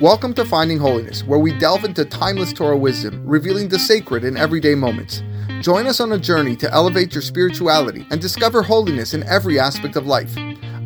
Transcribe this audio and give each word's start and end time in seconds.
Welcome 0.00 0.32
to 0.34 0.44
Finding 0.44 0.78
Holiness, 0.78 1.24
where 1.24 1.40
we 1.40 1.58
delve 1.58 1.84
into 1.84 2.04
timeless 2.04 2.52
Torah 2.52 2.76
wisdom, 2.76 3.20
revealing 3.26 3.68
the 3.68 3.80
sacred 3.80 4.22
in 4.22 4.36
everyday 4.36 4.76
moments. 4.76 5.24
Join 5.60 5.88
us 5.88 5.98
on 5.98 6.12
a 6.12 6.18
journey 6.18 6.54
to 6.54 6.72
elevate 6.72 7.12
your 7.12 7.20
spirituality 7.20 8.06
and 8.12 8.20
discover 8.20 8.62
holiness 8.62 9.12
in 9.12 9.24
every 9.24 9.58
aspect 9.58 9.96
of 9.96 10.06
life. 10.06 10.32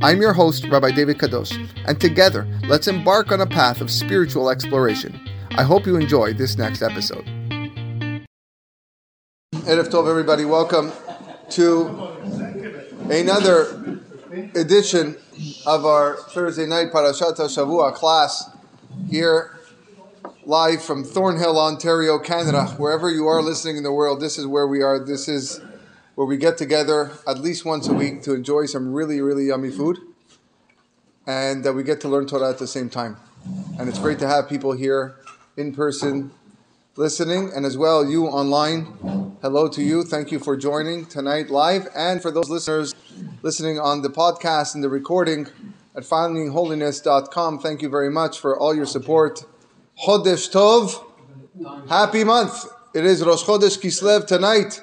I'm 0.01 0.23
your 0.23 0.33
host, 0.33 0.67
Rabbi 0.67 0.93
David 0.93 1.19
Kadosh, 1.19 1.53
and 1.85 2.01
together, 2.01 2.49
let's 2.65 2.89
embark 2.89 3.31
on 3.33 3.43
a 3.43 3.47
path 3.47 3.83
of 3.83 3.91
spiritual 3.91 4.49
exploration. 4.49 5.21
I 5.59 5.63
hope 5.63 5.85
you 5.85 5.97
enjoy 5.97 6.33
this 6.33 6.57
next 6.57 6.81
episode. 6.81 7.27
Erev 9.67 9.91
Tov, 9.91 10.09
everybody. 10.09 10.47
Welcome 10.47 10.91
to 11.51 11.87
another 13.11 14.01
edition 14.55 15.19
of 15.67 15.85
our 15.85 16.17
Thursday 16.31 16.65
night 16.65 16.93
Parashat 16.93 17.37
Shavua 17.37 17.93
class 17.93 18.52
here 19.09 19.59
live 20.45 20.83
from 20.83 21.05
Thornhill, 21.05 21.59
Ontario, 21.59 22.19
Canada. 22.19 22.67
Wherever 22.79 23.11
you 23.11 23.27
are 23.29 23.43
listening 23.43 23.77
in 23.77 23.83
the 23.83 23.93
world, 23.93 24.21
this 24.21 24.39
is 24.39 24.47
where 24.47 24.67
we 24.67 24.83
are. 24.83 24.99
This 24.99 25.29
is 25.29 25.61
where 26.15 26.27
we 26.27 26.37
get 26.37 26.59
together 26.59 27.11
at 27.27 27.39
least 27.39 27.65
once 27.65 27.89
a 27.89 27.95
week 27.95 28.23
to 28.23 28.35
enjoy 28.35 28.67
some 28.67 28.93
really, 28.93 29.21
really 29.21 29.47
yummy 29.47 29.71
food. 29.71 29.99
And 31.27 31.67
uh, 31.67 31.73
we 31.73 31.85
get 31.85 32.01
to 32.03 32.09
learn 32.09 32.27
Torah 32.27 32.51
at 32.51 32.59
the 32.59 32.67
same 32.67 32.91
time. 32.91 33.17
And 33.79 33.89
it's 33.89 33.99
great 33.99 34.19
to 34.21 34.29
have 34.29 34.49
people 34.49 34.73
here 34.73 35.17
in 35.57 35.75
person 35.75 36.33
listening, 36.97 37.51
and 37.55 37.65
as 37.65 37.79
well 37.79 38.05
you 38.05 38.27
online. 38.27 39.37
Hello 39.41 39.69
to 39.69 39.83
you. 39.83 40.05
Thank 40.05 40.31
you 40.31 40.39
for 40.39 40.57
joining 40.57 41.07
tonight 41.07 41.51
live. 41.51 41.89
And 41.95 42.21
for 42.21 42.31
those 42.31 42.51
listeners 42.51 42.95
listening 43.43 43.79
on 43.79 44.03
the 44.03 44.11
podcast 44.11 44.75
and 44.75 44.85
the 44.85 44.89
recording 44.89 45.47
at 45.95 46.05
findingholiness.com, 46.05 47.59
thank 47.59 47.83
you 47.83 47.89
very 47.89 48.11
much 48.11 48.39
for 48.39 48.59
all 48.59 48.75
your 48.75 48.87
support. 48.87 49.45
Chodesh 50.07 50.51
Tov, 50.51 51.05
happy 51.89 52.25
month. 52.25 52.67
It 52.95 53.05
is 53.05 53.25
Rosh 53.25 53.45
Chodesh 53.45 53.79
Kislev 53.79 54.27
tonight. 54.27 54.83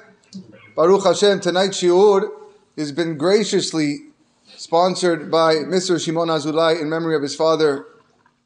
Baruch 0.76 1.04
Hashem, 1.04 1.40
tonight's 1.40 1.82
shiur 1.82 2.30
has 2.78 2.92
been 2.92 3.18
graciously 3.18 4.10
sponsored 4.46 5.32
by 5.32 5.56
Mr. 5.56 6.04
Shimon 6.04 6.28
Azulai 6.28 6.80
in 6.80 6.90
memory 6.90 7.16
of 7.16 7.22
his 7.22 7.36
father. 7.36 7.86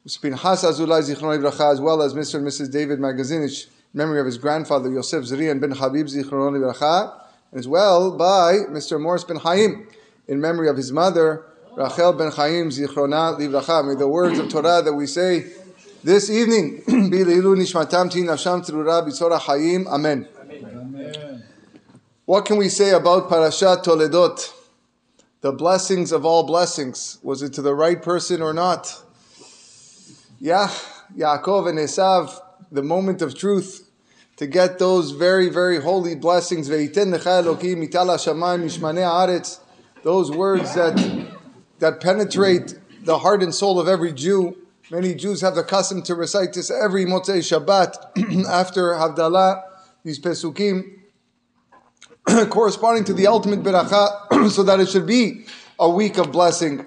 Pinchas 0.04 0.64
Azulai 0.64 1.02
Zichron 1.02 1.38
Ibracha, 1.38 1.72
as 1.72 1.80
well 1.80 2.02
as 2.02 2.14
Mr. 2.14 2.36
and 2.36 2.46
Mrs. 2.46 2.70
David 2.70 2.98
Magazinich, 2.98 3.66
in 3.66 3.70
memory 3.92 4.20
of 4.20 4.26
his 4.26 4.38
grandfather 4.38 4.90
Yosef 4.90 5.24
Zrian 5.24 5.60
ben 5.60 5.70
Habib 5.70 6.06
Zichron 6.06 6.58
Ibracha, 6.58 7.20
as 7.52 7.68
well 7.68 8.10
by 8.10 8.54
Mr. 8.70 9.00
Morris 9.00 9.24
ben 9.24 9.36
Chaim, 9.36 9.86
in 10.28 10.40
memory 10.40 10.68
of 10.68 10.76
his 10.76 10.92
mother, 10.92 11.44
Rachel 11.76 12.12
ben 12.12 12.30
Chaim 12.30 12.70
Zichrona 12.70 13.36
Livracha. 13.36 13.86
May 13.86 13.96
the 13.96 14.06
words 14.06 14.38
of 14.38 14.48
Torah 14.48 14.80
that 14.82 14.92
we 14.92 15.06
say 15.06 15.46
this 16.04 16.30
evening 16.30 16.82
be 16.86 17.24
leilu 17.24 17.56
nishmatam 17.56 18.10
ti 18.10 18.22
b'tzora. 18.22 19.86
Amen. 19.88 20.28
What 22.26 22.44
can 22.44 22.58
we 22.58 22.68
say 22.68 22.90
about 22.90 23.28
Parashat 23.28 23.84
Toledot? 23.84 24.52
The 25.40 25.52
blessings 25.52 26.12
of 26.12 26.24
all 26.24 26.44
blessings. 26.44 27.18
Was 27.22 27.42
it 27.42 27.52
to 27.54 27.62
the 27.62 27.74
right 27.74 28.00
person 28.00 28.40
or 28.40 28.54
not? 28.54 29.02
Yeah, 30.38 30.68
Yaakov 31.16 31.68
and 31.68 31.78
Esav, 31.78 32.40
the 32.70 32.82
moment 32.82 33.20
of 33.20 33.36
truth, 33.36 33.90
to 34.36 34.46
get 34.46 34.78
those 34.78 35.10
very, 35.10 35.48
very 35.48 35.80
holy 35.80 36.14
blessings. 36.14 36.68
Those 36.68 36.88
words 40.30 40.74
that, 40.74 41.23
that 41.78 42.00
penetrate 42.00 42.78
the 43.02 43.18
heart 43.18 43.42
and 43.42 43.54
soul 43.54 43.78
of 43.78 43.88
every 43.88 44.12
Jew. 44.12 44.56
Many 44.90 45.14
Jews 45.14 45.40
have 45.40 45.54
the 45.54 45.62
custom 45.62 46.02
to 46.02 46.14
recite 46.14 46.52
this 46.52 46.70
every 46.70 47.04
Motzei 47.04 47.38
Shabbat 47.38 48.46
after 48.48 48.92
Havdalah, 48.92 49.62
these 50.04 50.18
Pesukim, 50.18 51.00
corresponding 52.50 53.04
to 53.04 53.14
the 53.14 53.26
ultimate 53.26 53.62
beracha, 53.62 54.50
so 54.50 54.62
that 54.62 54.80
it 54.80 54.88
should 54.88 55.06
be 55.06 55.46
a 55.78 55.88
week 55.88 56.18
of 56.18 56.32
blessing. 56.32 56.86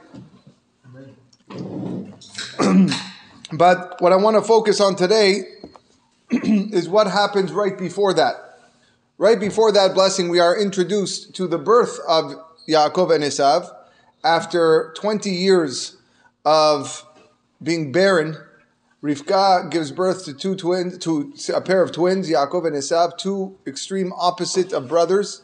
but 3.54 4.02
what 4.02 4.12
I 4.12 4.16
want 4.16 4.36
to 4.36 4.42
focus 4.42 4.80
on 4.80 4.96
today 4.96 5.44
is 6.32 6.88
what 6.90 7.08
happens 7.08 7.52
right 7.52 7.78
before 7.78 8.14
that. 8.14 8.36
Right 9.18 9.40
before 9.40 9.72
that 9.72 9.96
blessing, 9.96 10.30
we 10.30 10.40
are 10.40 10.56
introduced 10.56 11.36
to 11.36 11.48
the 11.48 11.58
birth 11.58 12.00
of 12.08 12.36
Yaakov 12.68 13.16
and 13.16 13.24
Esav 13.24 13.77
after 14.24 14.94
20 14.98 15.30
years 15.30 15.98
of 16.46 17.06
being 17.62 17.92
barren. 17.92 18.38
Rivka 19.04 19.70
gives 19.70 19.92
birth 19.92 20.26
to 20.26 20.34
two 20.34 20.56
twins, 20.56 20.98
to 21.00 21.34
a 21.54 21.62
pair 21.62 21.82
of 21.84 21.92
twins, 21.92 22.30
Yaakov 22.30 22.66
and 22.66 22.76
Esav, 22.76 23.18
two 23.18 23.58
extreme 23.68 24.12
opposite 24.14 24.74
of 24.74 24.88
brothers. 24.88 25.44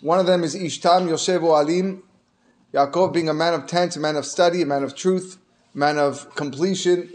One 0.00 0.18
of 0.18 0.26
them 0.26 0.44
is 0.44 0.54
Ishtam 0.54 1.08
Yoshev 1.08 1.42
Alim. 1.42 2.02
Yaakov 2.74 3.12
being 3.12 3.28
a 3.28 3.34
man 3.34 3.54
of 3.54 3.66
tent, 3.66 3.96
a 3.96 4.00
man 4.00 4.16
of 4.16 4.24
study, 4.24 4.62
a 4.62 4.66
man 4.66 4.84
of 4.84 4.94
truth, 4.94 5.38
a 5.74 5.78
man 5.78 5.98
of 5.98 6.34
completion. 6.34 7.10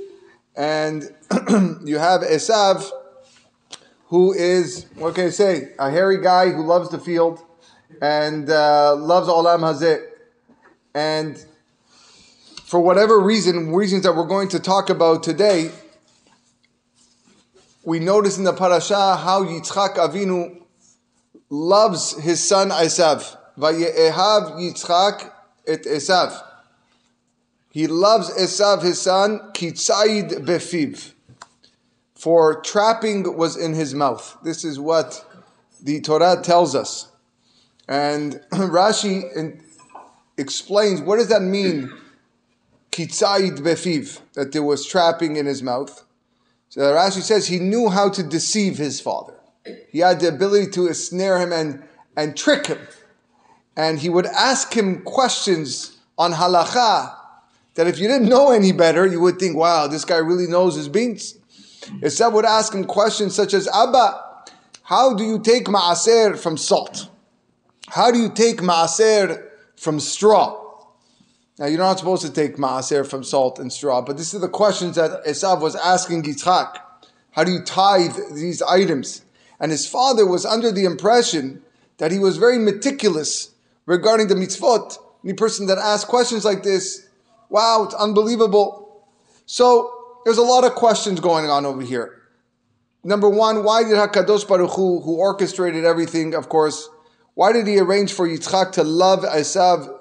And 0.55 1.03
you 1.85 1.97
have 1.97 2.21
Esav, 2.21 2.89
who 4.07 4.33
is, 4.33 4.85
what 4.95 5.15
can 5.15 5.25
I 5.25 5.29
say, 5.29 5.73
a 5.79 5.89
hairy 5.89 6.21
guy 6.21 6.49
who 6.49 6.63
loves 6.63 6.89
the 6.89 6.99
field 6.99 7.43
and 8.01 8.49
uh, 8.49 8.95
loves 8.95 9.27
Olam 9.27 9.59
Hazeh. 9.59 10.03
And 10.95 11.45
for 12.63 12.79
whatever 12.79 13.19
reason, 13.19 13.73
reasons 13.73 14.03
that 14.03 14.15
we're 14.15 14.25
going 14.25 14.47
to 14.49 14.61
talk 14.61 14.89
about 14.89 15.23
today, 15.23 15.69
we 17.83 17.99
notice 17.99 18.37
in 18.37 18.45
the 18.45 18.53
parasha 18.53 19.17
how 19.17 19.43
Yitzchak 19.43 19.95
Avinu 19.95 20.61
loves 21.49 22.17
his 22.17 22.41
son 22.41 22.69
Esav. 22.69 23.37
Vayehav 23.59 24.57
Yitzchak 24.57 25.31
et 25.67 25.83
Esav. 25.83 26.41
He 27.71 27.87
loves 27.87 28.29
Esav, 28.31 28.81
his 28.81 29.01
son, 29.01 29.51
kitzaid 29.53 30.45
befiv. 30.45 31.11
For 32.15 32.61
trapping 32.61 33.35
was 33.35 33.57
in 33.57 33.73
his 33.73 33.93
mouth. 33.93 34.37
This 34.43 34.63
is 34.63 34.79
what 34.79 35.25
the 35.83 35.99
Torah 35.99 36.41
tells 36.41 36.73
us. 36.73 37.11
And 37.89 38.35
Rashi 38.53 39.64
explains 40.37 41.01
what 41.01 41.17
does 41.17 41.29
that 41.29 41.41
mean, 41.41 41.91
kitzaid 42.91 43.59
befiv, 43.59 44.19
that 44.33 44.51
there 44.51 44.63
was 44.63 44.85
trapping 44.85 45.35
in 45.35 45.45
his 45.45 45.63
mouth. 45.63 46.03
So 46.69 46.81
Rashi 46.81 47.21
says 47.21 47.47
he 47.47 47.59
knew 47.59 47.89
how 47.89 48.09
to 48.09 48.23
deceive 48.23 48.77
his 48.77 48.99
father. 48.99 49.35
He 49.89 49.99
had 49.99 50.19
the 50.19 50.27
ability 50.27 50.71
to 50.71 50.87
ensnare 50.87 51.39
him 51.39 51.51
and, 51.51 51.83
and 52.15 52.35
trick 52.35 52.67
him. 52.67 52.79
And 53.77 53.99
he 53.99 54.09
would 54.09 54.25
ask 54.25 54.73
him 54.73 55.01
questions 55.03 55.97
on 56.17 56.33
halacha 56.33 57.15
that 57.75 57.87
if 57.87 57.99
you 57.99 58.07
didn't 58.07 58.29
know 58.29 58.51
any 58.51 58.71
better, 58.71 59.05
you 59.05 59.19
would 59.19 59.37
think, 59.37 59.55
wow, 59.55 59.87
this 59.87 60.05
guy 60.05 60.17
really 60.17 60.47
knows 60.47 60.75
his 60.75 60.87
beans. 60.87 61.37
Esav 62.01 62.33
would 62.33 62.45
ask 62.45 62.73
him 62.73 62.85
questions 62.85 63.35
such 63.35 63.53
as, 63.53 63.67
Abba, 63.67 64.21
how 64.83 65.13
do 65.13 65.23
you 65.23 65.39
take 65.39 65.65
ma'aser 65.65 66.37
from 66.37 66.57
salt? 66.57 67.09
How 67.87 68.11
do 68.11 68.19
you 68.19 68.29
take 68.29 68.57
ma'aser 68.57 69.49
from 69.77 69.99
straw? 69.99 70.61
Now, 71.57 71.67
you're 71.67 71.79
not 71.79 71.99
supposed 71.99 72.25
to 72.25 72.31
take 72.31 72.57
ma'aser 72.57 73.07
from 73.07 73.23
salt 73.23 73.59
and 73.59 73.71
straw, 73.71 74.01
but 74.01 74.17
this 74.17 74.33
is 74.33 74.41
the 74.41 74.49
questions 74.49 74.97
that 74.97 75.23
Esav 75.25 75.61
was 75.61 75.75
asking 75.75 76.23
Yitzchak. 76.23 76.77
How 77.31 77.43
do 77.43 77.51
you 77.51 77.61
tithe 77.61 78.17
these 78.33 78.61
items? 78.61 79.23
And 79.59 79.71
his 79.71 79.87
father 79.87 80.25
was 80.25 80.45
under 80.45 80.71
the 80.71 80.83
impression 80.83 81.61
that 81.97 82.11
he 82.11 82.19
was 82.19 82.37
very 82.37 82.57
meticulous 82.57 83.51
regarding 83.85 84.27
the 84.27 84.35
mitzvot. 84.35 84.97
Any 85.23 85.33
person 85.33 85.67
that 85.67 85.77
asks 85.77 86.09
questions 86.09 86.43
like 86.43 86.63
this, 86.63 87.07
wow, 87.49 87.83
it's 87.85 87.95
unbelievable. 87.95 89.05
So 89.45 89.91
there's 90.25 90.37
a 90.37 90.43
lot 90.43 90.65
of 90.65 90.75
questions 90.75 91.19
going 91.19 91.49
on 91.49 91.65
over 91.65 91.81
here. 91.81 92.21
Number 93.03 93.29
one, 93.29 93.63
why 93.63 93.83
did 93.83 93.93
Hakadosh 93.93 94.47
Baruch 94.47 94.71
Hu, 94.71 94.99
who 94.99 95.17
orchestrated 95.17 95.85
everything, 95.85 96.33
of 96.33 96.49
course, 96.49 96.89
why 97.35 97.51
did 97.51 97.67
he 97.67 97.77
arrange 97.79 98.13
for 98.13 98.27
Yitzchak 98.27 98.71
to 98.73 98.83
love 98.83 99.19
Esav 99.19 99.93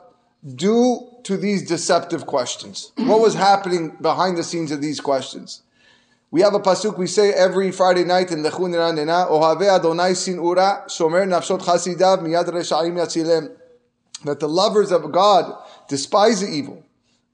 due 0.54 1.08
to 1.24 1.36
these 1.36 1.66
deceptive 1.66 2.26
questions? 2.26 2.92
What 2.96 3.20
was 3.20 3.34
happening 3.34 3.96
behind 4.00 4.38
the 4.38 4.44
scenes 4.44 4.70
of 4.70 4.80
these 4.80 5.00
questions? 5.00 5.62
We 6.30 6.40
have 6.42 6.54
a 6.54 6.60
pasuk 6.60 6.96
we 6.96 7.06
say 7.06 7.32
every 7.32 7.70
Friday 7.70 8.04
night 8.04 8.30
in 8.30 8.42
the 8.42 8.50
Chunira 8.50 8.94
Nena, 8.94 9.26
Ohave 9.30 9.68
Adonai 9.68 10.12
Sinura, 10.12 10.84
Shomer 10.86 11.26
Nafshot 11.26 11.60
Chasidav 11.60 12.20
Miyad 12.20 12.46
Reshaim 12.46 12.94
Yatzilem. 12.94 13.52
That 14.24 14.40
the 14.40 14.48
lovers 14.48 14.90
of 14.90 15.12
God 15.12 15.54
despise 15.88 16.40
the 16.40 16.48
evil. 16.48 16.82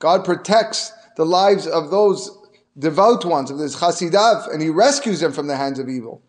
God 0.01 0.25
protects 0.25 0.93
the 1.17 1.25
lives 1.25 1.67
of 1.67 1.91
those 1.91 2.37
devout 2.79 3.25
ones, 3.25 3.51
of 3.51 3.59
this 3.59 3.77
Chasidav, 3.77 4.53
and 4.53 4.61
He 4.61 4.71
rescues 4.71 5.21
them 5.21 5.33
from 5.33 5.47
the 5.47 5.57
hands 5.57 5.79
of 5.79 5.89
evil. 5.89 6.21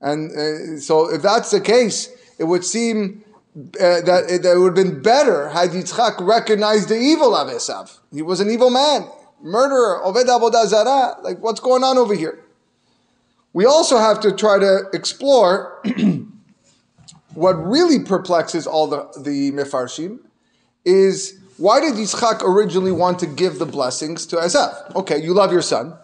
And 0.00 0.30
uh, 0.30 0.78
so, 0.78 1.12
if 1.12 1.22
that's 1.22 1.50
the 1.50 1.60
case, 1.60 2.10
it 2.38 2.44
would 2.44 2.64
seem 2.64 3.24
uh, 3.56 4.00
that, 4.00 4.24
it, 4.28 4.42
that, 4.42 4.56
it, 4.56 4.58
would 4.58 4.76
have 4.76 4.86
been 4.86 5.00
better 5.00 5.48
had 5.48 5.70
Yitzchak 5.70 6.26
recognized 6.26 6.88
the 6.88 6.98
evil 6.98 7.36
of 7.36 7.48
Esav. 7.48 7.98
He 8.12 8.22
was 8.22 8.40
an 8.40 8.50
evil 8.50 8.70
man. 8.70 9.08
murderer, 9.40 10.00
Oved 10.04 10.24
Avodah 10.24 10.66
Zarah. 10.66 11.16
Like, 11.22 11.38
what's 11.38 11.60
going 11.60 11.84
on 11.84 11.96
over 11.96 12.14
here? 12.14 12.44
We 13.52 13.64
also 13.64 13.98
have 13.98 14.18
to 14.20 14.32
try 14.32 14.58
to 14.58 14.86
explore 14.92 15.80
what 17.34 17.52
really 17.52 18.00
perplexes 18.00 18.66
all 18.66 18.88
the, 18.88 19.06
the 19.20 19.52
Mefarshim 19.52 20.18
is 20.84 21.38
why 21.56 21.78
did 21.78 21.94
Yitzchak 21.94 22.42
originally 22.42 22.90
want 22.90 23.20
to 23.20 23.26
give 23.26 23.60
the 23.60 23.66
blessings 23.66 24.26
to 24.26 24.36
Esav? 24.36 24.96
Okay, 24.96 25.22
you 25.22 25.32
love 25.32 25.52
your 25.52 25.62
son, 25.62 25.94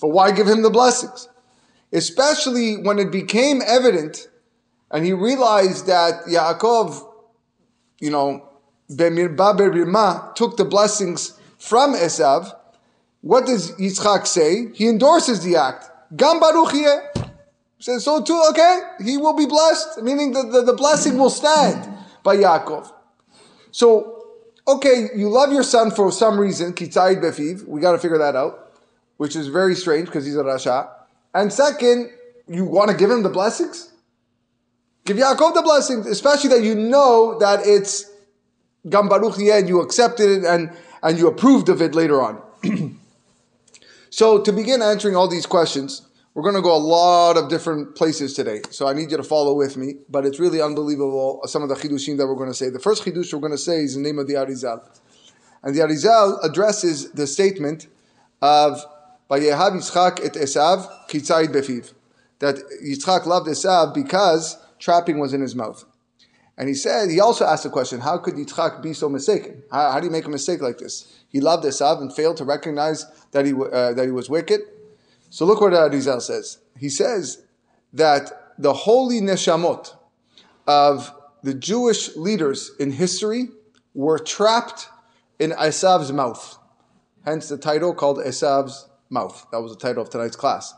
but 0.00 0.08
why 0.08 0.30
give 0.32 0.46
him 0.46 0.60
the 0.60 0.70
blessings? 0.70 1.28
Especially 1.92 2.76
when 2.76 2.98
it 2.98 3.10
became 3.10 3.62
evident 3.66 4.28
and 4.90 5.04
he 5.04 5.12
realized 5.12 5.86
that 5.86 6.24
Yaakov, 6.24 7.06
you 8.00 8.10
know, 8.10 8.48
took 8.88 10.56
the 10.56 10.66
blessings 10.68 11.38
from 11.58 11.94
Esav. 11.94 12.54
What 13.20 13.46
does 13.46 13.72
Yitzchak 13.72 14.26
say? 14.26 14.72
He 14.72 14.88
endorses 14.88 15.44
the 15.44 15.56
act. 15.56 15.90
Gam 16.16 16.40
Baruch 16.40 16.74
Says 17.78 18.04
so 18.04 18.22
too, 18.22 18.42
okay, 18.50 18.80
he 19.02 19.16
will 19.16 19.32
be 19.32 19.46
blessed, 19.46 20.02
meaning 20.02 20.32
the, 20.32 20.42
the, 20.42 20.62
the 20.62 20.74
blessing 20.74 21.16
will 21.16 21.30
stand 21.30 21.90
by 22.22 22.36
Yaakov. 22.36 22.92
So, 23.70 24.26
okay, 24.68 25.08
you 25.16 25.30
love 25.30 25.50
your 25.50 25.62
son 25.62 25.90
for 25.90 26.12
some 26.12 26.38
reason, 26.38 26.74
Kitzayid 26.74 27.22
Befiv, 27.22 27.66
we 27.66 27.80
got 27.80 27.92
to 27.92 27.98
figure 27.98 28.18
that 28.18 28.36
out, 28.36 28.70
which 29.16 29.34
is 29.34 29.48
very 29.48 29.74
strange 29.74 30.06
because 30.06 30.26
he's 30.26 30.36
a 30.36 30.42
Rasha. 30.42 30.90
And 31.32 31.50
second, 31.50 32.10
you 32.46 32.66
want 32.66 32.90
to 32.90 32.96
give 32.96 33.10
him 33.10 33.22
the 33.22 33.30
blessings? 33.30 33.89
Give 35.10 35.16
Yaakov 35.16 35.54
the 35.54 35.62
blessing, 35.62 36.06
especially 36.06 36.50
that 36.50 36.62
you 36.62 36.76
know 36.76 37.36
that 37.40 37.66
it's 37.66 38.08
Gam 38.88 39.08
Baruch 39.08 39.40
and 39.40 39.68
you 39.68 39.80
accepted 39.80 40.30
it 40.30 40.44
and, 40.44 40.70
and 41.02 41.18
you 41.18 41.26
approved 41.26 41.68
of 41.68 41.82
it 41.82 41.96
later 41.96 42.22
on. 42.22 42.40
so, 44.10 44.40
to 44.40 44.52
begin 44.52 44.80
answering 44.82 45.16
all 45.16 45.26
these 45.26 45.46
questions, 45.46 46.02
we're 46.32 46.44
going 46.44 46.54
to 46.54 46.62
go 46.62 46.72
a 46.72 46.78
lot 46.78 47.36
of 47.36 47.48
different 47.48 47.96
places 47.96 48.34
today, 48.34 48.60
so 48.70 48.86
I 48.86 48.92
need 48.92 49.10
you 49.10 49.16
to 49.16 49.24
follow 49.24 49.52
with 49.52 49.76
me. 49.76 49.96
But 50.08 50.26
it's 50.26 50.38
really 50.38 50.62
unbelievable 50.62 51.40
uh, 51.42 51.48
some 51.48 51.64
of 51.64 51.68
the 51.68 51.74
chidushim 51.74 52.16
that 52.18 52.28
we're 52.28 52.36
going 52.36 52.50
to 52.50 52.54
say. 52.54 52.70
The 52.70 52.78
first 52.78 53.02
chidush 53.02 53.34
we're 53.34 53.40
going 53.40 53.50
to 53.50 53.58
say 53.58 53.78
is 53.78 53.96
the 53.96 54.00
name 54.00 54.20
of 54.20 54.28
the 54.28 54.34
Arizal, 54.34 54.80
and 55.64 55.74
the 55.74 55.80
Arizal 55.80 56.38
addresses 56.44 57.10
the 57.10 57.26
statement 57.26 57.88
of 58.40 58.80
"Vayehav 59.28 59.72
Yitzchak 59.72 60.24
et 60.24 60.34
Esav 60.34 60.86
kitzayid 61.08 61.48
befiv," 61.48 61.94
that 62.38 62.54
Yitzchak 62.80 63.26
loved 63.26 63.48
Esav 63.48 63.92
because 63.92 64.56
trapping 64.80 65.20
was 65.20 65.32
in 65.32 65.40
his 65.40 65.54
mouth. 65.54 65.84
And 66.58 66.68
he 66.68 66.74
said, 66.74 67.08
he 67.08 67.20
also 67.20 67.46
asked 67.46 67.62
the 67.62 67.70
question, 67.70 68.00
how 68.00 68.18
could 68.18 68.34
Yitzchak 68.34 68.82
be 68.82 68.92
so 68.92 69.08
mistaken? 69.08 69.62
How, 69.70 69.92
how 69.92 70.00
do 70.00 70.06
you 70.06 70.12
make 70.12 70.26
a 70.26 70.30
mistake 70.30 70.60
like 70.60 70.78
this? 70.78 71.22
He 71.28 71.40
loved 71.40 71.64
Esav 71.64 72.00
and 72.00 72.12
failed 72.12 72.36
to 72.38 72.44
recognize 72.44 73.06
that 73.30 73.46
he, 73.46 73.54
uh, 73.54 73.94
that 73.94 74.04
he 74.04 74.10
was 74.10 74.28
wicked. 74.28 74.60
So 75.30 75.46
look 75.46 75.60
what 75.60 75.72
Arizal 75.72 76.20
says. 76.20 76.58
He 76.76 76.88
says 76.88 77.44
that 77.92 78.52
the 78.58 78.74
holy 78.74 79.20
neshamot 79.20 79.94
of 80.66 81.14
the 81.42 81.54
Jewish 81.54 82.14
leaders 82.16 82.72
in 82.78 82.92
history 82.92 83.48
were 83.94 84.18
trapped 84.18 84.88
in 85.38 85.52
Esav's 85.52 86.12
mouth. 86.12 86.58
Hence 87.24 87.48
the 87.48 87.56
title 87.56 87.94
called 87.94 88.18
Esav's 88.18 88.88
mouth. 89.08 89.46
That 89.50 89.62
was 89.62 89.72
the 89.72 89.78
title 89.78 90.02
of 90.02 90.10
tonight's 90.10 90.36
class. 90.36 90.74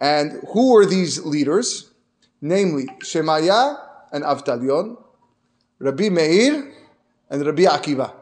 And 0.00 0.42
who 0.52 0.72
were 0.72 0.86
these 0.86 1.24
leaders? 1.24 1.91
Namely, 2.42 2.86
Shemaya 3.02 3.78
and 4.12 4.24
Avtalion, 4.24 4.96
Rabbi 5.78 6.08
Meir 6.08 6.72
and 7.30 7.46
Rabbi 7.46 7.62
Akiva. 7.62 8.12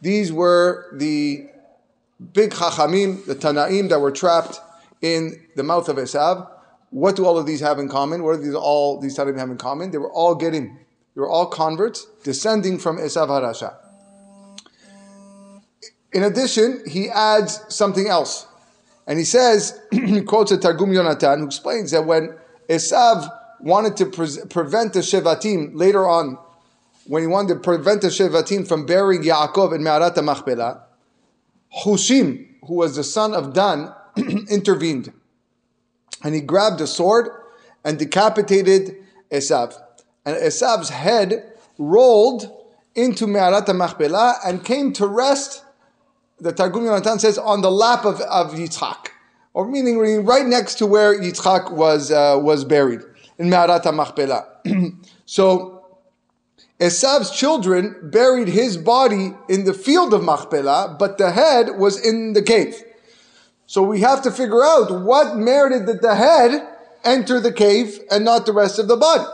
These 0.00 0.32
were 0.32 0.88
the 0.92 1.48
big 2.32 2.50
Chachamim, 2.50 3.24
the 3.24 3.34
Tanaim 3.34 3.88
that 3.88 4.00
were 4.00 4.10
trapped 4.10 4.60
in 5.00 5.46
the 5.54 5.62
mouth 5.62 5.88
of 5.88 5.96
Esav. 5.96 6.50
What 6.90 7.16
do 7.16 7.24
all 7.24 7.38
of 7.38 7.46
these 7.46 7.60
have 7.60 7.78
in 7.78 7.88
common? 7.88 8.22
What 8.22 8.36
do 8.36 8.42
these 8.42 8.54
all 8.54 9.00
these 9.00 9.16
Tanaim 9.16 9.38
have 9.38 9.50
in 9.50 9.58
common? 9.58 9.92
They 9.92 9.98
were 9.98 10.12
all 10.12 10.34
getting, 10.34 10.76
they 11.14 11.20
were 11.20 11.28
all 11.28 11.46
converts 11.46 12.06
descending 12.24 12.78
from 12.78 12.98
Esav 12.98 13.28
Harasha. 13.28 13.74
In 16.12 16.22
addition, 16.22 16.82
he 16.86 17.10
adds 17.10 17.60
something 17.68 18.08
else. 18.08 18.46
And 19.06 19.18
he 19.18 19.24
says, 19.24 19.80
he 19.90 20.22
quotes 20.22 20.50
a 20.50 20.58
Targum 20.58 20.90
Yonatan, 20.90 21.38
who 21.38 21.46
explains 21.46 21.90
that 21.92 22.06
when 22.06 22.36
Esav 22.68 23.30
wanted 23.60 23.96
to 23.96 24.06
pre- 24.06 24.44
prevent 24.48 24.92
the 24.92 25.00
Shevatim 25.00 25.72
later 25.74 26.08
on, 26.08 26.38
when 27.06 27.22
he 27.22 27.26
wanted 27.26 27.54
to 27.54 27.60
prevent 27.60 28.02
the 28.02 28.08
Shevatim 28.08 28.66
from 28.66 28.86
burying 28.86 29.22
Yaakov 29.22 29.74
in 29.74 29.82
Me'arat 29.82 30.16
Machpelah, 30.16 30.82
Hushim, 31.84 32.46
who 32.66 32.74
was 32.74 32.96
the 32.96 33.04
son 33.04 33.34
of 33.34 33.52
Dan, 33.52 33.92
intervened. 34.50 35.12
And 36.22 36.34
he 36.34 36.40
grabbed 36.40 36.80
a 36.80 36.86
sword 36.86 37.28
and 37.84 37.98
decapitated 37.98 38.96
Esav. 39.30 39.74
And 40.24 40.36
Esav's 40.36 40.88
head 40.88 41.52
rolled 41.78 42.50
into 42.94 43.26
Me'arat 43.26 43.68
Machpelah 43.74 44.36
and 44.44 44.64
came 44.64 44.92
to 44.94 45.06
rest, 45.06 45.62
the 46.40 46.52
Targum 46.52 46.84
Yonatan 46.84 47.20
says, 47.20 47.38
on 47.38 47.60
the 47.60 47.70
lap 47.70 48.04
of, 48.04 48.20
of 48.22 48.52
Yitzchak. 48.52 49.08
Or 49.56 49.66
meaning 49.66 49.96
right 50.26 50.44
next 50.44 50.74
to 50.74 50.86
where 50.86 51.18
Yitzchak 51.18 51.72
was, 51.72 52.10
uh, 52.10 52.38
was 52.38 52.62
buried, 52.62 53.00
in 53.38 53.48
Me'arat 53.48 53.86
Machpelah. 53.86 54.44
so, 55.24 55.86
Esav's 56.78 57.30
children 57.30 57.96
buried 58.02 58.48
his 58.48 58.76
body 58.76 59.32
in 59.48 59.64
the 59.64 59.72
field 59.72 60.12
of 60.12 60.22
Machpelah, 60.22 60.96
but 60.98 61.16
the 61.16 61.30
head 61.30 61.78
was 61.78 61.98
in 61.98 62.34
the 62.34 62.42
cave. 62.42 62.74
So 63.66 63.82
we 63.82 64.00
have 64.00 64.20
to 64.24 64.30
figure 64.30 64.62
out 64.62 64.90
what 64.90 65.38
merited 65.38 65.86
that 65.86 66.02
the 66.02 66.16
head 66.16 66.50
enter 67.02 67.40
the 67.40 67.50
cave 67.50 67.98
and 68.10 68.26
not 68.26 68.44
the 68.44 68.52
rest 68.52 68.78
of 68.78 68.88
the 68.88 68.96
body. 68.98 69.24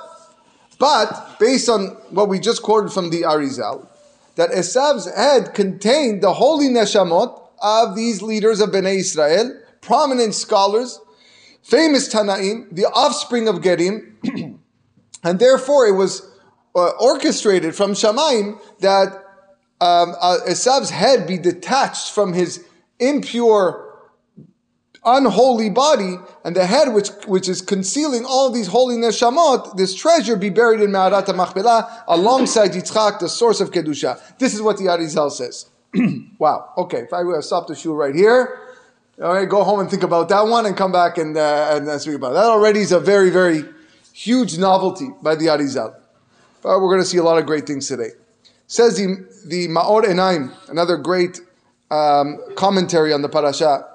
But 0.79 1.37
based 1.41 1.69
on 1.69 1.97
what 2.11 2.29
we 2.29 2.39
just 2.39 2.63
quoted 2.63 2.93
from 2.93 3.11
the 3.11 3.23
Arizal, 3.23 3.89
that 4.37 4.51
Esav's 4.51 5.13
head 5.13 5.53
contained 5.53 6.23
the 6.23 6.35
holy 6.35 6.69
neshamot 6.69 7.41
of 7.61 7.97
these 7.97 8.23
leaders 8.23 8.61
of 8.61 8.71
Bnei 8.71 9.01
Israel, 9.01 9.59
prominent 9.83 10.35
scholars, 10.35 10.99
famous 11.63 12.13
Tanaim, 12.13 12.75
the 12.75 12.87
offspring 12.87 13.49
of 13.49 13.57
Gerim, 13.57 14.15
and 15.23 15.39
therefore 15.39 15.87
it 15.87 15.93
was 15.93 16.31
uh, 16.75 16.91
orchestrated 16.99 17.75
from 17.75 17.93
Shamaim 17.93 18.59
that 18.81 19.09
um, 19.81 20.15
uh, 20.21 20.39
Esav's 20.49 20.91
head 20.91 21.27
be 21.27 21.37
detached 21.37 22.15
from 22.15 22.33
his 22.33 22.65
impure 22.99 23.93
unholy 25.05 25.69
body, 25.69 26.17
and 26.45 26.55
the 26.55 26.65
head 26.65 26.95
which, 26.95 27.09
which 27.27 27.49
is 27.49 27.61
concealing 27.61 28.25
all 28.25 28.51
these 28.51 28.69
holy 28.69 28.97
neshamot, 28.97 29.77
this 29.77 29.95
treasure, 29.95 30.37
be 30.37 30.49
buried 30.49 30.81
in 30.81 30.91
Ma'arat 30.91 31.35
Machpelah 31.35 32.05
alongside 32.07 32.71
Yitzchak, 32.71 33.19
the 33.19 33.29
source 33.29 33.61
of 33.61 33.71
Kedusha. 33.73 34.21
This 34.39 34.55
is 34.55 34.63
what 34.63 34.77
the 34.77 34.85
Arizal 34.85 35.31
says. 35.31 35.67
wow. 36.39 36.71
Okay, 36.79 36.99
if 36.99 37.13
I 37.13 37.23
would 37.25 37.43
stop 37.43 37.67
the 37.67 37.75
shiur 37.75 37.97
right 37.97 38.15
here, 38.15 38.61
all 39.22 39.34
right, 39.34 39.50
go 39.50 39.64
home 39.64 39.80
and 39.80 39.90
think 39.90 40.04
about 40.04 40.30
that 40.30 40.46
one 40.48 40.66
and 40.66 40.78
come 40.78 40.92
back 40.92 41.18
and, 41.18 41.36
uh, 41.36 41.70
and 41.74 41.88
uh, 41.88 41.98
speak 41.98 42.16
about 42.16 42.32
it. 42.32 42.36
That 42.36 42.46
already 42.46 42.82
is 42.82 42.92
a 42.92 43.00
very, 43.00 43.30
very 43.30 43.64
huge 44.14 44.58
novelty 44.58 45.10
by 45.22 45.36
the 45.36 45.46
Arizal. 45.46 45.96
But 46.62 46.80
we're 46.82 46.90
going 46.90 47.02
to 47.02 47.08
see 47.08 47.18
a 47.18 47.24
lot 47.24 47.38
of 47.38 47.46
great 47.46 47.66
things 47.66 47.88
today. 47.88 48.12
Says 48.68 48.98
the, 48.98 49.28
the 49.46 49.68
Ma'or 49.70 50.04
Enaim, 50.04 50.52
another 50.70 50.98
great 50.98 51.40
um, 51.90 52.38
commentary 52.56 53.14
on 53.14 53.22
the 53.22 53.30
parasha 53.30 53.86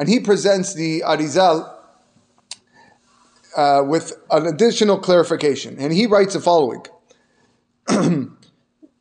and 0.00 0.08
he 0.08 0.18
presents 0.18 0.72
the 0.72 1.02
Arizal 1.06 1.70
uh, 3.54 3.82
with 3.86 4.14
an 4.30 4.46
additional 4.46 4.98
clarification. 4.98 5.76
And 5.78 5.92
he 5.92 6.06
writes 6.06 6.32
the 6.32 6.40
following. 6.40 6.86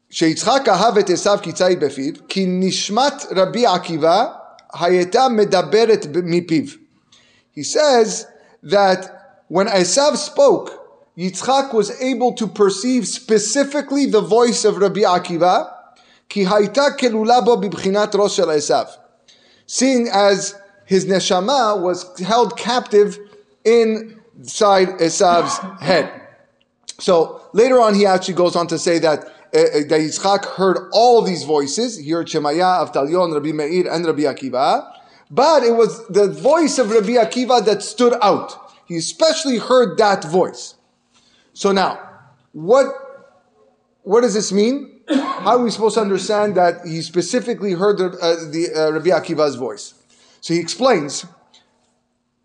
שיצחק 0.10 0.70
אהב 0.70 0.98
את 0.98 1.10
עשיו 1.10 1.40
כציד 1.42 1.80
בפיו, 1.80 2.14
כי 2.28 2.46
נשמת 2.48 3.26
רבי 3.36 3.66
עקיבא 3.66 4.26
Hayeta 4.75 5.29
medaberet 5.31 6.13
mipiv. 6.13 6.79
He 7.53 7.63
says 7.63 8.27
that 8.63 9.45
when 9.49 9.67
Esav 9.69 10.17
spoke, 10.17 10.81
Yitzchak 11.17 11.73
was 11.73 12.01
able 12.01 12.33
to 12.33 12.47
perceive 12.47 13.07
specifically 13.07 14.07
the 14.07 14.21
voice 14.21 14.65
of 14.65 14.79
Rabbi 14.79 15.01
Akiva, 15.01 15.73
ki 16.29 16.45
hayta 16.45 16.97
kelulabo 16.97 17.63
bibchinat 17.63 18.13
Roshel 18.13 18.49
Esav, 18.49 18.89
seeing 19.67 20.09
as 20.09 20.57
his 20.87 21.07
neshama 21.07 21.81
was 21.81 22.19
held 22.21 22.57
captive 22.57 23.19
inside 23.65 24.89
Esav's 24.99 25.57
head. 25.81 26.11
So 26.99 27.43
later 27.53 27.81
on, 27.81 27.95
he 27.95 28.07
actually 28.07 28.35
goes 28.35 28.57
on 28.57 28.67
to 28.69 28.79
say 28.79 28.99
that 28.99 29.25
that 29.55 30.01
Yitzchak 30.01 30.45
heard 30.57 30.89
all 30.93 31.23
these 31.23 31.45
voices. 31.45 31.97
He 31.97 32.11
heard 32.11 32.27
Shemaya, 32.27 32.85
Avtalion, 32.85 33.33
Rabbi 33.33 33.53
Meir, 33.53 33.91
and 33.91 34.05
Rabbi 34.05 34.23
Akiva. 34.23 34.91
But 35.31 35.63
it 35.63 35.73
was 35.73 36.07
the 36.09 36.29
voice 36.29 36.79
of 36.79 36.91
Rabbi 36.91 37.13
Akiva 37.13 37.65
that 37.65 37.83
stood 37.83 38.15
out. 38.21 38.57
He 38.87 38.97
especially 38.97 39.59
heard 39.59 39.97
that 39.99 40.25
voice. 40.25 40.75
So 41.53 41.73
now, 41.73 42.01
what, 42.53 42.87
what 44.03 44.23
does 44.23 44.35
this 44.35 44.53
mean? 44.53 45.01
how 45.09 45.57
are 45.57 45.63
we 45.63 45.71
supposed 45.71 45.95
to 45.95 46.01
understand 46.01 46.57
that 46.57 46.85
he 46.85 47.01
specifically 47.01 47.73
heard 47.73 47.99
the, 47.99 48.07
uh, 48.07 48.51
the 48.51 48.71
uh, 48.75 48.91
Rabbi 48.93 49.11
Akiva's 49.11 49.55
voice? 49.55 49.95
So 50.41 50.53
he 50.53 50.61
explains 50.61 51.27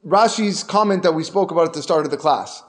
Rashi's 0.06 0.64
comment 0.64 1.04
that 1.04 1.14
we 1.14 1.24
spoke 1.24 1.52
about 1.52 1.68
at 1.68 1.74
the 1.74 1.82
start 1.82 2.06
of 2.06 2.12
the 2.12 2.18
class. 2.18 2.64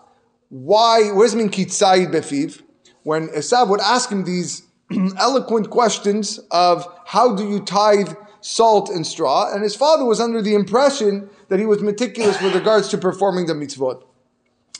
Why, 0.49 1.13
what 1.13 1.25
does 1.25 1.35
it 1.35 1.37
mean 1.37 1.51
kitzai 1.51 2.11
befiv? 2.11 2.63
When 3.03 3.29
Esav 3.29 3.69
would 3.69 3.81
ask 3.81 4.11
him 4.11 4.25
these 4.25 4.63
eloquent 5.19 5.71
questions 5.71 6.39
of 6.51 6.87
how 7.07 7.35
do 7.35 7.49
you 7.49 7.61
tithe 7.61 8.13
salt 8.41 8.91
and 8.91 9.07
straw, 9.07 9.53
and 9.53 9.63
his 9.63 9.77
father 9.77 10.05
was 10.05 10.21
under 10.21 10.43
the 10.43 10.55
impression 10.55 11.29
that 11.49 11.59
he 11.59 11.67
was 11.67 11.83
meticulous 11.83 12.41
with 12.41 12.55
regards 12.55 12.89
to 12.89 12.99
performing 12.99 13.47
the 13.47 13.53
mitzvot. 13.53 14.03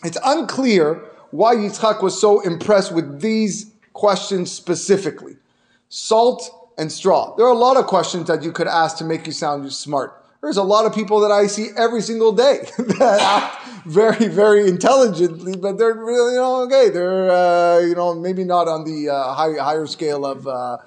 It's 0.05 0.19
unclear 0.25 1.05
why 1.31 1.55
Yitzchak 1.55 2.03
was 2.03 2.19
so 2.21 2.41
impressed 2.41 2.93
with 2.93 3.21
these 3.21 3.73
questions 3.93 4.51
specifically. 4.51 5.37
Salt 5.89 6.73
and 6.79 6.91
straw. 6.91 7.35
There 7.37 7.47
are 7.47 7.53
a 7.53 7.59
lot 7.59 7.77
of 7.77 7.87
questions 7.87 8.27
that 8.29 8.43
you 8.43 8.53
could 8.53 8.67
ask 8.67 8.97
to 8.99 9.05
make 9.05 9.27
you 9.27 9.33
sound 9.33 9.71
smart. 9.73 10.25
There's 10.41 10.57
a 10.57 10.63
lot 10.63 10.87
of 10.87 10.95
people 10.95 11.21
that 11.21 11.31
I 11.31 11.47
see 11.47 11.69
every 11.77 12.01
single 12.01 12.33
day 12.33 12.67
that 12.79 13.60
very, 13.85 14.29
very 14.29 14.69
intelligently, 14.69 15.57
but 15.57 15.79
they're 15.79 15.95
really, 15.95 16.35
you 16.35 16.41
know, 16.41 16.63
okay, 16.63 16.91
they're, 16.91 17.31
uh, 17.31 17.79
you 17.81 17.95
know, 17.95 18.15
maybe 18.15 18.45
not 18.45 18.69
on 18.69 18.85
the 18.85 19.09
uh, 19.09 19.35
high, 19.35 19.55
higher 19.55 19.87
scale 19.87 20.27
of, 20.27 20.47
uh, 20.47 20.79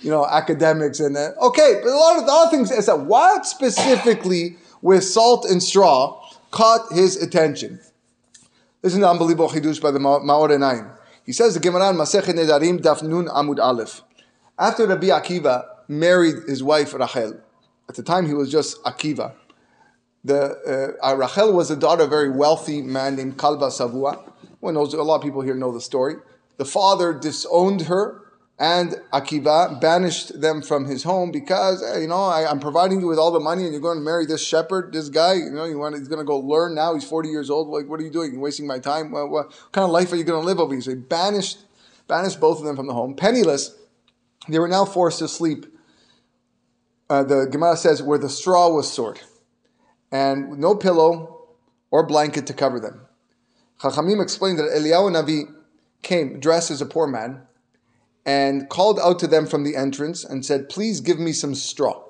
you 0.00 0.10
know, 0.10 0.26
academics 0.26 1.00
and 1.00 1.16
uh, 1.16 1.30
okay, 1.42 1.80
but 1.82 1.90
a 1.90 1.96
lot 1.96 2.18
of 2.18 2.26
the 2.26 2.32
other 2.32 2.50
things 2.50 2.70
is 2.70 2.86
that 2.86 3.00
what 3.00 3.46
specifically 3.46 4.56
with 4.82 5.04
salt 5.04 5.44
and 5.44 5.62
straw 5.62 6.22
caught 6.50 6.92
his 6.92 7.22
attention. 7.22 7.78
This 8.82 8.92
is 8.92 8.98
an 8.98 9.04
unbelievable 9.04 9.48
chidush 9.48 9.80
by 9.80 9.90
the 9.90 9.98
Maor 9.98 10.48
Einayim. 10.50 10.90
He 11.24 11.32
says 11.32 11.54
the 11.54 11.60
Gemara 11.60 11.92
Masechet 11.92 12.34
Nedarim 12.34 12.80
Daf 12.80 13.02
Nun 13.02 13.26
Amud 13.26 13.58
Aleph. 13.58 14.02
After 14.58 14.86
Rabbi 14.86 15.08
Akiva 15.08 15.66
married 15.86 16.36
his 16.48 16.62
wife 16.62 16.94
Rachel, 16.94 17.40
at 17.88 17.94
the 17.94 18.02
time 18.02 18.26
he 18.26 18.34
was 18.34 18.50
just 18.50 18.82
Akiva. 18.84 19.34
The 20.24 20.96
uh, 21.02 21.16
Rachel 21.16 21.52
was 21.52 21.68
the 21.68 21.76
daughter 21.76 22.02
of 22.02 22.08
a 22.08 22.10
very 22.10 22.30
wealthy 22.30 22.82
man 22.82 23.16
named 23.16 23.38
Kalba 23.38 23.68
Savua. 23.68 24.30
One 24.60 24.74
knows 24.74 24.92
a 24.92 25.02
lot 25.02 25.16
of 25.16 25.22
people 25.22 25.40
here 25.40 25.54
know 25.54 25.72
the 25.72 25.80
story. 25.80 26.16
The 26.58 26.66
father 26.66 27.14
disowned 27.14 27.82
her 27.82 28.20
and 28.60 28.96
Akiva 29.10 29.80
banished 29.80 30.38
them 30.38 30.60
from 30.60 30.84
his 30.84 31.02
home 31.02 31.32
because 31.32 31.82
you 31.98 32.06
know 32.06 32.24
I, 32.24 32.50
am 32.50 32.60
providing 32.60 33.00
you 33.00 33.06
with 33.06 33.18
all 33.18 33.30
the 33.30 33.40
money 33.40 33.64
and 33.64 33.72
you're 33.72 33.80
going 33.80 33.96
to 33.96 34.04
marry 34.04 34.26
this 34.26 34.46
shepherd, 34.46 34.92
this 34.92 35.08
guy. 35.08 35.32
You 35.32 35.50
know 35.50 35.64
you 35.64 35.78
want 35.78 35.96
he's 35.96 36.08
going 36.08 36.18
to 36.18 36.26
go 36.26 36.36
learn 36.38 36.74
now. 36.74 36.92
He's 36.92 37.04
40 37.04 37.30
years 37.30 37.48
old. 37.48 37.68
Like 37.68 37.88
what 37.88 37.98
are 37.98 38.02
you 38.02 38.10
doing? 38.10 38.32
You're 38.32 38.42
wasting 38.42 38.66
my 38.66 38.78
time. 38.78 39.10
What, 39.12 39.30
what, 39.30 39.50
kind 39.72 39.86
of 39.86 39.90
life 39.90 40.12
are 40.12 40.16
you 40.16 40.24
going 40.24 40.40
to 40.40 40.46
live 40.46 40.60
over 40.60 40.74
here? 40.74 40.82
So 40.82 40.90
he 40.90 40.96
banished 40.96 41.58
banished 42.06 42.38
both 42.38 42.58
of 42.58 42.66
them 42.66 42.76
from 42.76 42.86
the 42.86 42.92
home, 42.92 43.14
penniless. 43.14 43.74
They 44.46 44.58
were 44.58 44.68
now 44.68 44.84
forced 44.84 45.20
to 45.20 45.28
sleep. 45.28 45.64
Uh, 47.08 47.24
the 47.24 47.46
Gemara 47.46 47.76
says 47.76 48.02
where 48.02 48.18
the 48.18 48.28
straw 48.28 48.68
was 48.68 48.92
stored, 48.92 49.20
and 50.10 50.58
no 50.58 50.74
pillow 50.74 51.46
or 51.90 52.06
blanket 52.06 52.46
to 52.46 52.54
cover 52.54 52.80
them. 52.80 53.06
Chachamim 53.80 54.22
explained 54.22 54.58
that 54.58 54.70
Eliyahu 54.70 55.10
Navi 55.10 55.54
came 56.02 56.40
dressed 56.40 56.70
as 56.70 56.80
a 56.80 56.86
poor 56.86 57.06
man 57.06 57.42
and 58.26 58.68
called 58.68 58.98
out 59.00 59.18
to 59.20 59.26
them 59.26 59.46
from 59.46 59.64
the 59.64 59.76
entrance 59.76 60.24
and 60.24 60.44
said, 60.44 60.68
Please 60.68 61.00
give 61.00 61.18
me 61.18 61.32
some 61.32 61.54
straw. 61.54 62.02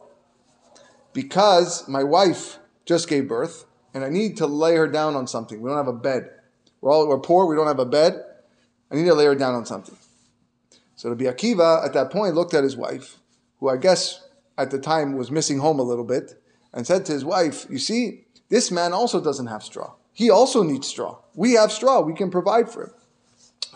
Because 1.12 1.88
my 1.88 2.04
wife 2.04 2.58
just 2.84 3.08
gave 3.08 3.28
birth 3.28 3.66
and 3.94 4.04
I 4.04 4.08
need 4.08 4.36
to 4.38 4.46
lay 4.46 4.76
her 4.76 4.88
down 4.88 5.14
on 5.14 5.26
something. 5.26 5.60
We 5.60 5.68
don't 5.68 5.78
have 5.78 5.88
a 5.88 5.92
bed. 5.92 6.30
We're 6.80 6.92
all 6.92 7.08
we're 7.08 7.18
poor, 7.18 7.46
we 7.46 7.56
don't 7.56 7.66
have 7.66 7.78
a 7.78 7.86
bed. 7.86 8.24
I 8.90 8.96
need 8.96 9.04
to 9.04 9.14
lay 9.14 9.26
her 9.26 9.34
down 9.34 9.54
on 9.54 9.66
something. 9.66 9.96
So 10.96 11.08
Rabbi 11.08 11.24
Akiva 11.24 11.84
at 11.84 11.92
that 11.94 12.10
point 12.10 12.34
looked 12.34 12.54
at 12.54 12.64
his 12.64 12.76
wife, 12.76 13.18
who 13.58 13.68
I 13.68 13.76
guess 13.76 14.26
at 14.58 14.70
the 14.70 14.78
time 14.78 15.16
was 15.16 15.30
missing 15.30 15.58
home 15.58 15.78
a 15.78 15.82
little 15.82 16.04
bit, 16.04 16.42
and 16.72 16.86
said 16.86 17.04
to 17.06 17.12
his 17.12 17.24
wife, 17.24 17.66
You 17.68 17.78
see, 17.78 18.24
this 18.48 18.70
man 18.70 18.92
also 18.92 19.20
doesn't 19.20 19.46
have 19.46 19.62
straw. 19.62 19.94
He 20.12 20.30
also 20.30 20.62
needs 20.62 20.86
straw. 20.86 21.18
We 21.34 21.52
have 21.52 21.72
straw, 21.72 22.00
we 22.00 22.14
can 22.14 22.30
provide 22.30 22.70
for 22.70 22.84
him. 22.84 22.90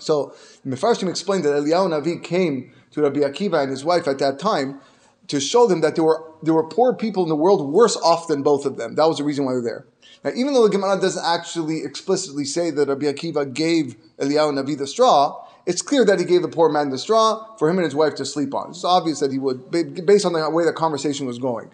So 0.00 0.34
the 0.64 0.76
Mefarshim 0.76 1.08
explained 1.08 1.44
that 1.44 1.54
Eliyahu 1.54 1.88
Navi 1.88 2.22
came 2.22 2.72
to 2.90 3.02
Rabbi 3.02 3.20
Akiva 3.20 3.62
and 3.62 3.70
his 3.70 3.84
wife 3.84 4.06
at 4.08 4.18
that 4.18 4.38
time 4.38 4.80
to 5.28 5.40
show 5.40 5.66
them 5.66 5.80
that 5.80 5.94
there 5.94 6.04
were 6.04 6.22
there 6.42 6.52
were 6.52 6.68
poor 6.68 6.94
people 6.94 7.22
in 7.22 7.28
the 7.28 7.36
world 7.36 7.72
worse 7.72 7.96
off 7.96 8.28
than 8.28 8.42
both 8.42 8.66
of 8.66 8.76
them. 8.76 8.96
That 8.96 9.08
was 9.08 9.18
the 9.18 9.24
reason 9.24 9.44
why 9.44 9.52
they're 9.52 9.62
there. 9.62 9.86
Now, 10.22 10.30
even 10.36 10.52
though 10.52 10.64
the 10.64 10.70
Gemara 10.70 11.00
doesn't 11.00 11.24
actually 11.24 11.84
explicitly 11.84 12.44
say 12.44 12.70
that 12.70 12.88
Rabbi 12.88 13.06
Akiva 13.06 13.52
gave 13.52 13.96
Eliyahu 14.18 14.62
Navi 14.62 14.76
the 14.76 14.86
straw, 14.86 15.46
it's 15.66 15.82
clear 15.82 16.04
that 16.04 16.18
he 16.18 16.24
gave 16.24 16.42
the 16.42 16.48
poor 16.48 16.68
man 16.68 16.90
the 16.90 16.98
straw 16.98 17.56
for 17.56 17.70
him 17.70 17.78
and 17.78 17.84
his 17.84 17.94
wife 17.94 18.14
to 18.16 18.24
sleep 18.24 18.54
on. 18.54 18.70
It's 18.70 18.84
obvious 18.84 19.20
that 19.20 19.32
he 19.32 19.38
would, 19.38 19.70
based 19.70 20.26
on 20.26 20.32
the 20.32 20.50
way 20.50 20.64
the 20.64 20.72
conversation 20.72 21.26
was 21.26 21.38
going. 21.38 21.70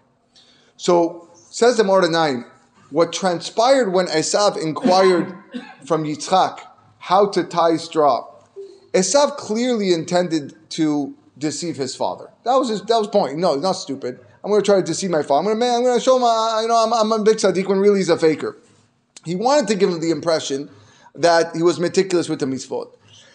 So, 0.81 1.29
says 1.51 1.77
the 1.77 1.83
Einayim, 1.83 2.47
what 2.89 3.13
transpired 3.13 3.93
when 3.93 4.07
Esav 4.07 4.57
inquired 4.57 5.37
from 5.85 6.05
Yitzchak 6.05 6.61
how 7.01 7.27
to 7.27 7.45
tie 7.45 7.77
straw. 7.77 8.27
Esav 8.95 9.37
clearly 9.37 9.93
intended 9.93 10.55
to 10.71 11.15
deceive 11.37 11.77
his 11.77 11.95
father. 11.95 12.31
That 12.45 12.55
was 12.55 12.71
his, 12.71 12.81
that 12.85 12.97
was 12.97 13.09
point. 13.09 13.37
No, 13.37 13.53
he's 13.53 13.63
not 13.63 13.73
stupid. 13.73 14.21
I'm 14.43 14.51
going 14.51 14.63
to 14.63 14.65
try 14.65 14.77
to 14.77 14.83
deceive 14.83 15.11
my 15.11 15.23
father. 15.23 15.51
I'm 15.51 15.59
going 15.59 15.61
to, 15.61 15.77
I'm 15.77 15.83
going 15.83 15.99
to 15.99 16.03
show 16.03 16.17
him, 16.17 16.25
uh, 16.25 16.63
you 16.63 16.69
know, 16.69 16.77
I'm, 16.77 16.95
I'm 16.95 17.13
a 17.13 17.23
big 17.23 17.37
tzaddik 17.37 17.67
when 17.69 17.79
really 17.79 17.99
he's 17.99 18.09
a 18.09 18.17
faker. 18.17 18.57
He 19.27 19.37
wanted 19.37 19.69
to 19.69 19.75
give 19.75 19.91
him 19.91 20.01
the 20.01 20.11
impression 20.11 20.71
that 21.15 21.55
he 21.55 21.63
was 21.63 21.79
meticulous 21.79 22.31
with 22.31 22.41
the 22.41 22.47
mitzvot. 22.47 22.91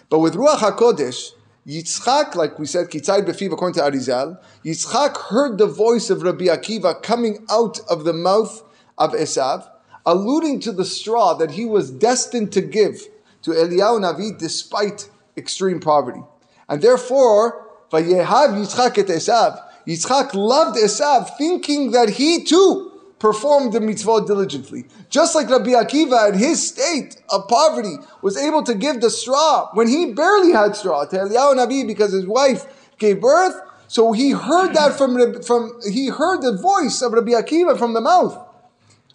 But 0.09 0.17
with 0.17 0.33
Ruach 0.33 0.57
HaKodesh, 0.57 1.33
Yitzchak, 1.67 2.35
like 2.35 2.59
we 2.59 2.67
said, 2.67 2.89
Kitzai 2.89 3.25
Befiv, 3.25 3.51
according 3.51 3.73
to 3.75 3.89
Arizal, 3.89 4.39
Yitzchak 4.63 5.17
heard 5.29 5.57
the 5.57 5.65
voice 5.65 6.11
of 6.11 6.21
Rabbi 6.21 6.45
Akiva 6.45 7.01
coming 7.01 7.43
out 7.49 7.79
of 7.89 8.03
the 8.03 8.13
mouth 8.13 8.63
of 8.99 9.13
Esav, 9.13 9.67
alluding 10.05 10.59
to 10.59 10.71
the 10.71 10.85
straw 10.85 11.33
that 11.33 11.51
he 11.51 11.65
was 11.65 11.89
destined 11.89 12.51
to 12.51 12.61
give 12.61 13.07
to 13.41 13.51
Eliyahu 13.51 13.99
Navi 13.99 14.37
despite 14.37 15.09
extreme 15.35 15.79
poverty. 15.79 16.21
And 16.69 16.83
therefore, 16.83 17.67
Vayehav 17.91 18.49
Yitzchak 18.53 18.99
et 18.99 19.07
Esav. 19.07 19.59
Yitzchak 19.87 20.35
loved 20.35 20.77
Esav, 20.77 21.35
thinking 21.35 21.91
that 21.91 22.09
he 22.09 22.43
too 22.43 22.94
performed 23.19 23.73
the 23.73 23.79
mitzvah 23.79 24.25
diligently. 24.25 24.85
Just 25.09 25.35
like 25.35 25.49
Rabbi 25.49 25.71
Akiva 25.71 26.33
in 26.33 26.39
his 26.39 26.67
state 26.67 27.21
of 27.29 27.47
poverty 27.47 27.97
was 28.21 28.37
able 28.37 28.63
to 28.63 28.75
give 28.75 29.01
the 29.01 29.09
straw 29.09 29.69
when 29.73 29.87
he 29.87 30.13
barely 30.13 30.51
had 30.51 30.75
straw 30.75 31.05
to 31.05 31.15
Eliyahu 31.15 31.55
Navi 31.55 31.87
because 31.87 32.11
his 32.11 32.27
wife 32.27 32.65
gave 32.97 33.21
birth. 33.21 33.55
So 33.87 34.11
he 34.11 34.31
heard 34.31 34.73
that 34.73 34.97
from, 34.97 35.41
from 35.43 35.79
he 35.89 36.07
heard 36.07 36.41
the 36.41 36.57
voice 36.57 37.01
of 37.01 37.13
Rabbi 37.13 37.31
Akiva 37.31 37.77
from 37.77 37.93
the 37.93 38.01
mouth. 38.01 38.37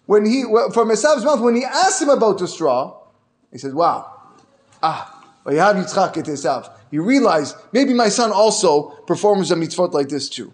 When 0.05 0.25
he 0.25 0.43
from 0.43 0.89
Esav's 0.89 1.23
mouth, 1.23 1.39
when 1.39 1.55
he 1.55 1.63
asked 1.63 2.01
him 2.01 2.09
about 2.09 2.39
the 2.39 2.47
straw, 2.47 2.97
he 3.51 3.57
said, 3.57 3.73
Wow, 3.73 4.11
Ah, 4.83 5.23
you 5.49 5.57
have 5.57 5.75
Yitzchak 5.75 6.17
et 6.17 6.25
Esav. 6.25 6.71
He 6.89 6.99
realized 6.99 7.55
maybe 7.71 7.93
my 7.93 8.09
son 8.09 8.31
also 8.31 8.89
performs 9.07 9.51
a 9.51 9.55
mitzvot 9.55 9.93
like 9.93 10.09
this 10.09 10.27
too. 10.27 10.53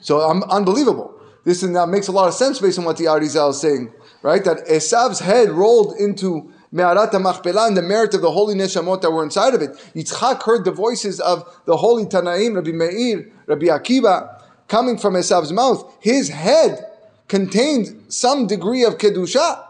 So 0.00 0.20
um, 0.20 0.42
unbelievable. 0.44 1.13
This 1.44 1.62
now 1.62 1.86
makes 1.86 2.08
a 2.08 2.12
lot 2.12 2.28
of 2.28 2.34
sense 2.34 2.58
based 2.58 2.78
on 2.78 2.84
what 2.84 2.96
the 2.96 3.04
Arizal 3.04 3.50
is 3.50 3.60
saying, 3.60 3.92
right? 4.22 4.42
That 4.44 4.66
Esav's 4.66 5.20
head 5.20 5.50
rolled 5.50 5.94
into 5.98 6.50
Me'arat 6.72 7.12
HaMachpelah 7.12 7.68
and 7.68 7.76
the 7.76 7.82
merit 7.82 8.14
of 8.14 8.22
the 8.22 8.30
holy 8.30 8.54
neshamot 8.54 9.02
that 9.02 9.10
were 9.10 9.22
inside 9.22 9.54
of 9.54 9.62
it. 9.62 9.72
Yitzchak 9.94 10.42
heard 10.42 10.64
the 10.64 10.72
voices 10.72 11.20
of 11.20 11.44
the 11.66 11.76
holy 11.76 12.04
Tanaim, 12.06 12.54
Rabbi 12.56 12.72
Meir, 12.72 13.30
Rabbi 13.46 13.66
Akiva, 13.66 14.42
coming 14.68 14.98
from 14.98 15.14
Esav's 15.14 15.52
mouth. 15.52 15.94
His 16.00 16.30
head 16.30 16.84
contained 17.28 18.12
some 18.12 18.46
degree 18.46 18.82
of 18.82 18.98
kedusha. 18.98 19.64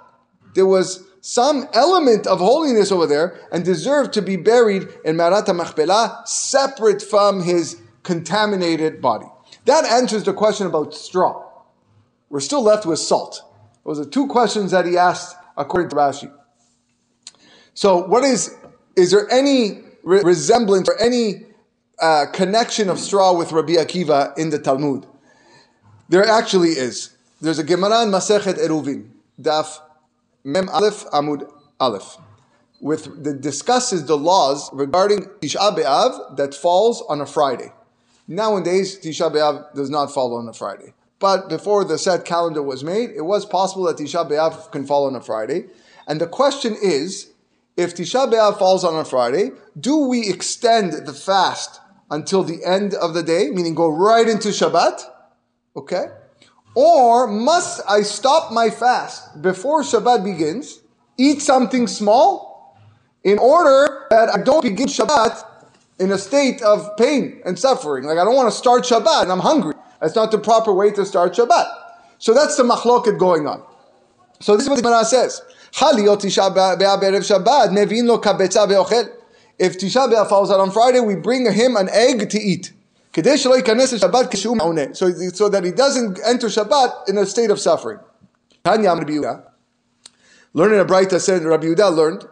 There 0.55 0.67
was 0.67 1.05
some 1.21 1.67
element 1.73 2.27
of 2.27 2.39
holiness 2.39 2.93
over 2.93 3.07
there 3.07 3.41
and 3.51 3.65
deserved 3.65 4.13
to 4.13 4.23
be 4.23 4.37
buried 4.37 4.87
in 5.05 5.17
Marat 5.17 5.53
Machpelah, 5.53 6.23
separate 6.27 7.03
from 7.03 7.43
his 7.43 7.81
contaminated 8.03 9.03
body. 9.03 9.27
That 9.65 9.85
answers 9.85 10.25
the 10.25 10.33
question 10.33 10.67
about 10.67 10.95
straw. 10.95 11.43
We're 12.35 12.41
still 12.41 12.65
left 12.65 12.85
with 12.85 12.99
salt. 12.99 13.43
Those 13.87 14.01
are 14.01 14.05
two 14.05 14.27
questions 14.27 14.73
that 14.73 14.87
he 14.87 14.99
asked 14.99 15.37
according 15.57 15.91
to 15.91 15.95
Rashi. 15.95 16.33
So, 17.75 18.05
what 18.09 18.25
is, 18.25 18.57
is 18.97 19.13
there 19.13 19.31
any 19.31 19.83
re- 20.03 20.21
resemblance 20.21 20.89
or 20.89 21.01
any 21.01 21.45
uh, 22.01 22.27
connection 22.33 22.91
of 22.91 22.99
straw 22.99 23.35
with 23.35 23.53
Rabbi 23.53 23.75
Akiva 23.75 24.37
in 24.37 24.51
the 24.51 24.59
Talmud? 24.59 25.07
There 26.09 26.27
actually 26.27 26.71
is. 26.71 27.17
There's 27.41 27.61
a 27.61 27.63
Gemara 27.63 28.03
in 28.03 28.09
Masechet 28.09 28.59
Eruvin, 28.59 29.11
Daf 29.41 29.79
Mem 30.43 30.69
Aleph 30.71 31.05
Amud 31.13 31.49
Aleph, 31.79 32.17
with 32.81 33.23
that 33.23 33.43
discusses 33.43 34.07
the 34.07 34.17
laws 34.17 34.71
regarding 34.73 35.27
Tisha 35.41 35.73
B'av 35.79 36.37
that 36.37 36.53
falls 36.53 37.01
on 37.09 37.21
a 37.21 37.27
Friday. 37.27 37.73
Nowadays, 38.27 38.99
Tisha 38.99 39.33
B'av 39.33 39.73
does 39.75 39.89
not 39.89 40.13
fall 40.13 40.35
on 40.35 40.49
a 40.49 40.53
Friday. 40.53 40.95
But 41.25 41.49
before 41.49 41.85
the 41.85 41.97
set 41.97 42.27
calendar 42.27 42.63
was 42.63 42.85
made, 42.85 43.09
it 43.09 43.23
was 43.23 43.47
possible 43.47 43.85
that 43.85 43.97
Tisha 43.97 44.29
B'av 44.31 44.71
can 44.71 44.85
fall 44.85 45.07
on 45.07 45.17
a 45.17 45.23
Friday. 45.23 45.65
And 46.07 46.21
the 46.21 46.27
question 46.27 46.77
is, 46.83 47.31
if 47.79 47.97
Tisha 47.97 48.31
B'av 48.31 48.59
falls 48.59 48.85
on 48.85 48.95
a 48.95 49.07
Friday, 49.07 49.53
do 49.81 50.07
we 50.07 50.29
extend 50.29 51.07
the 51.07 51.15
fast 51.15 51.81
until 52.11 52.43
the 52.43 52.63
end 52.63 52.93
of 52.93 53.15
the 53.15 53.23
day, 53.23 53.49
meaning 53.49 53.75
go 53.75 53.89
right 53.89 54.29
into 54.29 54.49
Shabbat, 54.51 55.01
okay? 55.75 56.09
Or 56.75 57.27
must 57.27 57.81
I 57.89 58.03
stop 58.03 58.53
my 58.53 58.69
fast 58.69 59.41
before 59.41 59.81
Shabbat 59.81 60.25
begins, 60.25 60.81
eat 61.17 61.41
something 61.41 61.87
small, 61.87 62.77
in 63.23 63.39
order 63.39 64.09
that 64.11 64.29
I 64.29 64.43
don't 64.43 64.61
begin 64.61 64.89
Shabbat 64.89 65.43
in 66.01 66.13
a 66.13 66.19
state 66.19 66.61
of 66.61 66.95
pain 66.99 67.41
and 67.47 67.59
suffering? 67.59 68.05
Like 68.05 68.19
I 68.19 68.25
don't 68.25 68.37
want 68.37 68.53
to 68.53 68.59
start 68.59 68.83
Shabbat 68.83 69.23
and 69.23 69.33
I'm 69.33 69.41
hungry. 69.41 69.75
That's 70.05 70.15
not 70.17 70.31
the 70.31 70.39
proper 70.39 70.71
way 70.71 70.91
to 70.91 71.07
start 71.07 71.33
Shabbat. 71.33 71.65
So 72.19 72.35
that's 72.35 72.59
the 72.59 72.63
machloket 72.63 73.19
going 73.19 73.47
on. 73.47 73.63
So 74.39 74.55
this 74.55 74.65
is 74.65 74.69
what 74.69 74.77
the 74.77 74.83
Gemara 74.83 75.03
says. 75.07 75.41
If 75.81 75.81
Tisha 79.79 80.13
B'Av 80.13 80.29
falls 80.29 80.51
out 80.51 80.61
on 80.61 80.71
Friday, 80.71 81.01
we 81.01 81.15
bring 81.17 81.51
him 81.51 81.77
an 81.77 81.89
egg 81.89 82.29
to 82.29 82.39
eat. 82.39 82.75
So, 83.15 83.23
so 83.23 83.49
that 85.49 85.63
he 85.65 85.71
doesn't 85.71 86.21
enter 86.27 86.49
Shabbat 86.49 87.09
in 87.09 87.17
a 87.17 87.25
state 87.25 87.49
of 87.49 87.59
suffering. 87.59 88.01
Learning 88.67 88.87
a 88.91 90.85
Braita 90.85 91.19
said, 91.19 91.45
Rabbi 91.45 91.65
Yehuda 91.65 91.97
learned, 91.97 92.27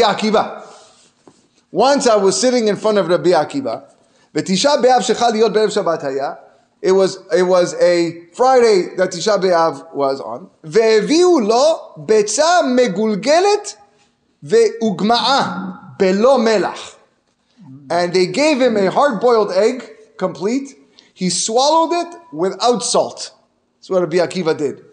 Akiva. 0.00 0.64
Once 1.72 2.06
I 2.06 2.14
was 2.14 2.40
sitting 2.40 2.68
in 2.68 2.76
front 2.76 2.98
of 2.98 3.08
Rabbi 3.08 3.30
Akiva, 3.30 3.90
v'tisha 4.33 4.81
be'av 4.81 5.01
shechal 5.01 5.31
liot 5.31 5.53
be'erev 5.53 5.71
Shabbat 5.71 6.01
haya, 6.01 6.37
it 6.81 6.93
was, 6.93 7.19
it 7.35 7.43
was 7.43 7.73
a 7.81 8.25
Friday 8.33 8.95
that 8.95 9.09
Tisha 9.09 9.37
B'Av 9.37 9.93
was 9.93 10.21
on. 10.21 10.49
והביאו 10.63 11.39
לו 11.39 11.79
ביצה 11.97 12.61
מגולגלת 12.75 13.75
ve'ugma'a 14.45 15.97
belo 15.99 16.37
melach. 16.37 16.95
And 17.89 18.13
they 18.13 18.27
gave 18.27 18.61
him 18.61 18.77
a 18.77 18.89
hard-boiled 18.89 19.51
egg, 19.51 19.89
complete. 20.17 20.75
He 21.13 21.29
swallowed 21.29 22.07
it 22.07 22.19
without 22.31 22.83
salt. 22.83 23.33
That's 23.77 23.89
what 23.89 24.01
Rabbi 24.01 24.17
Akiva 24.17 24.57
did. 24.57 24.85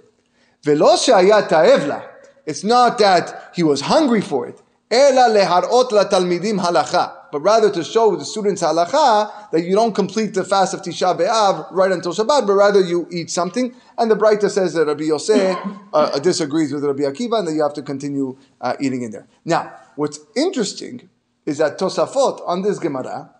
Velo 0.62 0.96
ta'evla. 0.96 2.02
It's 2.46 2.64
not 2.64 2.98
that 2.98 3.52
he 3.54 3.62
was 3.62 3.82
hungry 3.82 4.20
for 4.20 4.48
it. 4.48 4.60
Ela 4.90 5.28
leharot 5.30 5.92
la 5.92 6.04
talmidim 6.04 6.58
halacha. 6.60 7.19
But 7.31 7.39
rather 7.41 7.71
to 7.71 7.83
show 7.83 8.15
the 8.15 8.25
students 8.25 8.61
halacha 8.61 9.51
that 9.51 9.63
you 9.63 9.75
don't 9.75 9.93
complete 9.93 10.33
the 10.33 10.43
fast 10.43 10.73
of 10.73 10.81
Tisha 10.81 11.17
B'Av 11.17 11.71
right 11.71 11.91
until 11.91 12.13
Shabbat, 12.13 12.47
but 12.47 12.53
rather 12.53 12.81
you 12.81 13.07
eat 13.11 13.29
something. 13.29 13.73
And 13.97 14.11
the 14.11 14.15
Braita 14.15 14.49
says 14.49 14.73
that 14.73 14.87
Rabbi 14.87 15.05
Yosef 15.05 15.57
uh, 15.93 16.19
disagrees 16.19 16.73
with 16.73 16.83
Rabbi 16.83 17.03
Akiva 17.03 17.39
and 17.39 17.47
that 17.47 17.53
you 17.53 17.61
have 17.63 17.73
to 17.73 17.81
continue 17.81 18.37
uh, 18.59 18.75
eating 18.79 19.03
in 19.03 19.11
there. 19.11 19.27
Now, 19.45 19.73
what's 19.95 20.19
interesting 20.35 21.09
is 21.45 21.57
that 21.57 21.79
Tosafot 21.79 22.41
on 22.47 22.61
this 22.61 22.79
Gemara 22.79 23.31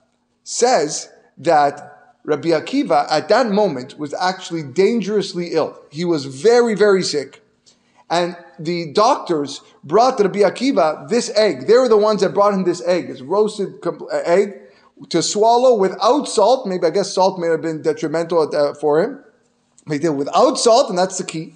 says 0.43 1.09
that 1.37 2.15
Rabbi 2.23 2.49
Akiva 2.49 3.07
at 3.09 3.29
that 3.29 3.47
moment 3.47 3.97
was 3.97 4.13
actually 4.13 4.63
dangerously 4.63 5.53
ill. 5.53 5.79
He 5.89 6.05
was 6.05 6.25
very, 6.25 6.75
very 6.75 7.03
sick. 7.03 7.43
And 8.09 8.35
the 8.63 8.91
doctors 8.93 9.61
brought 9.83 10.19
Rabbi 10.19 10.39
Akiva 10.39 11.07
this 11.09 11.29
egg. 11.35 11.67
They 11.67 11.77
were 11.77 11.89
the 11.89 11.97
ones 11.97 12.21
that 12.21 12.33
brought 12.33 12.53
him 12.53 12.63
this 12.63 12.81
egg, 12.85 13.07
this 13.07 13.21
roasted 13.21 13.75
egg 14.25 14.53
to 15.09 15.21
swallow 15.21 15.75
without 15.75 16.25
salt. 16.25 16.67
Maybe 16.67 16.85
I 16.85 16.91
guess 16.91 17.13
salt 17.13 17.39
may 17.39 17.47
have 17.47 17.61
been 17.61 17.81
detrimental 17.81 18.55
uh, 18.55 18.73
for 18.73 19.01
him. 19.01 19.23
But 19.85 19.93
he 19.93 19.99
did 19.99 20.09
without 20.09 20.59
salt, 20.59 20.89
and 20.89 20.97
that's 20.97 21.17
the 21.17 21.23
key. 21.23 21.53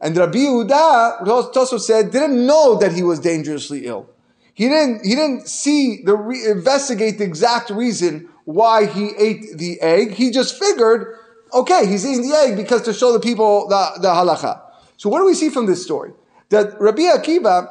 And 0.00 0.16
Rabbi 0.16 0.38
Yehuda, 0.38 1.24
Tosso 1.52 1.78
said, 1.78 2.10
didn't 2.10 2.46
know 2.46 2.76
that 2.76 2.92
he 2.92 3.02
was 3.02 3.18
dangerously 3.18 3.86
ill. 3.86 4.10
He 4.52 4.68
didn't, 4.68 5.04
he 5.04 5.14
didn't 5.14 5.48
see 5.48 6.02
the 6.02 6.14
re- 6.16 6.46
investigate 6.46 7.18
the 7.18 7.24
exact 7.24 7.70
reason 7.70 8.28
why 8.44 8.86
he 8.86 9.10
ate 9.18 9.56
the 9.56 9.80
egg. 9.80 10.12
He 10.12 10.30
just 10.30 10.58
figured, 10.58 11.18
okay, 11.52 11.86
he's 11.86 12.06
eating 12.06 12.28
the 12.28 12.36
egg 12.36 12.56
because 12.56 12.82
to 12.82 12.92
show 12.92 13.12
the 13.12 13.20
people 13.20 13.68
the, 13.68 13.92
the 14.00 14.08
halacha. 14.08 14.62
So 14.96 15.08
what 15.08 15.18
do 15.20 15.26
we 15.26 15.34
see 15.34 15.50
from 15.50 15.66
this 15.66 15.82
story? 15.82 16.12
That 16.50 16.80
Rabbi 16.80 17.02
Akiva 17.02 17.68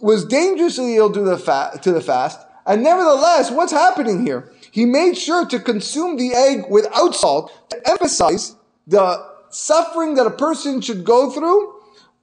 was 0.00 0.24
dangerously 0.24 0.96
ill 0.96 1.12
to 1.12 1.20
the, 1.20 1.38
fa- 1.38 1.78
to 1.82 1.92
the 1.92 2.00
fast, 2.00 2.40
and 2.66 2.82
nevertheless, 2.82 3.50
what's 3.50 3.72
happening 3.72 4.26
here? 4.26 4.50
He 4.70 4.84
made 4.84 5.16
sure 5.16 5.46
to 5.46 5.60
consume 5.60 6.16
the 6.16 6.34
egg 6.34 6.64
without 6.70 7.14
salt 7.14 7.52
to 7.70 7.80
emphasize 7.88 8.56
the 8.86 9.24
suffering 9.50 10.14
that 10.14 10.26
a 10.26 10.30
person 10.30 10.80
should 10.80 11.04
go 11.04 11.30
through 11.30 11.74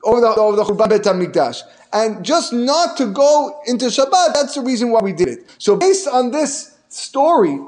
over 0.04 0.20
the, 0.22 0.28
over 0.36 0.58
the 0.58 0.64
Churban 0.64 0.90
Bet 0.90 1.02
HaMikdash. 1.04 1.62
And 1.94 2.26
just 2.26 2.52
not 2.52 2.98
to 2.98 3.06
go 3.06 3.60
into 3.66 3.86
Shabbat, 3.86 4.34
that's 4.34 4.56
the 4.56 4.62
reason 4.62 4.92
why 4.92 5.02
we 5.02 5.14
did 5.14 5.30
it. 5.30 5.56
So 5.58 5.76
based 5.76 6.08
on 6.08 6.32
this 6.32 6.78
story, 6.90 7.60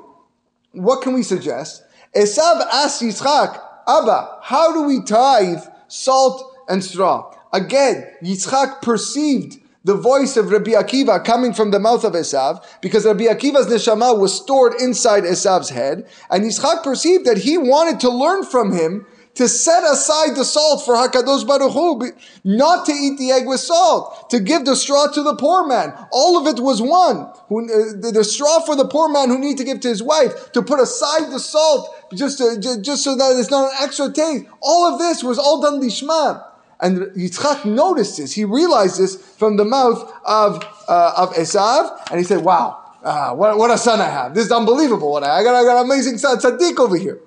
what 0.72 1.02
can 1.02 1.14
we 1.14 1.24
suggest? 1.24 1.84
Esav 2.16 2.62
asked 2.72 3.02
Yitzchak, 3.02 3.62
Abba, 3.88 4.40
how 4.42 4.74
do 4.74 4.84
we 4.84 5.02
tithe 5.04 5.64
salt 5.88 6.56
and 6.68 6.84
straw. 6.84 7.35
Again, 7.54 8.08
Yitzchak 8.24 8.82
perceived 8.82 9.60
the 9.84 9.96
voice 9.96 10.36
of 10.36 10.52
Rabbi 10.52 10.72
Akiva 10.72 11.24
coming 11.24 11.54
from 11.54 11.72
the 11.72 11.80
mouth 11.80 12.04
of 12.04 12.14
Esav, 12.14 12.66
because 12.82 13.06
Rabbi 13.06 13.26
Akiva's 13.26 13.68
neshama 13.68 14.18
was 14.20 14.34
stored 14.34 14.74
inside 14.82 15.24
Esav's 15.24 15.70
head, 15.70 16.08
and 16.32 16.44
Yitzchak 16.44 16.84
perceived 16.84 17.26
that 17.26 17.38
he 17.38 17.58
wanted 17.58 18.00
to 18.00 18.10
learn 18.10 18.44
from 18.44 18.72
him 18.72 19.06
to 19.36 19.48
set 19.50 19.84
aside 19.84 20.36
the 20.36 20.46
salt 20.46 20.84
for 20.86 20.96
Hakadosh 20.96 21.46
Baruch 21.46 21.74
Hu, 21.74 22.12
not 22.44 22.86
to 22.86 22.94
eat 22.94 23.20
the 23.20 23.32
egg 23.32 23.46
with 23.46 23.60
salt, 23.60 24.30
to 24.30 24.40
give 24.40 24.66
the 24.66 24.76
straw 24.76 25.08
to 25.08 25.22
the 25.22 25.36
poor 25.36 25.68
man. 25.68 25.94
All 26.12 26.38
of 26.38 26.48
it 26.48 26.62
was 26.62 26.82
one. 26.82 27.18
Uh, 27.18 28.00
the, 28.00 28.12
the, 28.14 28.24
straw 28.24 28.62
for 28.62 28.76
the 28.76 28.88
poor 28.88 29.10
man 29.10 29.30
who 29.30 29.38
need 29.38 29.58
to 29.58 29.64
give 29.64 29.82
to 29.82 29.90
his 29.90 30.02
wife, 30.02 30.52
to 30.54 30.62
put 30.62 30.80
aside 30.80 31.32
the 31.32 31.40
salt 31.40 31.94
just 32.14 32.38
to, 32.38 32.80
just 32.82 33.04
so 33.04 33.16
that 33.16 33.38
it's 33.38 33.52
not 33.52 33.72
an 33.72 33.78
extra 33.82 34.12
taste. 34.12 34.46
All 34.62 34.92
of 34.92 35.00
this 35.00 35.24
was 35.24 35.38
all 35.38 35.62
done 35.62 35.82
lishma. 35.82 36.44
And 36.86 37.00
Yitzchak 37.16 37.66
noticed 37.66 38.18
this. 38.18 38.32
He 38.32 38.46
realized 38.46 39.00
this 39.00 39.16
from 39.16 39.58
the 39.58 39.66
mouth 39.66 40.08
of, 40.24 40.64
uh, 40.88 41.14
of 41.18 41.34
Esav, 41.34 42.12
and 42.12 42.20
he 42.20 42.24
said, 42.24 42.44
wow, 42.44 42.80
uh, 43.04 43.32
what, 43.32 43.58
what 43.58 43.72
a 43.72 43.78
son 43.80 44.00
I 44.00 44.08
have. 44.08 44.36
This 44.36 44.46
is 44.46 44.52
unbelievable. 44.52 45.12
What 45.12 45.24
I, 45.24 45.40
I, 45.40 45.44
got, 45.44 45.56
I 45.56 45.64
got 45.64 45.80
an 45.80 45.86
amazing 45.86 46.20
son, 46.20 46.38
tzaddik 46.38 46.78
over 46.78 46.96
here. 46.96 47.22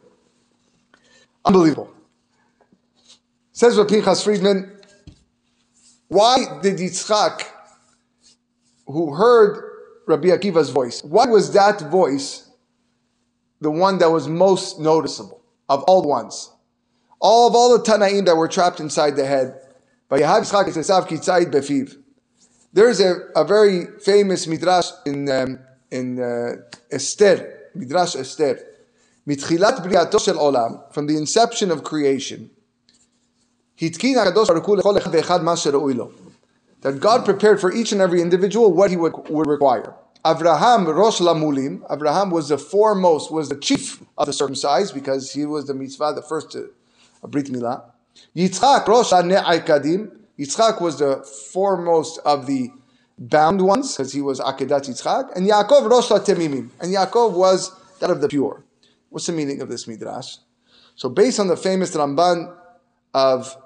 Unbelievable. 1.44 1.92
Says 3.50 3.76
Rabbi 3.76 3.94
Pinchas 3.94 4.22
Friedman, 4.22 4.70
why 6.06 6.60
did 6.62 6.78
Yitzchak, 6.78 7.42
who 8.86 9.12
heard 9.12 9.72
Rabbi 10.06 10.28
Akiva's 10.28 10.70
voice, 10.70 11.02
why 11.02 11.26
was 11.26 11.52
that 11.54 11.80
voice 11.90 12.48
the 13.60 13.72
one 13.72 13.98
that 13.98 14.08
was 14.12 14.28
most 14.28 14.78
noticeable 14.78 15.42
of 15.68 15.82
all 15.88 16.00
the 16.00 16.06
ones? 16.06 16.52
all 17.19 17.47
of 17.47 17.55
all 17.55 17.77
the 17.77 17.83
Tanaim 17.83 18.25
that 18.25 18.35
were 18.35 18.49
trapped 18.49 18.79
inside 18.79 19.15
the 19.15 19.25
head. 19.25 19.59
There's 22.73 22.99
a, 22.99 23.13
a 23.35 23.45
very 23.45 23.85
famous 24.03 24.45
midrash 24.45 24.89
in 25.05 25.29
um, 25.29 25.59
in 25.89 26.19
uh, 26.19 26.55
Esther, 26.91 27.69
midrash 27.75 28.15
Esther, 28.15 28.59
מתחילת 29.27 29.79
בריאתו 29.83 30.19
של 30.19 30.35
עולם, 30.35 30.75
from 30.91 31.07
the 31.07 31.17
inception 31.17 31.71
of 31.71 31.83
creation, 31.83 32.49
התקין 33.81 34.17
הקדוש 34.17 34.49
ברוך 34.49 34.65
הוא 34.65 34.77
לכל 34.77 34.97
אחד 34.97 35.09
ואחד 35.13 35.43
מה 35.43 35.57
שראוי 35.57 35.93
לו. 35.93 36.09
That 36.81 36.99
God 36.99 37.23
prepared 37.25 37.61
for 37.61 37.71
each 37.71 37.93
and 37.93 38.01
every 38.01 38.21
individual 38.21 38.73
what 38.73 38.89
he 38.91 38.97
would, 38.97 39.13
would 39.29 39.47
require. 39.47 39.93
Avraham 40.25 40.93
Rosh 40.93 41.21
Lamulim, 41.21 41.79
Avraham 41.89 42.29
was 42.31 42.49
the 42.49 42.57
foremost, 42.57 43.31
was 43.31 43.49
the 43.49 43.55
chief 43.55 44.01
of 44.17 44.25
the 44.25 44.33
circumcised 44.33 44.93
because 44.93 45.31
he 45.31 45.45
was 45.45 45.65
the 45.67 45.73
mitzvah, 45.73 46.13
the 46.13 46.21
first 46.21 46.51
to 46.51 46.69
a 47.22 47.28
Brit 47.28 47.46
Milah. 47.46 47.82
Yitzchak, 48.36 48.86
Rosh 48.86 49.12
Kadim. 49.12 50.10
Yitzchak 50.38 50.80
was 50.80 50.98
the 50.98 51.24
foremost 51.52 52.20
of 52.24 52.46
the 52.46 52.70
bound 53.18 53.60
ones 53.60 53.96
because 53.96 54.12
he 54.12 54.20
was 54.20 54.40
Akedat 54.40 54.88
Yitzchak. 54.88 55.34
And 55.36 55.48
Yaakov, 55.48 55.90
Rosh 55.90 56.10
Temimim. 56.10 56.70
And 56.80 56.94
Yaakov 56.94 57.32
was 57.32 57.72
that 58.00 58.10
of 58.10 58.20
the 58.20 58.28
pure. 58.28 58.64
What's 59.10 59.26
the 59.26 59.32
meaning 59.32 59.60
of 59.60 59.68
this 59.68 59.86
midrash? 59.86 60.36
So 60.94 61.08
based 61.08 61.40
on 61.40 61.48
the 61.48 61.56
famous 61.56 61.94
Ramban 61.96 62.54
of 63.14 63.56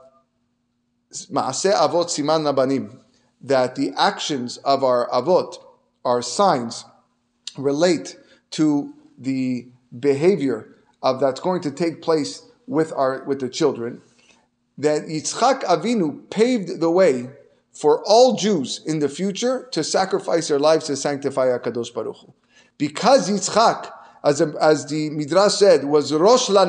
Maaseh 1.12 1.73
Avot 1.75 2.07
Siman 2.07 2.43
Labanim, 2.51 3.01
that 3.43 3.75
the 3.75 3.93
actions 3.97 4.59
of 4.59 4.85
our 4.85 5.09
Avot, 5.11 5.57
our 6.05 6.23
signs, 6.23 6.85
relate 7.59 8.17
to 8.53 8.95
the 9.19 9.67
behavior 9.99 10.77
of 11.03 11.21
that's 11.21 11.41
going 11.41 11.61
to 11.62 11.71
take 11.71 12.01
place 12.03 12.43
with 12.66 12.92
our 12.92 13.25
with 13.25 13.40
the 13.40 13.48
children, 13.48 14.01
that 14.79 15.03
Yitzchak 15.03 15.62
Avinu 15.64 16.29
paved 16.31 16.81
the 16.81 16.90
way 16.90 17.31
for 17.72 18.03
all 18.05 18.37
Jews 18.37 18.81
in 18.85 18.98
the 18.98 19.09
future 19.09 19.68
to 19.72 19.83
sacrifice 19.83 20.48
their 20.48 20.59
lives 20.59 20.87
to 20.87 20.96
sanctify 20.96 21.46
Hakadosh 21.46 21.92
Baruch 21.94 22.16
Hu. 22.18 22.35
Because 22.77 23.31
Yitzchak, 23.31 23.90
as, 24.22 24.40
a, 24.40 24.55
as 24.61 24.87
the 24.87 25.11
Midrash 25.11 25.55
said, 25.55 25.85
was 25.85 26.12
Rosh 26.12 26.48
La 26.48 26.66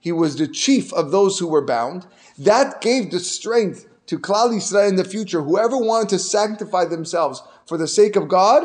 he 0.00 0.10
was 0.10 0.36
the 0.36 0.48
chief 0.48 0.92
of 0.92 1.12
those 1.12 1.38
who 1.38 1.46
were 1.46 1.64
bound. 1.64 2.06
That 2.36 2.80
gave 2.80 3.12
the 3.12 3.20
strength 3.20 3.86
to 4.06 4.18
Klal 4.18 4.50
Yisrael 4.50 4.88
in 4.88 4.96
the 4.96 5.04
future. 5.04 5.42
Whoever 5.42 5.78
wanted 5.78 6.08
to 6.08 6.18
sanctify 6.18 6.86
themselves 6.86 7.40
for 7.66 7.78
the 7.78 7.86
sake 7.86 8.16
of 8.16 8.26
God, 8.26 8.64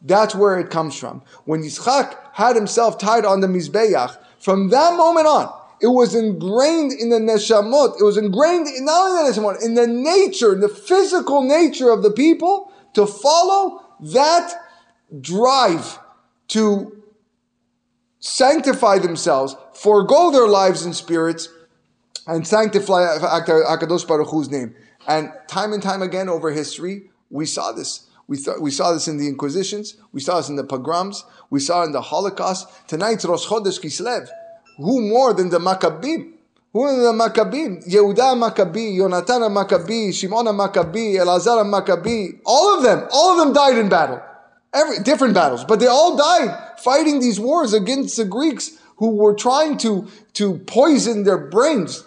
That's 0.00 0.34
where 0.34 0.58
it 0.58 0.70
comes 0.70 0.98
from. 0.98 1.22
When 1.44 1.62
Yitzchak 1.62 2.16
had 2.32 2.56
himself 2.56 2.96
tied 2.96 3.26
on 3.26 3.40
the 3.40 3.46
Mizbeach, 3.46 4.16
from 4.38 4.70
that 4.70 4.96
moment 4.96 5.26
on, 5.26 5.52
it 5.80 5.88
was 5.88 6.14
ingrained 6.14 6.92
in 6.92 7.08
the 7.08 7.18
neshamot. 7.18 8.00
It 8.00 8.04
was 8.04 8.16
ingrained 8.16 8.68
in 8.68 8.84
not 8.84 9.10
only 9.10 9.30
the 9.30 9.40
neshamot, 9.40 9.64
in 9.64 9.74
the 9.74 9.86
nature, 9.86 10.52
in 10.52 10.60
the 10.60 10.68
physical 10.68 11.42
nature 11.42 11.90
of 11.90 12.02
the 12.02 12.10
people 12.10 12.72
to 12.94 13.06
follow 13.06 13.84
that 14.00 14.52
drive 15.20 15.98
to 16.48 17.02
sanctify 18.18 18.98
themselves, 18.98 19.56
forego 19.72 20.30
their 20.30 20.46
lives 20.46 20.84
and 20.84 20.94
spirits, 20.94 21.48
and 22.26 22.46
sanctify 22.46 23.16
Akadosh 23.18 24.06
Baruch 24.06 24.50
name. 24.50 24.74
And 25.08 25.32
time 25.48 25.72
and 25.72 25.82
time 25.82 26.02
again 26.02 26.28
over 26.28 26.50
history, 26.50 27.10
we 27.30 27.46
saw 27.46 27.72
this. 27.72 28.06
We, 28.26 28.36
th- 28.36 28.58
we 28.60 28.70
saw 28.70 28.92
this 28.92 29.08
in 29.08 29.16
the 29.16 29.26
Inquisitions. 29.26 29.96
We 30.12 30.20
saw 30.20 30.36
this 30.36 30.48
in 30.48 30.56
the 30.56 30.62
pogroms. 30.62 31.24
We 31.48 31.58
saw 31.58 31.82
it 31.82 31.86
in 31.86 31.92
the 31.92 32.02
Holocaust. 32.02 32.68
Tonight's 32.86 33.24
Rosh 33.24 33.46
Chodesh 33.46 33.80
Kislev. 33.80 34.28
Who 34.80 35.08
more 35.08 35.34
than 35.34 35.50
the 35.50 35.58
Maccabim? 35.58 36.32
Who 36.72 36.82
are 36.82 36.96
the 36.96 37.12
Maccabim? 37.12 37.86
Yehuda 37.86 38.34
Maccabi, 38.38 38.96
Yonatan 38.96 39.50
Maccabi, 39.50 40.14
Shimon 40.14 40.46
Maccabi, 40.46 41.16
Elazar 41.16 41.64
Maccabi. 41.64 42.40
All 42.46 42.76
of 42.76 42.82
them, 42.82 43.06
all 43.12 43.32
of 43.32 43.38
them 43.44 43.52
died 43.52 43.76
in 43.76 43.88
battle. 43.88 44.22
Every, 44.72 45.02
different 45.02 45.34
battles, 45.34 45.64
but 45.64 45.80
they 45.80 45.88
all 45.88 46.16
died 46.16 46.78
fighting 46.78 47.18
these 47.18 47.40
wars 47.40 47.72
against 47.74 48.16
the 48.16 48.24
Greeks 48.24 48.78
who 48.98 49.16
were 49.16 49.34
trying 49.34 49.76
to, 49.78 50.06
to 50.34 50.58
poison 50.58 51.24
their 51.24 51.38
brains 51.38 52.04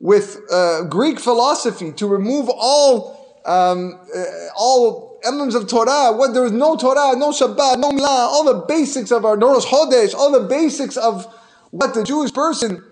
with 0.00 0.40
uh, 0.50 0.84
Greek 0.84 1.20
philosophy 1.20 1.92
to 1.92 2.06
remove 2.06 2.48
all 2.48 3.20
um, 3.44 3.98
uh, 4.14 4.24
all 4.56 5.20
emblems 5.24 5.54
of 5.54 5.68
Torah. 5.68 6.12
What 6.12 6.32
there 6.32 6.42
was 6.42 6.52
no 6.52 6.76
Torah, 6.76 7.16
no 7.16 7.30
Shabbat, 7.30 7.78
no 7.78 7.90
Milah, 7.90 8.28
all 8.28 8.44
the 8.44 8.64
basics 8.66 9.10
of 9.10 9.24
our 9.24 9.36
no 9.36 9.52
Rosh 9.52 9.66
Chodesh, 9.66 10.14
all 10.14 10.30
the 10.32 10.46
basics 10.46 10.96
of 10.96 11.26
what 11.70 11.94
the 11.94 12.04
Jewish 12.04 12.32
person 12.32 12.84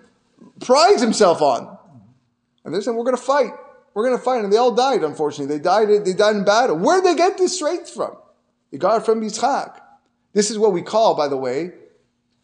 prides 0.61 1.01
himself 1.01 1.41
on. 1.41 1.77
And 2.63 2.73
they 2.73 2.81
said, 2.81 2.95
"We're 2.95 3.03
going 3.03 3.15
to 3.15 3.21
fight. 3.21 3.51
We're 3.93 4.05
going 4.05 4.17
to 4.17 4.23
fight," 4.23 4.43
and 4.43 4.51
they 4.51 4.57
all 4.57 4.73
died. 4.73 5.03
Unfortunately, 5.03 5.57
they 5.57 5.61
died. 5.61 5.87
They 6.05 6.13
died 6.13 6.35
in 6.35 6.45
battle. 6.45 6.77
Where 6.77 7.01
did 7.01 7.11
they 7.11 7.15
get 7.15 7.37
this 7.37 7.55
strength 7.55 7.89
from? 7.89 8.15
They 8.71 8.77
got 8.77 9.01
it 9.01 9.05
from 9.05 9.21
Yitzchak. 9.21 9.79
This 10.33 10.51
is 10.51 10.59
what 10.59 10.73
we 10.73 10.81
call, 10.81 11.15
by 11.15 11.27
the 11.27 11.37
way, 11.37 11.71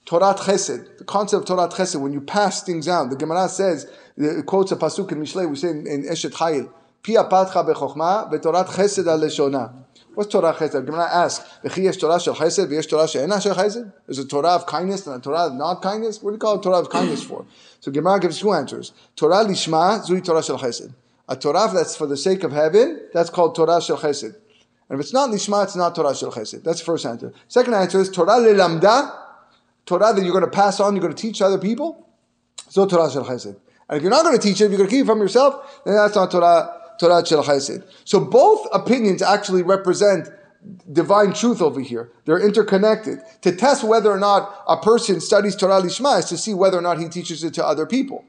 Torah 0.05 0.33
Chesed. 0.33 0.97
The 0.97 1.03
concept 1.03 1.41
of 1.41 1.57
Torah 1.57 1.69
Chesed. 1.69 2.01
When 2.01 2.13
you 2.13 2.21
pass 2.21 2.63
things 2.63 2.87
down, 2.87 3.09
the 3.09 3.15
Gemara 3.15 3.47
says, 3.47 3.87
it 4.17 4.45
quotes 4.45 4.71
a 4.71 4.75
pasuk 4.75 5.11
in 5.11 5.19
Mishlei. 5.21 5.47
We 5.47 5.55
say 5.55 5.69
in, 5.69 5.85
in 5.85 6.03
Eshet 6.03 6.31
Chayil, 6.31 6.71
Pia 7.03 7.23
patcha 7.25 7.63
bechokma 7.63 8.31
v'torat 8.31 8.65
chesed 8.65 9.05
al 9.05 9.19
leshona. 9.19 9.71
What's 10.15 10.31
Torah 10.31 10.53
chesed? 10.53 10.85
Gemara 10.85 11.07
asks, 11.11 11.45
"V'chi 11.63 11.99
Torah 11.99 12.19
shel 12.19 12.35
chesed 12.35 12.67
v'yesh 12.67 12.89
Torah 12.89 13.07
she'ena 13.07 13.39
shel 13.39 13.53
chesed." 13.53 13.91
A 14.07 14.23
Torah 14.25 14.55
of 14.55 14.65
kindness 14.65 15.05
and 15.07 15.17
a 15.17 15.19
Torah 15.19 15.47
of 15.47 15.53
not 15.53 15.81
kindness. 15.81 16.23
What 16.23 16.31
do 16.31 16.35
you 16.35 16.39
call 16.39 16.59
a 16.59 16.61
Torah 16.61 16.79
of 16.79 16.89
kindness 16.89 17.23
for? 17.23 17.45
So 17.81 17.91
Gemara 17.91 18.19
gives 18.19 18.39
two 18.39 18.53
answers. 18.53 18.93
Torah 19.15 19.43
lishma 19.45 20.05
zui 20.05 20.23
Torah 20.23 20.41
shel 20.41 20.57
chesed. 20.57 20.93
A 21.27 21.35
Torah 21.35 21.69
that's 21.73 21.95
for 21.95 22.07
the 22.07 22.17
sake 22.17 22.43
of 22.43 22.51
heaven, 22.51 23.01
that's 23.13 23.29
called 23.29 23.55
Torah 23.55 23.81
shel 23.81 23.97
chesed. 23.97 24.35
And 24.89 24.99
if 24.99 24.99
it's 24.99 25.13
not 25.13 25.29
lishma, 25.29 25.63
it's 25.63 25.75
not 25.75 25.95
Torah 25.95 26.15
shel 26.15 26.31
chesed. 26.31 26.63
That's 26.63 26.79
the 26.79 26.85
first 26.85 27.05
answer. 27.05 27.33
Second 27.47 27.73
answer 27.73 27.99
is 27.99 28.09
Torah 28.09 28.39
lelamda, 28.39 29.11
Torah 29.85 30.13
that 30.13 30.23
you're 30.23 30.31
going 30.31 30.45
to 30.45 30.49
pass 30.49 30.79
on, 30.79 30.95
you're 30.95 31.01
going 31.01 31.13
to 31.13 31.21
teach 31.21 31.41
other 31.41 31.57
people. 31.57 32.07
So 32.69 32.85
Torah 32.85 33.11
shel 33.11 33.25
chesed. 33.25 33.55
And 33.89 33.97
if 33.97 34.01
you're 34.01 34.11
not 34.11 34.23
going 34.23 34.37
to 34.37 34.41
teach 34.41 34.61
it, 34.61 34.65
if 34.65 34.71
you're 34.71 34.77
going 34.77 34.89
to 34.89 34.95
keep 34.95 35.03
it 35.03 35.07
from 35.07 35.19
yourself, 35.19 35.81
then 35.85 35.95
that's 35.95 36.15
not 36.15 36.31
Torah 36.31 36.81
Torah 36.99 37.25
Shel 37.25 37.43
Chesed. 37.43 37.83
So 38.03 38.19
both 38.19 38.67
opinions 38.73 39.21
actually 39.21 39.63
represent 39.63 40.29
divine 40.91 41.33
truth 41.33 41.61
over 41.61 41.79
here. 41.79 42.11
They're 42.25 42.39
interconnected. 42.39 43.19
To 43.41 43.55
test 43.55 43.83
whether 43.83 44.11
or 44.11 44.19
not 44.19 44.63
a 44.67 44.77
person 44.77 45.21
studies 45.21 45.55
Torah 45.55 45.81
Lishma 45.81 46.19
is 46.19 46.25
to 46.25 46.37
see 46.37 46.53
whether 46.53 46.77
or 46.77 46.81
not 46.81 46.99
he 46.99 47.07
teaches 47.07 47.43
it 47.43 47.53
to 47.55 47.65
other 47.65 47.85
people. 47.85 48.25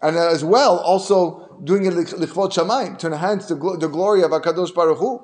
And 0.00 0.16
as 0.16 0.42
well, 0.42 0.78
also 0.78 1.60
doing 1.62 1.84
it 1.86 1.92
lichvot 1.92 2.52
shamayim, 2.52 2.98
to 2.98 3.06
enhance 3.08 3.46
the, 3.46 3.54
the 3.54 3.88
glory 3.88 4.22
of 4.22 4.32
HaKadosh 4.32 4.74
Baruch 4.74 4.98
Hu. 4.98 5.22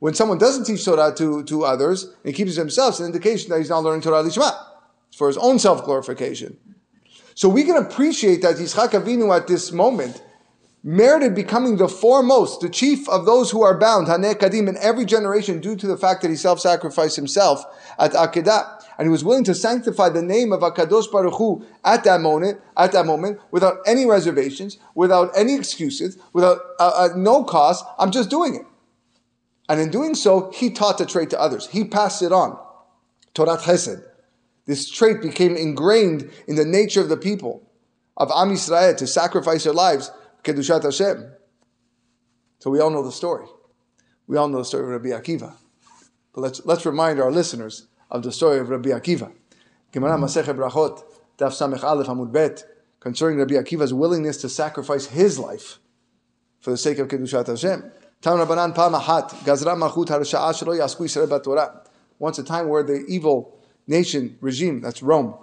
When 0.00 0.14
someone 0.14 0.38
doesn't 0.38 0.64
teach 0.64 0.84
Torah 0.84 1.14
to, 1.16 1.42
to 1.44 1.64
others 1.64 2.14
and 2.24 2.34
keeps 2.34 2.52
it 2.52 2.58
himself, 2.58 2.94
it's 2.94 3.00
an 3.00 3.06
indication 3.06 3.50
that 3.50 3.58
he's 3.58 3.70
not 3.70 3.82
learning 3.82 4.02
Torah 4.02 4.22
Lishma. 4.22 4.56
It's 5.08 5.16
for 5.16 5.28
his 5.28 5.38
own 5.38 5.58
self-glorification. 5.58 6.56
So 7.34 7.48
we 7.48 7.64
can 7.64 7.76
appreciate 7.76 8.42
that 8.42 8.56
Yitzchak 8.56 8.90
Avinu 8.90 9.34
at 9.34 9.46
this 9.46 9.72
moment 9.72 10.22
merited 10.88 11.34
becoming 11.34 11.76
the 11.76 11.86
foremost, 11.86 12.62
the 12.62 12.68
chief 12.70 13.06
of 13.10 13.26
those 13.26 13.50
who 13.50 13.62
are 13.62 13.78
bound, 13.78 14.06
Haneh 14.06 14.34
Kadim, 14.34 14.68
in 14.68 14.76
every 14.78 15.04
generation 15.04 15.60
due 15.60 15.76
to 15.76 15.86
the 15.86 15.98
fact 15.98 16.22
that 16.22 16.30
he 16.30 16.36
self-sacrificed 16.36 17.14
himself 17.14 17.62
at 17.98 18.12
Akedah. 18.12 18.82
And 18.96 19.06
he 19.06 19.10
was 19.10 19.22
willing 19.22 19.44
to 19.44 19.54
sanctify 19.54 20.08
the 20.08 20.22
name 20.22 20.50
of 20.50 20.60
Akadosh 20.60 21.12
Baruch 21.12 21.34
Hu 21.34 21.62
at 21.84 22.04
that 22.04 22.22
moment, 22.22 22.62
at 22.74 22.92
that 22.92 23.04
moment, 23.04 23.38
without 23.50 23.76
any 23.84 24.06
reservations, 24.06 24.78
without 24.94 25.30
any 25.36 25.54
excuses, 25.54 26.16
without 26.32 26.58
uh, 26.80 26.92
uh, 26.94 27.08
no 27.14 27.44
cost. 27.44 27.84
I'm 27.98 28.10
just 28.10 28.30
doing 28.30 28.54
it. 28.54 28.62
And 29.68 29.78
in 29.78 29.90
doing 29.90 30.14
so, 30.14 30.50
he 30.52 30.70
taught 30.70 30.96
the 30.96 31.04
trait 31.04 31.28
to 31.30 31.40
others. 31.40 31.66
He 31.66 31.84
passed 31.84 32.22
it 32.22 32.32
on. 32.32 32.58
Torah 33.34 33.58
Chesed. 33.58 34.02
This 34.64 34.90
trait 34.90 35.20
became 35.20 35.54
ingrained 35.54 36.30
in 36.46 36.56
the 36.56 36.64
nature 36.64 37.02
of 37.02 37.10
the 37.10 37.18
people 37.18 37.62
of 38.16 38.30
Am 38.30 38.50
Yisrael 38.50 38.96
to 38.96 39.06
sacrifice 39.06 39.64
their 39.64 39.74
lives 39.74 40.10
Kedushat 40.48 40.82
Hashem. 40.82 41.30
So 42.58 42.70
we 42.70 42.80
all 42.80 42.90
know 42.90 43.04
the 43.04 43.12
story. 43.12 43.46
We 44.26 44.38
all 44.38 44.48
know 44.48 44.58
the 44.58 44.64
story 44.64 44.84
of 44.84 45.02
Rabbi 45.02 45.08
Akiva. 45.08 45.54
But 46.34 46.40
let's, 46.40 46.64
let's 46.64 46.86
remind 46.86 47.20
our 47.20 47.30
listeners 47.30 47.86
of 48.10 48.22
the 48.22 48.32
story 48.32 48.58
of 48.58 48.70
Rabbi 48.70 48.88
Akiva. 48.88 49.30
Gemara 49.92 50.16
Masechet 50.16 50.56
Brachot, 50.56 51.02
Daf 51.36 51.52
Samech 51.52 51.82
Aleph 51.82 52.06
Amud 52.06 52.32
Bet, 52.32 52.64
concerning 53.00 53.38
Rabbi 53.38 53.54
Akiva's 53.54 53.92
willingness 53.92 54.38
to 54.38 54.48
sacrifice 54.48 55.06
his 55.06 55.38
life 55.38 55.78
for 56.60 56.70
the 56.70 56.78
sake 56.78 56.98
of 56.98 57.08
Kedushat 57.08 57.46
Hashem. 57.46 57.90
Tam 58.22 58.38
Rabbanan 58.38 58.74
Pamahat, 58.74 59.30
Gazra 59.44 59.76
Machut 59.76 60.06
Harasha'a 60.06 60.52
Shelo 60.52 60.78
Yasku 60.78 61.04
Yisrael 61.04 61.42
Torah. 61.44 61.82
Once 62.18 62.38
a 62.38 62.42
time 62.42 62.68
where 62.68 62.82
the 62.82 63.04
evil 63.06 63.58
nation, 63.86 64.36
regime, 64.40 64.80
that's 64.80 65.02
Rome, 65.02 65.34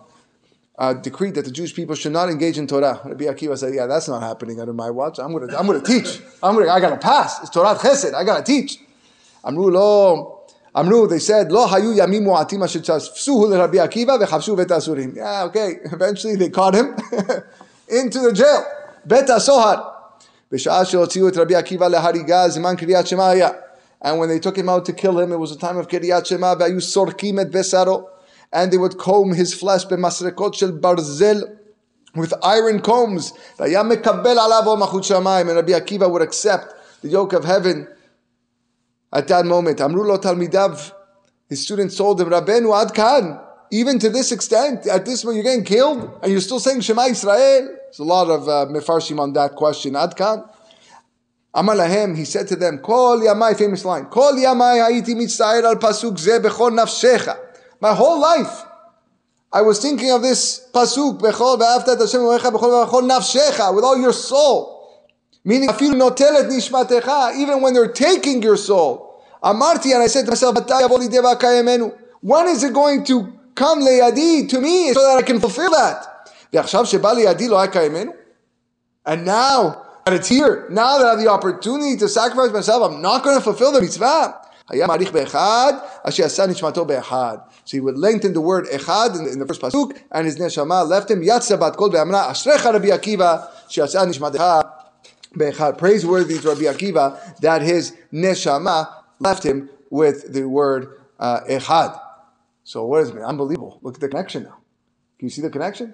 uh, 0.79 0.95
decreed 0.95 1.35
that 1.35 1.45
the 1.45 1.51
Jewish 1.51 1.75
people 1.75 1.95
should 1.95 2.13
not 2.13 2.31
engage 2.31 2.57
in 2.57 2.67
Torah. 2.67 3.01
Rabbi 3.05 3.25
Akiva 3.25 3.57
said, 3.59 3.75
"Yeah, 3.75 3.87
that's 3.87 4.09
not 4.09 4.23
happening 4.23 4.61
under 4.61 4.73
my 4.73 4.91
watch. 4.91 5.19
I'm 5.19 5.33
going 5.33 5.49
to, 5.49 5.59
I'm 5.59 5.67
going 5.67 5.81
to 5.81 5.87
teach. 5.87 6.23
I'm 6.43 6.55
going, 6.55 6.67
to, 6.67 6.73
I 6.73 6.81
got 6.81 6.91
to 6.91 6.97
pass. 6.97 7.41
It's 7.41 7.51
Torah 7.51 7.75
Chesed. 7.75 8.15
I 8.15 8.25
got 8.25 8.45
to 8.45 8.53
teach." 8.53 8.79
Amru 9.45 9.71
lo, 9.71 10.41
Amru. 10.75 11.07
They 11.07 11.19
said, 11.19 11.53
"Lo 11.53 11.67
hayu 11.67 11.95
yamim 11.95 12.23
mu'atim 12.23 12.65
asher 12.65 12.81
tzafsuhu 12.81 13.59
Rabbi 13.59 13.77
Akiva 13.77 14.19
v'chavshu 14.19 14.57
bet 14.57 14.69
asurim." 14.69 15.17
Yeah, 15.17 15.45
okay. 15.45 15.81
Eventually, 15.85 16.37
they 16.37 16.49
caught 16.49 16.75
him 16.75 16.97
into 17.89 18.21
the 18.21 18.33
jail. 18.33 18.65
Bet 19.05 19.29
asohar. 19.29 19.91
בשעה 20.53 20.85
שהוציאו 20.85 21.29
את 21.29 21.37
רבי 21.37 21.55
עקיבא 21.55 21.89
להריגה, 21.89 22.49
זמן 22.49 22.77
קריאת 22.77 23.07
שמע 23.07 23.29
היה. 23.29 23.49
And 24.03 24.19
when 24.19 24.29
they 24.29 24.41
took 24.41 24.57
him 24.57 24.69
out 24.69 24.85
to 24.87 24.93
kill 24.93 25.19
him, 25.19 25.33
it 25.33 25.39
was 25.39 25.53
a 25.53 25.57
time 25.57 25.77
of 25.77 25.87
קריאת 25.87 26.27
שמע, 26.27 26.53
והיו 26.59 26.81
סורקים 26.81 27.41
את 27.41 27.51
בשרו 27.51 28.03
and 28.52 28.72
they 28.72 28.78
would 28.78 28.98
comb 28.98 29.34
his 29.34 29.54
flesh 29.54 29.82
shel 29.82 29.92
barzel 29.92 31.58
with 32.16 32.34
iron 32.44 32.82
combs. 32.82 33.34
And 33.60 33.74
Rabbi 33.74 33.92
Akiva 35.72 36.10
would 36.10 36.22
accept 36.22 37.02
the 37.02 37.10
yoke 37.10 37.34
of 37.34 37.44
heaven 37.44 37.88
at 39.12 39.28
that 39.28 39.46
moment. 39.46 39.80
Lo 39.80 40.18
talmidav, 40.18 40.92
his 41.50 41.62
students 41.64 41.98
told 41.98 42.22
him, 42.22 42.32
ad 42.34 42.50
even 43.72 44.00
to 44.00 44.10
this 44.10 44.32
extent, 44.32 44.88
at 44.88 45.06
this 45.06 45.26
moment 45.26 45.44
you're 45.44 45.52
getting 45.52 45.66
killed, 45.66 46.20
and 46.22 46.32
you're 46.32 46.42
still 46.42 46.60
saying 46.60 46.82
Shema 46.82 47.04
Israel. 47.04 47.78
There's 47.86 48.00
a 48.00 48.04
lot 48.04 48.30
of 48.30 48.48
uh, 48.48 48.72
mefarshim 48.72 49.20
on 49.20 49.34
that 49.34 49.56
question. 49.56 49.96
Ad 49.96 50.14
Amar 51.58 51.76
lahem, 51.76 52.18
he 52.18 52.26
said 52.26 52.48
to 52.50 52.56
them, 52.58 52.80
Kol 52.80 53.22
yamai, 53.22 53.58
famous 53.58 53.86
line, 53.86 54.06
Kol 54.06 54.34
yamai 54.34 54.84
ha'iti 54.84 55.16
mitzayir 55.16 55.64
al 55.64 55.78
pasuk 55.78 56.20
ze 56.20 56.38
bechol 56.40 56.72
nafshecha. 56.72 57.38
My 57.80 57.94
whole 57.94 58.20
life, 58.20 58.64
I 59.52 59.62
was 59.62 59.80
thinking 59.80 60.12
of 60.12 60.22
this 60.22 60.68
pasuk, 60.74 61.20
bechol 61.20 61.58
ve'aftat 61.60 62.00
Hashem 62.00 62.22
bechol 62.22 63.04
nafshecha, 63.10 63.74
with 63.76 63.84
all 63.84 63.98
your 63.98 64.14
soul. 64.14 64.74
Meaning, 65.44 65.70
notelet 65.70 66.50
nishmatecha, 66.50 67.36
even 67.38 67.62
when 67.62 67.74
they're 67.74 67.92
taking 67.92 68.42
your 68.42 68.58
soul. 68.58 69.24
Amarti, 69.44 69.94
and 69.94 70.02
I 70.02 70.08
said 70.08 70.26
to 70.26 70.32
myself, 70.32 70.56
when 72.22 72.48
is 72.48 72.64
it 72.64 72.74
going 72.74 73.04
to 73.04 73.34
come 73.54 73.82
leyadi 73.82 74.50
to 74.50 74.60
me 74.60 74.92
so 74.92 75.02
that 75.02 75.18
I 75.18 75.22
can 75.22 75.40
fulfill 75.40 75.70
that? 75.72 76.32
And 79.06 79.26
now 79.26 79.86
that 80.04 80.14
it's 80.14 80.28
here, 80.28 80.68
now 80.72 80.98
that 80.98 81.06
I 81.06 81.10
have 81.12 81.20
the 81.20 81.28
opportunity 81.28 81.96
to 81.98 82.10
sacrifice 82.10 82.52
myself, 82.52 82.92
I'm 82.92 83.02
not 83.02 83.24
going 83.24 83.38
to 83.38 83.44
fulfill 83.44 83.72
the 83.72 83.82
mitzvah. 83.82 84.42
So 84.68 84.74
he 84.74 84.82
would 87.80 87.98
lengthen 88.00 88.34
the 88.34 88.42
word 88.42 88.66
echad 88.66 89.20
in, 89.20 89.28
in 89.28 89.38
the 89.38 89.46
first 89.46 89.62
pasuk, 89.62 89.96
and 90.12 90.26
his 90.26 90.40
neshama 90.40 90.88
left 90.88 91.12
him. 91.12 91.22
Yatsa 91.22 91.60
bat 91.60 91.78
kol 91.78 91.92
be'amna 91.92 92.30
ashrecha 92.30 92.74
Rabbi 92.74 92.88
Akiva 92.88 93.48
she'asa 93.70 94.00
nishmatecha 94.00 94.68
be'echad. 95.38 95.78
Praiseworthy 95.78 96.40
to 96.40 96.50
Rabbi 96.50 96.62
Akiva 96.62 97.40
that 97.42 97.62
his 97.62 97.96
neshama 98.12 98.92
left 99.20 99.46
him 99.46 99.70
with 99.92 100.34
the 100.34 100.48
word 100.48 100.98
uh, 101.20 101.42
echad. 101.48 102.00
So 102.64 102.88
what 102.88 103.04
is 103.04 103.10
it? 103.10 103.22
Unbelievable. 103.22 103.78
Look 103.84 103.94
at 103.96 104.02
the 104.02 104.08
connection 104.08 104.44
now. 104.44 104.58
Can 105.20 105.28
you 105.28 105.30
see 105.30 105.44
the 105.44 105.52
connection? 105.52 105.94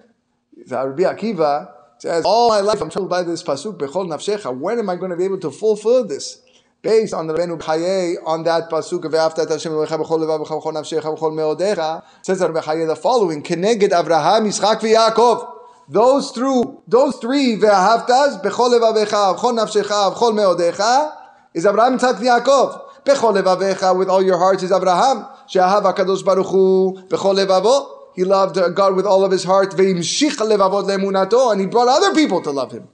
Rabbi 0.69 1.03
Akiva 1.03 1.73
says, 1.97 2.23
all 2.25 2.47
my 2.47 2.61
life 2.61 2.81
I'm 2.81 2.89
troubled 2.89 3.09
by 3.09 3.23
this 3.23 3.43
pasuk, 3.43 3.77
bechol 3.77 4.07
nafshecha. 4.07 4.57
When 4.57 4.79
am 4.79 4.89
I 4.89 4.95
going 4.95 5.11
to 5.11 5.17
be 5.17 5.25
able 5.25 5.41
to 5.41 5.51
fulfill 5.51 6.07
this? 6.07 6.41
Based 6.81 7.13
on 7.13 7.27
the 7.27 7.33
Rabbeinu 7.35 7.59
Chaye, 7.59 8.15
on 8.25 8.43
that 8.43 8.67
pasuk 8.67 9.05
of 9.05 9.11
Aftat 9.11 9.47
Hashem 9.51 9.71
Elohecha 9.71 10.03
b'chol 10.03 10.19
levav 10.19 10.43
b'chol 10.43 10.73
nafshecha 10.73 11.15
b'chol 11.15 11.31
meodecha, 11.31 12.03
says 12.23 12.39
Rabbi 12.39 12.59
Chaye 12.59 12.87
the 12.87 12.95
following, 12.95 13.43
Keneged 13.43 13.89
Avraham, 13.89 14.47
Yitzchak 14.47 14.79
v'Yaakov. 14.79 15.47
Those 15.87 16.31
through 16.31 16.81
those 16.87 17.17
three 17.17 17.55
ve'ahavtas 17.55 18.41
b'chol 18.41 18.71
levavecha 18.79 19.37
b'chol 19.37 19.53
nafshecha 19.59 20.15
b'chol 20.15 20.33
meodecha 20.33 21.15
is 21.53 21.67
Abraham 21.67 21.99
Yitzchak 21.99 22.15
v'Yaakov. 22.15 22.81
B'chol 23.05 23.35
levavecha 23.39 23.95
with 23.95 24.09
all 24.09 24.23
your 24.23 24.39
hearts 24.39 24.63
is 24.63 24.71
Abraham. 24.71 25.27
She'ahav 25.47 25.83
HaKadosh 25.83 26.25
Baruch 26.25 26.47
Hu 26.47 26.99
b'chol 27.09 27.35
levavo. 27.35 27.89
He 28.15 28.23
loved 28.23 28.57
God 28.75 28.95
with 28.95 29.05
all 29.05 29.23
of 29.23 29.31
his 29.31 29.43
heart. 29.43 29.71
Levavot. 29.73 31.51
And 31.51 31.61
he 31.61 31.67
brought 31.67 31.87
other 31.87 32.13
people 32.15 32.41
to 32.41 32.49
love 32.51 32.71
him 32.71 32.87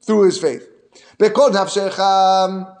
through 0.00 0.22
his 0.24 0.38
faith. 0.38 0.66
B'kol 1.18 1.50
nafshecha 1.50 2.75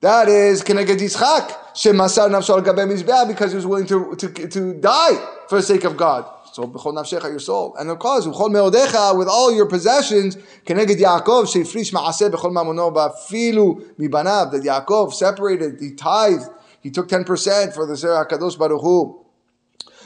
that 0.00 0.28
is 0.28 0.62
Keneged 0.62 0.98
Yitzchak, 0.98 1.74
Shemasar 1.74 2.28
Nafsho 2.30 2.56
al 2.56 2.74
Mizbeah, 2.86 3.28
because 3.28 3.52
he 3.52 3.56
was 3.56 3.66
willing 3.66 3.86
to, 3.86 4.14
to, 4.16 4.48
to 4.48 4.74
die 4.74 5.16
for 5.48 5.56
the 5.56 5.62
sake 5.62 5.84
of 5.84 5.96
God. 5.96 6.26
So 6.52 6.64
B'chol 6.64 6.94
Nafshecha, 6.94 7.30
your 7.30 7.38
soul. 7.38 7.76
And 7.76 7.90
of 7.90 7.98
course, 7.98 8.26
B'chol 8.26 8.48
Meodecha, 8.48 9.16
with 9.16 9.28
all 9.28 9.54
your 9.54 9.66
possessions, 9.66 10.36
Keneged 10.64 10.98
Yaakov, 10.98 11.44
Shefrish 11.46 11.92
Ma'aseh 11.92 12.30
B'chol 12.30 12.50
Mamono 12.50 12.92
Ba'filu 12.92 13.94
Mibanav, 13.98 14.52
that 14.52 14.62
Yaakov 14.62 15.12
separated, 15.12 15.78
he 15.80 15.92
tithed, 15.92 16.48
he 16.80 16.90
took 16.90 17.08
10% 17.08 17.74
for 17.74 17.84
the 17.84 17.94
Serah 17.94 18.26
HaKadosh 18.26 18.58
Baruch 18.58 18.80
Hu. 18.80 19.20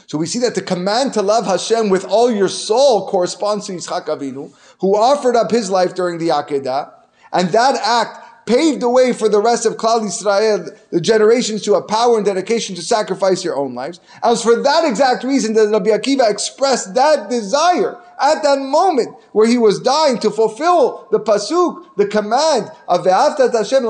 So 0.07 0.17
we 0.17 0.27
see 0.27 0.39
that 0.39 0.55
the 0.55 0.61
command 0.61 1.13
to 1.13 1.21
love 1.21 1.45
Hashem 1.45 1.89
with 1.89 2.05
all 2.05 2.29
your 2.29 2.49
soul 2.49 3.07
corresponds 3.07 3.65
to 3.67 3.73
Yitzchak 3.73 4.05
Avinu, 4.05 4.53
who 4.81 4.95
offered 4.95 5.35
up 5.35 5.49
his 5.49 5.71
life 5.71 5.95
during 5.95 6.17
the 6.19 6.27
Akedah, 6.27 6.91
and 7.33 7.49
that 7.49 7.75
act 7.75 8.24
paved 8.45 8.81
the 8.81 8.89
way 8.89 9.11
for 9.11 9.27
the 9.27 9.41
rest 9.41 9.65
of 9.65 9.77
Klal 9.77 10.05
Israel, 10.05 10.69
the 10.91 11.01
generations, 11.01 11.63
to 11.63 11.73
have 11.73 11.87
power 11.87 12.17
and 12.17 12.25
dedication 12.25 12.75
to 12.75 12.81
sacrifice 12.81 13.43
your 13.43 13.55
own 13.55 13.73
lives. 13.73 13.99
And 14.15 14.25
it 14.25 14.29
was 14.29 14.43
for 14.43 14.61
that 14.61 14.85
exact 14.85 15.23
reason 15.23 15.53
that 15.53 15.69
Rabbi 15.69 15.89
Akiva 15.89 16.29
expressed 16.29 16.93
that 16.95 17.29
desire 17.29 17.97
at 18.21 18.43
that 18.43 18.59
moment 18.59 19.15
where 19.33 19.47
he 19.47 19.57
was 19.57 19.79
dying 19.79 20.17
to 20.19 20.29
fulfill 20.29 21.07
the 21.11 21.19
pasuk, 21.19 21.95
the 21.97 22.07
command 22.07 22.71
of 22.87 23.05
Hashem 23.05 23.85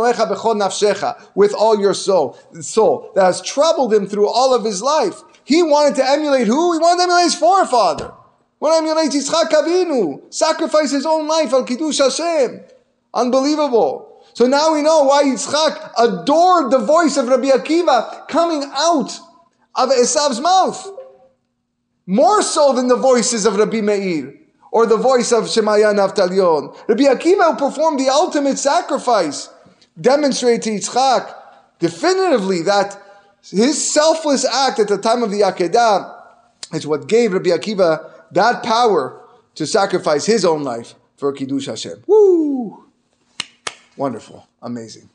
with 1.36 1.54
all 1.54 1.80
your 1.80 1.94
soul, 1.94 2.38
soul 2.62 3.12
that 3.16 3.26
has 3.26 3.42
troubled 3.42 3.94
him 3.94 4.08
through 4.08 4.28
all 4.28 4.54
of 4.54 4.64
his 4.64 4.82
life. 4.82 5.22
He 5.44 5.62
wanted 5.62 5.96
to 5.98 6.10
emulate 6.10 6.48
who? 6.48 6.74
He 6.74 6.80
wanted 6.80 6.98
to 6.98 7.04
emulate 7.04 7.26
his 7.26 7.36
forefather. 7.36 8.14
To 8.64 8.72
emulate 8.72 9.12
Yitzchak 9.12 9.50
Avinu, 9.50 10.34
sacrifice 10.34 10.90
his 10.90 11.06
own 11.06 11.28
life 11.28 11.54
al 11.54 11.66
Kiddush 11.66 12.00
Hashem. 12.00 12.62
Unbelievable. 13.14 14.05
So 14.36 14.48
now 14.48 14.74
we 14.74 14.82
know 14.82 15.04
why 15.04 15.24
Yitzchak 15.24 15.92
adored 15.98 16.70
the 16.70 16.80
voice 16.80 17.16
of 17.16 17.30
Rabbi 17.30 17.52
Akiva 17.52 18.28
coming 18.28 18.70
out 18.76 19.18
of 19.76 19.90
Esav's 19.90 20.42
mouth. 20.42 20.92
More 22.06 22.42
so 22.42 22.74
than 22.74 22.90
the 22.90 22.98
voices 22.98 23.46
of 23.46 23.56
Rabbi 23.56 23.80
Meir 23.80 24.34
or 24.72 24.86
the 24.86 24.98
voice 24.98 25.32
of 25.32 25.46
Shemaya 25.46 25.92
and 25.92 26.00
Avtalion. 26.00 26.76
Rabbi 26.90 27.04
Akiva 27.04 27.58
performed 27.58 27.98
the 27.98 28.10
ultimate 28.10 28.58
sacrifice 28.58 29.48
demonstrated 30.02 30.64
to 30.64 30.70
Yitzchak 30.72 31.34
definitively 31.80 32.62
that 32.64 33.02
his 33.42 33.90
selfless 33.90 34.44
act 34.44 34.80
at 34.80 34.90
the 34.90 34.98
time 34.98 35.24
of 35.24 35.32
the 35.32 35.42
Akedah 35.42 36.14
is 36.74 36.86
what 36.86 37.08
gave 37.08 37.32
Rabbi 37.32 37.52
Akiva 37.52 38.12
that 38.32 38.64
power 38.64 39.22
to 39.56 39.66
sacrifice 39.66 40.26
his 40.26 40.44
own 40.44 40.64
life 40.64 40.94
for 41.16 41.32
Kiddush 41.32 41.68
Hashem. 41.68 42.04
Woo! 42.06 42.85
Wonderful. 43.98 44.48
Amazing. 44.62 45.10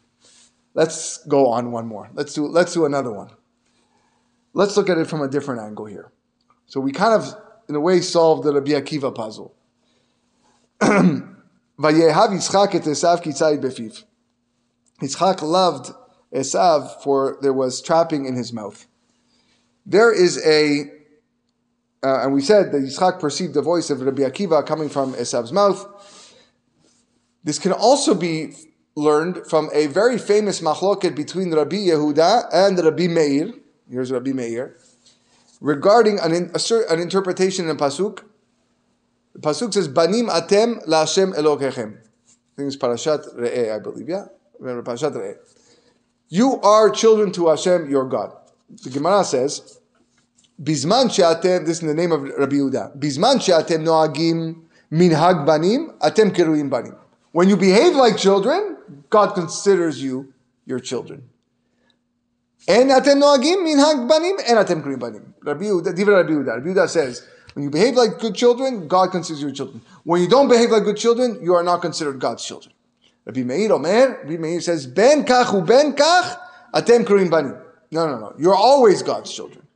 Let's 0.75 1.19
go 1.27 1.49
on 1.49 1.73
one 1.73 1.87
more. 1.87 2.11
Let's 2.14 2.35
do, 2.35 2.47
let's 2.47 2.73
do 2.73 2.87
another 2.87 3.12
one. 3.12 3.31
Let's 4.53 4.77
look 4.77 4.88
at 4.88 4.99
it 4.99 5.07
from 5.07 5.23
a 5.23 5.29
different 5.29 5.61
angle 5.61 5.87
here. 5.87 6.12
So 6.66 6.81
we 6.81 6.93
kind 6.93 7.14
of, 7.14 7.35
in 7.69 7.75
a 7.75 7.81
way, 7.81 8.01
solved 8.01 8.45
the 8.45 8.53
Rabbi 8.53 8.71
Akiva 8.71 9.14
puzzle. 9.14 9.55
Yitzchak 15.03 15.43
loved 15.43 15.93
Esav 16.33 17.03
for 17.03 17.38
there 17.43 17.53
was 17.53 17.83
trapping 17.83 18.27
in 18.27 18.35
his 18.37 18.53
mouth. 18.53 18.87
There 19.87 20.12
is 20.12 20.45
a, 20.47 20.85
uh, 22.03 22.23
and 22.23 22.35
we 22.35 22.43
said 22.43 22.71
that 22.73 22.83
Yitzchak 22.83 23.19
perceived 23.19 23.55
the 23.55 23.62
voice 23.62 23.90
of 23.90 24.01
Rabbi 24.01 24.23
Akiva 24.23 24.64
coming 24.64 24.88
from 24.88 25.14
Esav's 25.14 25.53
mouth. 25.53 25.87
This 27.43 27.59
can 27.59 27.73
also 27.73 28.14
be 28.14 28.55
learned 29.01 29.47
from 29.47 29.71
a 29.73 29.87
very 29.87 30.19
famous 30.19 30.61
machloket 30.61 31.17
between 31.17 31.53
Rabbi 31.55 31.77
Yehuda 31.77 32.49
and 32.53 32.79
Rabbi 32.79 33.09
Meir. 33.09 33.53
Here's 33.91 34.13
Rabbi 34.13 34.33
Meir. 34.33 34.77
Regarding 35.61 36.19
an, 36.21 36.33
an 36.33 37.01
interpretation 37.01 37.69
in 37.69 37.77
Pasuk. 37.77 38.25
The 39.35 39.41
Pasuk 39.41 39.75
says, 39.75 39.89
Banim 39.89 40.29
atem 40.29 40.81
la 40.87 41.01
Hashem 41.01 41.33
Elokechem. 41.33 41.97
I 41.97 42.57
think 42.57 42.67
it's 42.69 42.77
Parashat 42.77 43.37
Re'eh, 43.37 43.75
I 43.75 43.79
believe, 43.79 44.09
yeah? 44.09 44.25
Remember 44.59 44.83
Parashat 44.91 45.13
Re'eh. 45.13 45.37
You 46.29 46.61
are 46.61 46.91
children 46.91 47.33
to 47.33 47.49
Hashem, 47.49 47.91
your 47.91 48.09
God. 48.09 48.33
The 48.85 48.91
Gemara 48.91 49.25
says, 49.25 49.79
Bizman 50.63 51.13
she'atem, 51.13 51.65
this 51.65 51.79
is 51.79 51.83
in 51.83 51.89
the 51.89 51.95
name 51.95 52.13
of 52.13 52.23
Rabbi 52.23 52.57
Yehuda, 52.57 52.99
Bizman 52.99 53.43
she'atem 53.43 53.85
noagim 53.85 54.63
minhag 54.93 55.47
banim, 55.47 55.91
atem 56.01 56.31
keruim 56.35 56.69
banim. 56.69 56.97
When 57.33 57.49
you 57.49 57.57
behave 57.57 57.95
like 57.95 58.16
children, 58.16 58.77
God 59.09 59.35
considers 59.35 60.03
you 60.03 60.33
your 60.66 60.81
children. 60.81 61.29
And 62.69 62.90
atem 62.90 63.21
noagim 63.21 63.64
minhag 63.64 64.09
banim, 64.09 64.38
and 64.47 64.59
atem 64.59 64.83
krim 64.83 64.99
banim. 64.99 65.35
Rabbi 65.43 65.64
Yehuda, 65.64 66.64
Rabbi 66.64 66.87
says, 66.87 67.27
when 67.55 67.64
you 67.64 67.71
behave 67.71 67.95
like 67.95 68.19
good 68.19 68.35
children, 68.35 68.87
God 68.87 69.11
considers 69.11 69.43
you 69.43 69.53
children. 69.53 69.81
When 70.05 70.21
you 70.21 70.29
don't 70.29 70.49
behave 70.49 70.71
like 70.71 70.85
good 70.85 70.97
children, 70.97 71.38
you 71.43 71.55
are 71.55 71.62
not 71.62 71.83
considered 71.83 72.19
God's 72.19 72.45
children. 72.45 72.75
Rabbi 73.25 73.43
Meir 73.43 73.73
Omer, 73.73 74.21
Rabbi 74.23 74.37
Meir 74.37 74.61
says, 74.61 74.87
Ben 74.87 75.25
kach 75.25 75.53
u 75.53 75.62
ben 75.62 75.95
kach, 75.95 76.38
atem 76.75 77.07
krim 77.07 77.31
banim. 77.31 77.57
No, 77.90 78.07
no, 78.07 78.19
no. 78.19 78.35
You're 78.38 78.55
always 78.55 79.03
God's 79.03 79.33
children. 79.33 79.66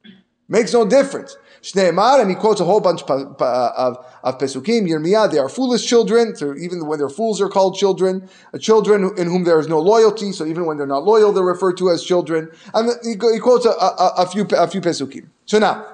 Makes 0.49 0.73
no 0.73 0.87
difference. 0.87 1.37
Shneimar, 1.65 2.21
and 2.21 2.29
he 2.29 2.37
quotes 2.37 2.61
a 2.61 2.65
whole 2.65 2.81
bunch 2.81 3.03
of, 3.05 3.41
of 3.41 4.39
Pesukim, 4.39 4.87
Yirmiyah, 4.87 5.31
they 5.31 5.39
are 5.39 5.49
foolish 5.49 5.87
children, 5.87 6.37
so 6.37 6.55
even 6.57 6.87
when 6.87 6.99
they're 6.99 7.09
fools, 7.09 7.39
they're 7.39 7.49
called 7.49 7.75
children. 7.75 8.29
Uh, 8.53 8.59
children 8.59 9.11
in 9.17 9.29
whom 9.29 9.45
there 9.45 9.59
is 9.59 9.67
no 9.67 9.81
loyalty, 9.81 10.31
so 10.33 10.45
even 10.45 10.67
when 10.67 10.77
they're 10.77 10.87
not 10.87 11.05
loyal, 11.05 11.33
they're 11.33 11.43
referred 11.43 11.79
to 11.79 11.89
as 11.89 12.05
children. 12.05 12.51
And 12.75 12.91
he, 13.03 13.17
quotes 13.17 13.65
a, 13.65 13.71
a, 13.71 14.13
a, 14.19 14.27
few, 14.27 14.47
a 14.55 14.69
few 14.69 14.83
Pesukim. 14.83 15.29
So 15.47 15.59
now, 15.59 15.87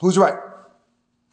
who's 0.00 0.16
right? 0.16 0.38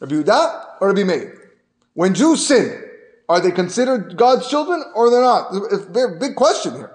Rabbi 0.00 0.16
Yehuda 0.16 0.80
or 0.80 0.88
Rabbi 0.88 1.04
Meir? 1.04 1.52
When 1.92 2.12
Jews 2.12 2.44
sin, 2.44 2.82
are 3.28 3.40
they 3.40 3.52
considered 3.52 4.16
God's 4.16 4.48
children 4.48 4.82
or 4.96 5.10
they're 5.10 5.22
not? 5.22 5.50
It's 5.70 5.84
a 5.84 6.08
big 6.18 6.34
question 6.34 6.74
here. 6.74 6.90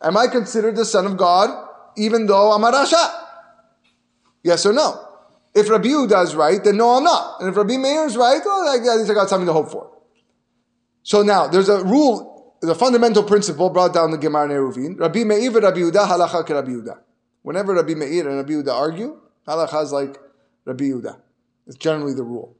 Am 0.00 0.16
I 0.16 0.28
considered 0.28 0.76
the 0.76 0.84
son 0.84 1.06
of 1.06 1.16
God 1.16 1.50
even 1.96 2.26
though 2.26 2.52
I'm 2.52 2.62
a 2.62 2.70
Rasha? 2.70 3.24
Yes 4.44 4.64
or 4.64 4.72
no? 4.72 5.05
If 5.56 5.70
Rabbi 5.70 5.88
Yehuda 5.88 6.22
is 6.22 6.34
right, 6.34 6.62
then 6.62 6.76
no, 6.76 6.98
I'm 6.98 7.02
not. 7.02 7.40
And 7.40 7.48
if 7.48 7.56
Rabbi 7.56 7.78
Meir 7.78 8.04
is 8.04 8.14
right, 8.14 8.42
well, 8.44 8.68
at 8.68 8.98
least 8.98 9.10
I 9.10 9.14
got 9.14 9.30
something 9.30 9.46
to 9.46 9.54
hope 9.54 9.70
for. 9.70 9.90
So 11.02 11.22
now, 11.22 11.46
there's 11.46 11.70
a 11.70 11.82
rule, 11.82 12.54
the 12.60 12.74
fundamental 12.74 13.22
principle 13.22 13.70
brought 13.70 13.94
down 13.94 14.10
the 14.10 14.18
Gemara 14.18 14.44
in 14.44 14.50
Eruvin. 14.50 15.00
Rabbi 15.00 15.24
Meir 15.24 15.46
and 15.46 15.62
Rabbi 15.62 15.78
Yehuda, 15.78 16.06
halacha 16.08 16.44
ke 16.44 16.50
Rabbi 16.50 16.72
Yehuda. 16.72 16.98
Whenever 17.40 17.72
Rabbi 17.72 17.94
Meir 17.94 18.28
and 18.28 18.36
Rabbi 18.36 18.52
Yehuda 18.52 18.70
argue, 18.70 19.18
halacha 19.48 19.82
is 19.82 19.92
like 19.92 20.18
Rabbi 20.66 20.84
Yehuda. 20.84 21.18
It's 21.66 21.76
generally 21.76 22.12
the 22.12 22.22
rule. 22.22 22.54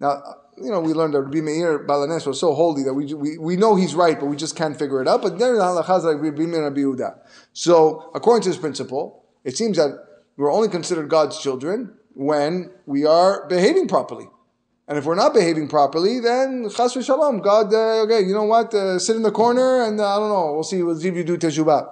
Now, 0.00 0.20
you 0.56 0.72
know, 0.72 0.80
we 0.80 0.94
learned 0.94 1.14
that 1.14 1.22
Rabbi 1.22 1.42
Meir 1.42 1.78
Baal 1.78 2.08
HaNes 2.08 2.26
was 2.26 2.40
so 2.40 2.54
holy 2.54 2.82
that 2.82 2.94
we, 2.94 3.14
we, 3.14 3.38
we 3.38 3.56
know 3.56 3.76
he's 3.76 3.94
right, 3.94 4.18
but 4.18 4.26
we 4.26 4.34
just 4.34 4.56
can't 4.56 4.76
figure 4.76 5.00
it 5.00 5.06
out. 5.06 5.22
But 5.22 5.38
then 5.38 5.54
the 5.54 5.60
halacha 5.60 5.98
is 5.98 6.04
like 6.04 6.20
Rabbi 6.20 6.46
Meir 6.46 6.66
and 6.66 6.76
Rabbi 6.76 6.80
Yehuda. 6.80 7.20
So, 7.52 8.10
according 8.16 8.42
to 8.42 8.48
this 8.48 8.58
principle, 8.58 9.26
it 9.44 9.56
seems 9.56 9.76
that 9.76 9.92
we're 10.36 10.52
only 10.52 10.68
considered 10.68 11.08
God's 11.08 11.38
children 11.38 11.98
when 12.14 12.70
we 12.86 13.04
are 13.04 13.46
behaving 13.48 13.88
properly. 13.88 14.28
And 14.88 14.98
if 14.98 15.04
we're 15.04 15.14
not 15.14 15.32
behaving 15.32 15.68
properly, 15.68 16.20
then 16.20 16.68
chas 16.68 16.94
v'shalom, 16.94 17.42
God, 17.42 17.72
uh, 17.72 18.02
okay, 18.02 18.20
you 18.20 18.34
know 18.34 18.44
what, 18.44 18.74
uh, 18.74 18.98
sit 18.98 19.16
in 19.16 19.22
the 19.22 19.30
corner 19.30 19.82
and 19.82 20.00
uh, 20.00 20.16
I 20.16 20.18
don't 20.18 20.28
know, 20.28 20.52
we'll 20.52 20.64
see, 20.64 20.82
we'll 20.82 20.98
see 20.98 21.08
if 21.08 21.14
you 21.14 21.24
do 21.24 21.38
teshuvah. 21.38 21.88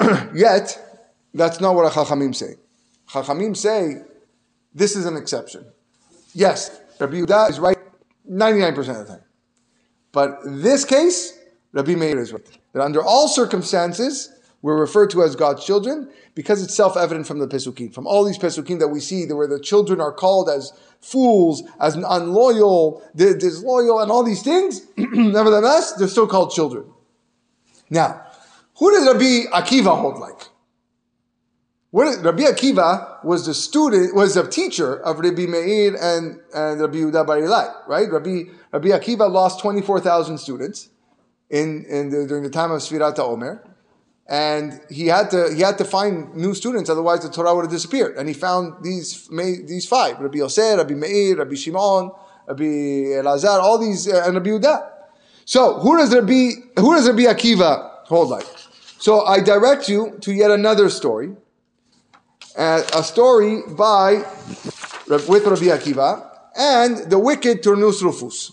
Yet, 0.34 0.78
that's 1.34 1.60
not 1.60 1.74
what 1.74 1.86
a 1.86 1.90
chachamim 1.90 2.34
say. 2.34 2.54
Chachamim 3.10 3.56
say, 3.56 4.02
this 4.74 4.94
is 4.96 5.06
an 5.06 5.16
exception. 5.16 5.66
Yes, 6.34 6.80
Rabbi 7.00 7.14
Yehuda 7.14 7.50
is 7.50 7.58
right 7.58 7.78
99% 8.30 8.78
of 8.78 8.86
the 8.86 9.04
time. 9.04 9.24
But 10.12 10.38
this 10.44 10.84
case, 10.84 11.38
Rabbi 11.72 11.94
Meir 11.94 12.18
is 12.20 12.32
right. 12.32 12.58
That 12.72 12.82
under 12.82 13.02
all 13.02 13.28
circumstances, 13.28 14.32
we're 14.60 14.78
referred 14.78 15.10
to 15.10 15.22
as 15.22 15.36
God's 15.36 15.64
children 15.64 16.10
because 16.34 16.62
it's 16.62 16.74
self-evident 16.74 17.26
from 17.26 17.38
the 17.38 17.46
Pesukim. 17.46 17.94
From 17.94 18.06
all 18.06 18.24
these 18.24 18.38
Pesukim 18.38 18.80
that 18.80 18.88
we 18.88 19.00
see, 19.00 19.26
where 19.26 19.46
the 19.46 19.60
children 19.60 20.00
are 20.00 20.12
called 20.12 20.48
as 20.48 20.72
fools, 21.00 21.62
as 21.80 21.94
unloyal, 21.94 23.02
disloyal, 23.14 24.00
and 24.00 24.10
all 24.10 24.24
these 24.24 24.42
things, 24.42 24.82
nevertheless, 24.96 25.92
they're 25.94 26.08
still 26.08 26.26
called 26.26 26.50
children. 26.50 26.84
Now, 27.88 28.26
who 28.78 28.90
does 28.90 29.06
Rabbi 29.06 29.50
Akiva 29.52 29.98
hold 29.98 30.18
like? 30.18 30.48
What, 31.90 32.22
Rabbi 32.22 32.42
Akiva 32.42 33.24
was 33.24 33.46
the 33.46 33.54
student, 33.54 34.14
was 34.14 34.36
a 34.36 34.46
teacher 34.46 35.00
of 35.00 35.20
Rabbi 35.20 35.46
Meir 35.46 35.96
and, 36.00 36.40
and 36.54 36.80
Rabbi 36.80 36.98
Yehuda 36.98 37.26
Bar 37.26 37.38
Ilai, 37.38 37.88
right? 37.88 38.10
Rabbi, 38.10 38.42
Rabbi 38.72 38.88
Akiva 38.88 39.30
lost 39.30 39.60
24,000 39.60 40.36
students 40.36 40.90
in, 41.48 41.86
in 41.88 42.10
the, 42.10 42.26
during 42.26 42.42
the 42.42 42.50
time 42.50 42.72
of 42.72 42.82
Sfirat 42.82 43.18
Omer. 43.18 43.64
And 44.28 44.80
he 44.90 45.06
had 45.06 45.30
to 45.30 45.54
he 45.54 45.62
had 45.62 45.78
to 45.78 45.84
find 45.84 46.34
new 46.34 46.54
students, 46.54 46.90
otherwise 46.90 47.22
the 47.22 47.30
Torah 47.30 47.54
would 47.54 47.62
have 47.62 47.70
disappeared. 47.70 48.16
And 48.18 48.28
he 48.28 48.34
found 48.34 48.84
these 48.84 49.28
these 49.28 49.86
five: 49.86 50.20
Rabbi 50.20 50.38
Yosef, 50.38 50.76
Rabbi 50.76 50.94
Meir, 50.94 51.36
Rabbi 51.36 51.54
Shimon, 51.54 52.10
Rabbi 52.46 52.64
Elazar, 52.64 53.60
all 53.60 53.78
these, 53.78 54.06
uh, 54.06 54.24
and 54.26 54.34
Rabbi 54.34 54.50
Yehuda. 54.50 54.90
So 55.46 55.78
who 55.80 55.96
does 55.96 56.14
Rabbi 56.14 56.50
who 56.76 56.94
does 56.94 57.08
Rabbi 57.08 57.22
Akiva 57.22 58.04
hold 58.04 58.28
like? 58.28 58.46
So 58.98 59.24
I 59.24 59.40
direct 59.40 59.88
you 59.88 60.18
to 60.20 60.32
yet 60.32 60.50
another 60.50 60.90
story 60.90 61.34
uh, 62.58 62.82
a 62.94 63.02
story 63.02 63.62
by 63.68 64.24
with 65.06 65.46
Rabbi 65.46 65.70
Akiva 65.70 66.28
and 66.56 67.10
the 67.10 67.18
wicked 67.18 67.62
Turnus 67.62 68.02
Rufus. 68.02 68.52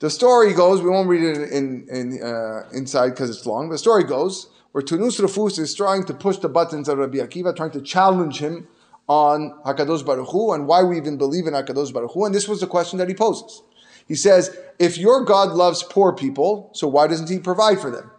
The 0.00 0.10
story 0.10 0.54
goes, 0.54 0.82
we 0.82 0.88
won't 0.88 1.08
read 1.08 1.22
it 1.22 1.50
in, 1.52 1.86
in 1.90 2.22
uh, 2.22 2.68
inside 2.72 3.10
because 3.10 3.30
it's 3.30 3.44
long. 3.46 3.68
The 3.68 3.78
story 3.78 4.02
goes 4.02 4.48
where 4.72 4.82
Turnus 4.82 5.18
Rufus 5.20 5.58
is 5.58 5.74
trying 5.74 6.04
to 6.04 6.14
push 6.14 6.38
the 6.38 6.48
buttons 6.48 6.88
of 6.88 6.98
Rabbi 6.98 7.18
Akiva, 7.18 7.54
trying 7.54 7.72
to 7.72 7.82
challenge 7.82 8.38
him 8.38 8.66
on 9.08 9.52
Hakadosh 9.66 10.06
Baruch 10.06 10.30
Hu 10.30 10.52
and 10.52 10.66
why 10.66 10.82
we 10.82 10.96
even 10.96 11.18
believe 11.18 11.46
in 11.46 11.52
Hakadosh 11.52 11.92
Baruch 11.92 12.12
Hu. 12.12 12.24
And 12.24 12.34
this 12.34 12.48
was 12.48 12.60
the 12.60 12.66
question 12.66 12.98
that 12.98 13.08
he 13.08 13.14
poses. 13.14 13.62
He 14.08 14.14
says, 14.14 14.56
if 14.78 14.96
your 14.96 15.24
God 15.24 15.52
loves 15.52 15.82
poor 15.82 16.14
people, 16.14 16.70
so 16.72 16.88
why 16.88 17.06
doesn't 17.06 17.28
he 17.28 17.38
provide 17.38 17.78
for 17.78 17.90
them? 17.90 18.10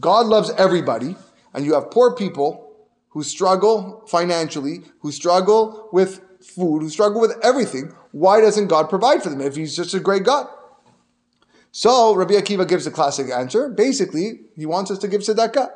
God 0.00 0.26
loves 0.26 0.50
everybody, 0.56 1.16
and 1.52 1.66
you 1.66 1.74
have 1.74 1.90
poor 1.90 2.14
people 2.14 2.72
who 3.10 3.22
struggle 3.22 4.04
financially, 4.08 4.82
who 5.00 5.12
struggle 5.12 5.88
with 5.92 6.20
food, 6.40 6.80
who 6.80 6.88
struggle 6.88 7.20
with 7.20 7.36
everything, 7.42 7.92
why 8.16 8.40
doesn't 8.40 8.68
God 8.68 8.88
provide 8.88 9.22
for 9.22 9.28
them 9.28 9.42
if 9.42 9.56
He's 9.56 9.76
just 9.76 9.92
a 9.92 10.00
great 10.00 10.24
God? 10.24 10.48
So 11.70 12.14
Rabbi 12.14 12.32
Akiva 12.32 12.66
gives 12.66 12.86
a 12.86 12.90
classic 12.90 13.30
answer. 13.30 13.68
Basically, 13.68 14.40
he 14.56 14.64
wants 14.64 14.90
us 14.90 14.96
to 15.00 15.08
give 15.08 15.20
tzedakah. 15.20 15.68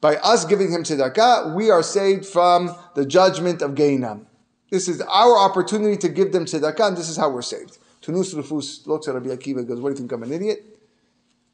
By 0.00 0.14
us 0.18 0.44
giving 0.44 0.70
him 0.70 0.84
tzedakah, 0.84 1.56
we 1.56 1.68
are 1.68 1.82
saved 1.82 2.24
from 2.24 2.72
the 2.94 3.04
judgment 3.04 3.62
of 3.62 3.72
Gehinnom. 3.72 4.26
This 4.70 4.86
is 4.86 5.00
our 5.00 5.36
opportunity 5.36 5.96
to 5.96 6.08
give 6.08 6.30
them 6.30 6.44
tzedakah, 6.44 6.86
and 6.86 6.96
this 6.96 7.08
is 7.08 7.16
how 7.16 7.30
we're 7.30 7.42
saved. 7.42 7.78
Turnus 8.00 8.32
Rufus 8.32 8.86
looks 8.86 9.08
at 9.08 9.14
Rabbi 9.14 9.30
Akiva 9.30 9.58
and 9.58 9.66
goes, 9.66 9.80
What 9.80 9.88
do 9.88 9.94
you 9.94 9.98
think? 9.98 10.12
I'm 10.12 10.22
an 10.22 10.32
idiot? 10.32 10.64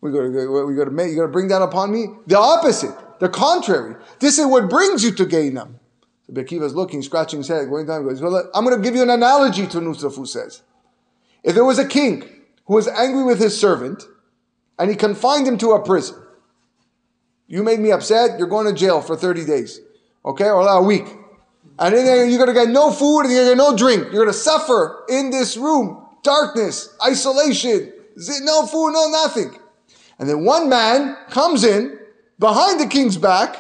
We 0.03 0.11
got 0.11 0.25
to, 0.25 0.66
we 0.66 0.75
got 0.75 0.85
to, 0.85 1.29
bring 1.29 1.48
that 1.48 1.62
upon 1.62 1.90
me? 1.90 2.09
The 2.27 2.38
opposite. 2.38 2.94
The 3.18 3.31
contrary. 3.31 3.96
This 4.18 4.38
is 4.38 4.44
what 4.44 4.68
brings 4.68 5.03
you 5.03 5.12
to 5.12 5.25
Gehinnom. 5.25 5.77
So 6.26 6.32
Bekiva 6.32 6.62
is 6.62 6.74
looking, 6.74 7.02
scratching 7.02 7.40
his 7.40 7.48
head, 7.48 7.68
going 7.68 7.87
down, 7.87 8.04
goes, 8.04 8.20
well, 8.20 8.50
I'm 8.54 8.64
going 8.64 8.76
to 8.76 8.82
give 8.82 8.94
you 8.94 9.02
an 9.02 9.11
analogy 9.11 9.66
to 9.66 9.78
Nusrafu 9.78 10.26
says. 10.26 10.62
If 11.42 11.54
there 11.54 11.64
was 11.64 11.78
a 11.78 11.87
king 11.87 12.22
who 12.66 12.74
was 12.74 12.87
angry 12.87 13.24
with 13.24 13.40
his 13.40 13.58
servant 13.58 14.04
and 14.78 14.88
he 14.88 14.96
confined 14.96 15.46
him 15.46 15.58
to 15.58 15.72
a 15.72 15.85
prison, 15.85 16.16
you 17.48 17.62
made 17.62 17.80
me 17.80 17.90
upset, 17.90 18.38
you're 18.38 18.48
going 18.48 18.66
to 18.66 18.72
jail 18.72 19.00
for 19.00 19.16
30 19.16 19.44
days, 19.44 19.80
okay, 20.24 20.48
or 20.48 20.66
a 20.66 20.82
week. 20.82 21.06
And 21.78 21.94
then 21.94 22.30
you're 22.30 22.38
going 22.38 22.54
to 22.54 22.54
get 22.54 22.68
no 22.68 22.92
food 22.92 23.22
and 23.22 23.32
you're 23.32 23.44
going 23.44 23.56
to 23.56 23.62
get 23.62 23.70
no 23.70 23.76
drink. 23.76 24.04
You're 24.04 24.24
going 24.24 24.28
to 24.28 24.32
suffer 24.32 25.04
in 25.08 25.30
this 25.30 25.56
room, 25.56 26.06
darkness, 26.22 26.96
isolation, 27.04 27.92
no 28.42 28.66
food, 28.66 28.92
no 28.92 29.08
nothing. 29.11 29.58
And 30.18 30.28
then 30.28 30.44
one 30.44 30.68
man 30.68 31.16
comes 31.30 31.64
in 31.64 31.98
behind 32.38 32.80
the 32.80 32.87
king's 32.87 33.16
back 33.16 33.56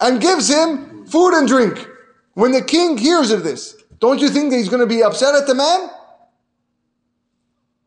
and 0.00 0.20
gives 0.20 0.48
him 0.48 0.89
food 1.10 1.34
and 1.34 1.48
drink. 1.48 1.86
When 2.34 2.52
the 2.52 2.62
king 2.62 2.96
hears 2.96 3.30
of 3.30 3.42
this, 3.44 3.76
don't 3.98 4.20
you 4.20 4.28
think 4.28 4.50
that 4.50 4.56
he's 4.56 4.68
going 4.68 4.80
to 4.80 4.86
be 4.86 5.02
upset 5.02 5.34
at 5.34 5.46
the 5.46 5.54
man? 5.54 5.90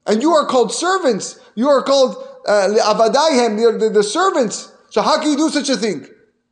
And 0.05 0.21
you 0.21 0.31
are 0.33 0.45
called 0.45 0.73
servants. 0.73 1.39
You 1.55 1.69
are 1.69 1.81
called 1.81 2.17
uh, 2.47 2.67
the, 2.67 3.91
the 3.93 4.03
servants. 4.03 4.71
So 4.89 5.01
how 5.01 5.19
can 5.19 5.31
you 5.31 5.38
do 5.38 5.49
such 5.49 5.69
a 5.69 5.77
thing? 5.77 6.05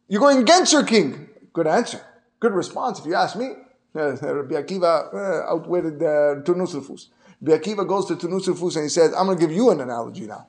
You're 0.08 0.22
going 0.22 0.40
against 0.40 0.74
your 0.74 0.84
king. 0.84 1.30
Good 1.54 1.68
answer. 1.68 2.02
Good 2.40 2.54
response, 2.54 3.00
if 3.00 3.06
you 3.06 3.14
ask 3.14 3.36
me. 3.36 3.52
Uh, 3.94 4.16
Rabbi 4.16 4.56
Akiva 4.56 5.14
uh, 5.14 5.54
outwitted 5.54 6.02
uh, 6.02 6.36
Rufus. 6.46 7.10
Rabbi 7.42 7.62
Akiva 7.62 7.88
goes 7.88 8.06
to 8.08 8.16
Turnus 8.16 8.48
Rufus 8.48 8.78
and 8.78 8.84
he 8.84 8.90
says, 8.90 9.14
I'm 9.14 9.26
going 9.26 9.38
to 9.38 9.46
give 9.46 9.56
you 9.56 9.70
an 9.70 9.82
analogy 9.82 10.28
now. 10.28 10.48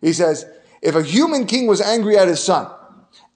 He 0.00 0.14
says, 0.14 0.46
if 0.80 0.94
a 0.94 1.02
human 1.02 1.46
king 1.46 1.66
was 1.66 1.80
angry 1.80 2.16
at 2.16 2.26
his 2.26 2.42
son 2.42 2.70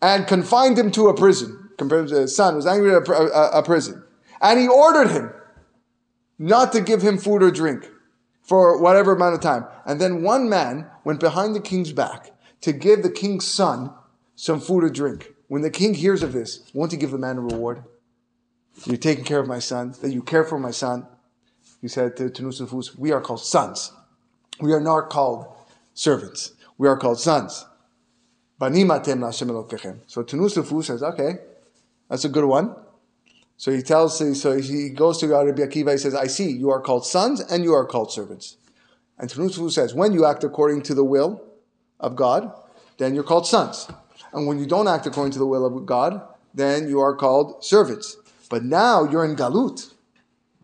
and 0.00 0.26
confined 0.26 0.78
him 0.78 0.90
to 0.92 1.08
a 1.08 1.14
prison, 1.14 1.63
compared 1.78 2.08
to 2.08 2.20
his 2.20 2.34
son 2.34 2.56
was 2.56 2.66
angry 2.66 2.94
at 2.94 3.08
a, 3.08 3.12
a, 3.12 3.58
a 3.58 3.62
prison, 3.62 4.02
and 4.40 4.58
he 4.58 4.68
ordered 4.68 5.10
him 5.10 5.32
not 6.38 6.72
to 6.72 6.80
give 6.80 7.02
him 7.02 7.18
food 7.18 7.42
or 7.42 7.50
drink 7.50 7.88
for 8.42 8.80
whatever 8.80 9.12
amount 9.12 9.34
of 9.34 9.40
time, 9.40 9.64
and 9.86 10.00
then 10.00 10.22
one 10.22 10.48
man 10.48 10.86
went 11.04 11.20
behind 11.20 11.54
the 11.54 11.60
king's 11.60 11.92
back 11.92 12.32
to 12.60 12.72
give 12.72 13.02
the 13.02 13.10
king's 13.10 13.46
son 13.46 13.92
some 14.36 14.60
food 14.60 14.84
or 14.84 14.90
drink. 14.90 15.32
When 15.48 15.62
the 15.62 15.70
king 15.70 15.94
hears 15.94 16.22
of 16.22 16.32
this, 16.32 16.70
won't 16.72 16.92
he 16.92 16.98
give 16.98 17.10
the 17.10 17.18
man 17.18 17.38
a 17.38 17.40
reward? 17.40 17.84
You're 18.84 18.96
taking 18.96 19.24
care 19.24 19.38
of 19.38 19.46
my 19.46 19.60
son, 19.60 19.94
that 20.02 20.12
you 20.12 20.22
care 20.22 20.44
for 20.44 20.58
my 20.58 20.72
son. 20.72 21.06
He 21.80 21.88
said 21.88 22.16
to 22.16 22.30
Turnus 22.30 22.98
we 22.98 23.12
are 23.12 23.20
called 23.20 23.44
sons. 23.44 23.92
We 24.60 24.72
are 24.72 24.80
not 24.80 25.10
called 25.10 25.46
servants 25.92 26.54
we 26.78 26.88
are 26.88 26.96
called 26.96 27.20
sons. 27.20 27.66
So 28.60 28.66
Tunusufu 28.66 30.84
says, 30.84 31.02
okay, 31.02 31.38
that's 32.08 32.24
a 32.24 32.28
good 32.28 32.44
one. 32.44 32.74
So 33.56 33.70
he 33.70 33.82
tells, 33.82 34.18
so 34.40 34.58
he 34.58 34.90
goes 34.90 35.18
to 35.18 35.28
Rabbi 35.28 35.62
Akiva, 35.62 35.92
he 35.92 35.98
says, 35.98 36.14
I 36.14 36.26
see, 36.26 36.50
you 36.50 36.70
are 36.70 36.80
called 36.80 37.06
sons 37.06 37.40
and 37.40 37.62
you 37.62 37.72
are 37.72 37.86
called 37.86 38.12
servants. 38.12 38.56
And 39.18 39.30
Turnus 39.30 39.56
Rufus 39.56 39.76
says, 39.76 39.94
when 39.94 40.12
you 40.12 40.24
act 40.24 40.42
according 40.42 40.82
to 40.82 40.94
the 40.94 41.04
will 41.04 41.42
of 42.00 42.16
God, 42.16 42.52
then 42.98 43.14
you're 43.14 43.24
called 43.24 43.46
sons. 43.46 43.88
And 44.32 44.46
when 44.46 44.58
you 44.58 44.66
don't 44.66 44.88
act 44.88 45.06
according 45.06 45.32
to 45.32 45.38
the 45.38 45.46
will 45.46 45.64
of 45.64 45.86
God, 45.86 46.20
then 46.52 46.88
you 46.88 47.00
are 47.00 47.14
called 47.14 47.64
servants. 47.64 48.16
But 48.50 48.64
now 48.64 49.04
you're 49.04 49.24
in 49.24 49.36
Galut. 49.36 49.94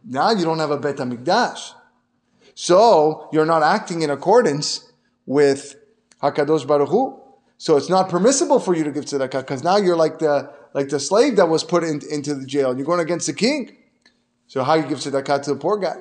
Now 0.04 0.32
you 0.32 0.44
don't 0.44 0.58
have 0.58 0.70
a 0.70 0.78
Bet 0.78 0.96
HaMikdash. 0.96 1.74
So 2.54 3.28
you're 3.32 3.46
not 3.46 3.62
acting 3.62 4.02
in 4.02 4.10
accordance 4.10 4.92
with 5.26 5.76
Hakadosh 6.22 6.66
Baruch 6.66 6.88
Hu. 6.88 7.20
So 7.58 7.76
it's 7.76 7.88
not 7.88 8.08
permissible 8.08 8.58
for 8.58 8.74
you 8.74 8.84
to 8.84 8.90
give 8.90 9.04
tzedakah 9.04 9.40
because 9.40 9.62
now 9.62 9.76
you're 9.76 9.96
like 9.96 10.18
the 10.18 10.52
like 10.74 10.88
the 10.88 11.00
slave 11.00 11.36
that 11.36 11.48
was 11.48 11.64
put 11.64 11.84
in, 11.84 12.00
into 12.10 12.34
the 12.34 12.46
jail. 12.46 12.76
You're 12.76 12.86
going 12.86 13.00
against 13.00 13.26
the 13.26 13.32
king. 13.32 13.76
So 14.46 14.62
how 14.64 14.74
you 14.74 14.82
give 14.82 14.98
tzedakah 14.98 15.42
to 15.44 15.54
the 15.54 15.60
poor 15.60 15.78
guy? 15.78 15.96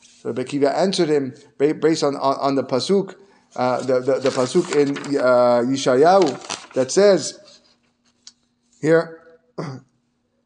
So 0.00 0.32
Bekiva 0.32 0.74
answered 0.74 1.08
him 1.08 1.34
based 1.58 2.02
on, 2.02 2.16
on, 2.16 2.36
on 2.40 2.54
the 2.54 2.64
pasuk, 2.64 3.14
uh, 3.56 3.80
the, 3.80 4.00
the, 4.00 4.18
the 4.18 4.28
pasuk 4.28 4.74
in 4.76 4.96
uh, 5.16 5.62
Yeshayahu 5.62 6.72
that 6.74 6.90
says 6.90 7.60
here, 8.80 9.20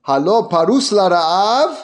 Halo 0.06 0.48
parus 0.48 0.92
la'ra'av 0.92 1.76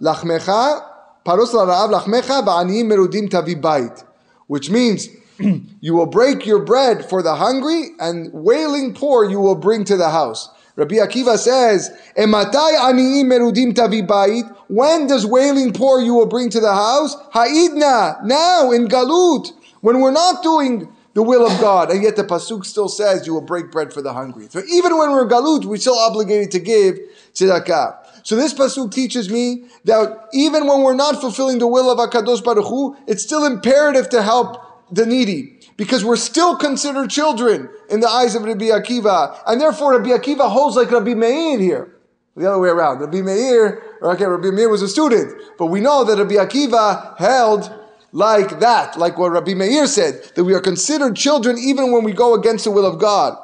lachmecha, 0.00 0.82
parus 1.24 1.52
la'ra'av 1.52 2.00
lachmecha 2.00 2.44
ba'aniyim 2.44 2.86
merudim 2.86 3.30
tavi 3.30 3.54
bait, 3.54 4.02
which 4.46 4.70
means 4.70 5.08
you 5.80 5.94
will 5.94 6.06
break 6.06 6.46
your 6.46 6.64
bread 6.64 7.04
for 7.08 7.22
the 7.22 7.36
hungry, 7.36 7.90
and 8.00 8.32
wailing 8.32 8.94
poor 8.94 9.28
you 9.28 9.38
will 9.38 9.54
bring 9.54 9.84
to 9.84 9.96
the 9.96 10.10
house. 10.10 10.48
Rabbi 10.78 10.94
Akiva 10.94 11.36
says, 11.36 11.90
Ematai 12.16 12.76
aniim 12.76 13.24
merudim 13.24 13.74
tavi 13.74 14.00
bait. 14.00 14.44
When 14.68 15.08
does 15.08 15.26
wailing 15.26 15.72
poor 15.72 16.00
you 16.00 16.14
will 16.14 16.26
bring 16.26 16.50
to 16.50 16.60
the 16.60 16.72
house? 16.72 17.16
Ha'idna, 17.32 18.18
now 18.22 18.70
in 18.70 18.86
Galut, 18.86 19.50
when 19.80 19.98
we're 19.98 20.12
not 20.12 20.40
doing 20.44 20.88
the 21.14 21.22
will 21.24 21.44
of 21.44 21.60
God, 21.60 21.90
and 21.90 22.00
yet 22.00 22.14
the 22.14 22.22
pasuk 22.22 22.64
still 22.64 22.88
says 22.88 23.26
you 23.26 23.34
will 23.34 23.40
break 23.40 23.72
bread 23.72 23.92
for 23.92 24.02
the 24.02 24.12
hungry. 24.12 24.46
So 24.50 24.62
even 24.72 24.96
when 24.96 25.10
we're 25.10 25.26
Galut, 25.26 25.64
we're 25.64 25.78
still 25.78 25.98
obligated 25.98 26.52
to 26.52 26.60
give 26.60 26.96
tzedakah. 27.34 27.96
So 28.22 28.36
this 28.36 28.54
pasuk 28.54 28.92
teaches 28.92 29.28
me 29.28 29.64
that 29.84 30.28
even 30.32 30.68
when 30.68 30.82
we're 30.82 30.94
not 30.94 31.20
fulfilling 31.20 31.58
the 31.58 31.66
will 31.66 31.90
of 31.90 31.98
Hakadosh 31.98 32.44
Baruch 32.44 32.68
Hu, 32.68 32.96
it's 33.08 33.24
still 33.24 33.44
imperative 33.44 34.08
to 34.10 34.22
help 34.22 34.92
the 34.92 35.04
needy 35.04 35.57
because 35.78 36.04
we're 36.04 36.16
still 36.16 36.56
considered 36.56 37.08
children 37.08 37.70
in 37.88 38.00
the 38.00 38.08
eyes 38.08 38.34
of 38.34 38.42
Rabbi 38.42 38.66
Akiva, 38.66 39.38
and 39.46 39.58
therefore 39.58 39.92
Rabbi 39.92 40.10
Akiva 40.10 40.50
holds 40.50 40.76
like 40.76 40.90
Rabbi 40.90 41.14
Meir 41.14 41.58
here. 41.58 41.94
The 42.36 42.48
other 42.48 42.60
way 42.60 42.68
around. 42.68 43.00
Rabbi 43.00 43.22
Meir, 43.22 43.82
okay, 44.02 44.24
Rabbi 44.24 44.50
Meir 44.50 44.68
was 44.68 44.82
a 44.82 44.88
student, 44.88 45.40
but 45.56 45.66
we 45.66 45.80
know 45.80 46.04
that 46.04 46.18
Rabbi 46.18 46.34
Akiva 46.34 47.16
held 47.18 47.72
like 48.12 48.60
that, 48.60 48.98
like 48.98 49.18
what 49.18 49.30
Rabbi 49.30 49.54
Meir 49.54 49.86
said, 49.86 50.22
that 50.34 50.44
we 50.44 50.52
are 50.54 50.60
considered 50.60 51.16
children 51.16 51.56
even 51.58 51.90
when 51.92 52.04
we 52.04 52.12
go 52.12 52.34
against 52.34 52.64
the 52.64 52.70
will 52.70 52.86
of 52.86 52.98
God. 53.00 53.36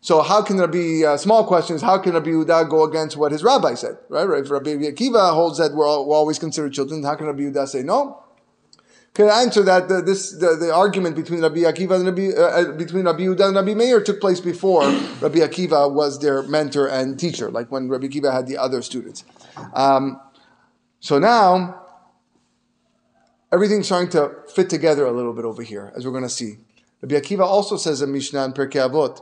So 0.00 0.22
how 0.22 0.42
can 0.42 0.56
there 0.56 0.68
be 0.68 1.04
uh, 1.04 1.16
small 1.16 1.44
questions? 1.44 1.82
How 1.82 1.98
can 1.98 2.12
Rabbi 2.12 2.28
Yehuda 2.28 2.70
go 2.70 2.84
against 2.84 3.16
what 3.16 3.32
his 3.32 3.42
rabbi 3.42 3.74
said? 3.74 3.98
Right? 4.08 4.28
If 4.38 4.50
Rabbi 4.50 4.70
Akiva 4.70 5.32
holds 5.32 5.58
that 5.58 5.74
we're, 5.74 5.86
all, 5.86 6.08
we're 6.08 6.16
always 6.16 6.38
considered 6.38 6.72
children, 6.72 7.02
how 7.02 7.16
can 7.16 7.26
Rabbi 7.26 7.40
Yehuda 7.40 7.66
say 7.66 7.82
no? 7.82 8.22
Can 9.16 9.30
I 9.30 9.44
answer 9.44 9.62
that 9.62 9.88
the, 9.88 10.02
this 10.02 10.32
the, 10.32 10.56
the 10.56 10.74
argument 10.74 11.16
between 11.16 11.40
Rabbi 11.40 11.60
Akiva 11.60 11.94
and 11.96 12.04
Rabbi 12.04 12.36
uh, 12.36 12.42
uh 12.42 12.72
between 12.72 13.06
Rabbi 13.06 13.20
Yehuda 13.20 13.46
and 13.46 13.56
Rabbi 13.56 13.72
Meir 13.72 14.02
took 14.02 14.20
place 14.20 14.40
before 14.40 14.82
Rabbi 15.22 15.38
Akiva 15.38 15.90
was 15.90 16.18
their 16.20 16.42
mentor 16.42 16.86
and 16.86 17.18
teacher, 17.18 17.50
like 17.50 17.72
when 17.72 17.88
Rabbi 17.88 18.08
Akiva 18.08 18.30
had 18.30 18.46
the 18.46 18.58
other 18.58 18.82
students. 18.82 19.24
Um, 19.72 20.20
so 21.00 21.18
now 21.18 21.80
everything's 23.50 23.86
starting 23.86 24.10
to 24.10 24.34
fit 24.54 24.68
together 24.68 25.06
a 25.06 25.12
little 25.12 25.32
bit 25.32 25.46
over 25.46 25.62
here, 25.62 25.94
as 25.96 26.04
we're 26.04 26.12
going 26.12 26.22
to 26.22 26.28
see. 26.28 26.58
Rabbi 27.00 27.14
Akiva 27.14 27.40
also 27.40 27.78
says 27.78 28.02
in 28.02 28.12
Mishnah 28.12 28.44
and 28.44 28.54
Pirkei 28.54 28.86
Avot, 28.86 29.18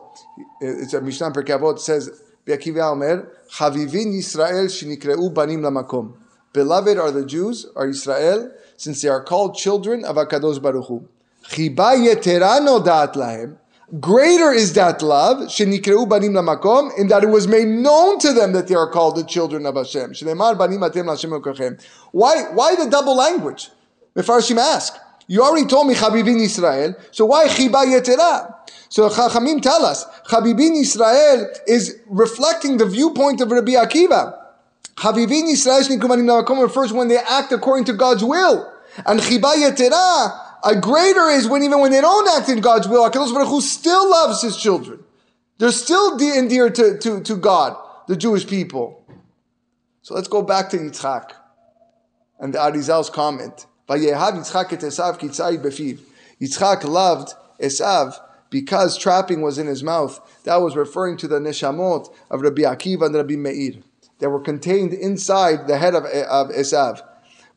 it's 0.61 0.92
a 0.92 1.01
Mishnah 1.03 1.26
and 1.26 1.36
Pirkei 1.36 1.57
Avot 1.57 1.78
says, 1.78 2.20
Rabbi 2.49 2.61
Akiva 2.61 2.90
Omer, 2.90 3.30
Chavivin 3.49 4.12
Yisrael 4.12 4.66
shinikreu 4.66 5.32
banim 5.32 5.61
lamakom. 5.61 6.16
Beloved 6.53 6.99
are 6.99 7.12
the 7.12 7.24
Jews, 7.24 7.66
are 7.76 7.86
Israel, 7.86 8.51
since 8.77 9.03
they 9.03 9.09
are 9.09 9.22
called 9.22 9.57
children 9.57 10.05
of 10.05 10.16
Hakadosh 10.16 10.61
Baruch 10.61 10.87
Hu. 10.87 11.09
Greater 14.01 14.51
is 14.51 14.72
that 14.72 15.03
love, 15.03 15.39
shenikreu 15.49 16.09
banim 16.09 16.33
lamakom, 16.33 16.91
in 16.99 17.09
that 17.09 17.22
it 17.22 17.29
was 17.29 17.47
made 17.47 17.68
known 17.68 18.18
to 18.18 18.33
them 18.33 18.53
that 18.53 18.66
they 18.66 18.75
are 18.75 18.91
called 18.91 19.16
the 19.16 19.25
children 19.25 19.66
of 19.66 19.77
Hashem. 19.77 20.12
Shneimar 20.12 20.59
banim 20.59 20.81
atem 20.81 21.09
Hashem 21.09 21.79
Why, 22.12 22.45
why 22.53 22.77
the 22.77 22.89
double 22.91 23.14
language? 23.14 23.70
Mefarshim 24.16 24.59
ask. 24.59 24.95
You 25.27 25.43
already 25.43 25.66
told 25.66 25.89
me 25.89 25.95
Chabibin 25.95 26.41
Israel, 26.41 26.95
so 27.11 27.27
why 27.27 27.47
Chiba 27.47 27.85
Yetera? 27.85 28.55
So 28.89 29.09
Chachamim 29.09 29.62
tell 29.62 29.85
us, 29.85 30.05
Chabibin 30.27 30.81
Israel 30.81 31.49
is 31.66 31.99
reflecting 32.07 32.77
the 32.77 32.87
viewpoint 32.87 33.41
of 33.41 33.51
Rabbi 33.51 33.72
Akiva. 33.72 34.43
Chabibin 34.97 35.49
Israel 35.49 36.62
refers 36.62 36.92
when 36.92 37.09
they 37.09 37.18
act 37.18 37.53
according 37.53 37.84
to 37.86 37.92
God's 37.92 38.24
will. 38.24 38.72
And 39.07 39.20
Chiba 39.20 40.40
a 40.64 40.76
greater 40.80 41.28
is 41.28 41.47
when 41.47 41.62
even 41.62 41.80
when 41.80 41.90
they 41.90 42.01
don't 42.01 42.40
act 42.40 42.49
in 42.49 42.61
God's 42.61 42.88
will, 42.88 43.09
HaKadosh 43.09 43.34
Baruch 43.34 43.49
Hu 43.49 43.61
still 43.61 44.09
loves 44.11 44.40
his 44.40 44.57
children. 44.57 45.05
They're 45.59 45.72
still 45.72 46.18
endeared 46.18 46.74
to, 46.76 46.99
to, 46.99 47.20
to 47.22 47.36
God, 47.36 47.76
the 48.09 48.16
Jewish 48.16 48.47
people. 48.47 49.05
So 50.03 50.14
let's 50.14 50.28
go 50.28 50.42
back 50.42 50.70
to 50.70 50.78
Yitzchak 50.78 51.32
and 52.40 52.55
the 52.55 52.59
Arizal's 52.59 53.11
comment. 53.11 53.66
Yitzchak 56.40 56.84
loved 56.84 57.34
Esav 57.61 58.14
because 58.51 58.97
trapping 58.99 59.42
was 59.42 59.59
in 59.59 59.66
his 59.66 59.82
mouth. 59.82 60.20
That 60.45 60.57
was 60.57 60.76
referring 60.76 61.16
to 61.18 61.28
the 61.28 61.38
neshamot 61.38 62.12
of 62.30 62.40
Rabbi 62.40 62.62
Akiva 62.62 63.07
and 63.07 63.14
Rabbi 63.14 63.36
Meir 63.36 63.82
that 64.19 64.31
were 64.31 64.41
contained 64.41 64.93
inside 64.93 65.67
the 65.67 65.79
head 65.79 65.95
of, 65.95 66.05
of 66.05 66.49
Esav. 66.51 67.01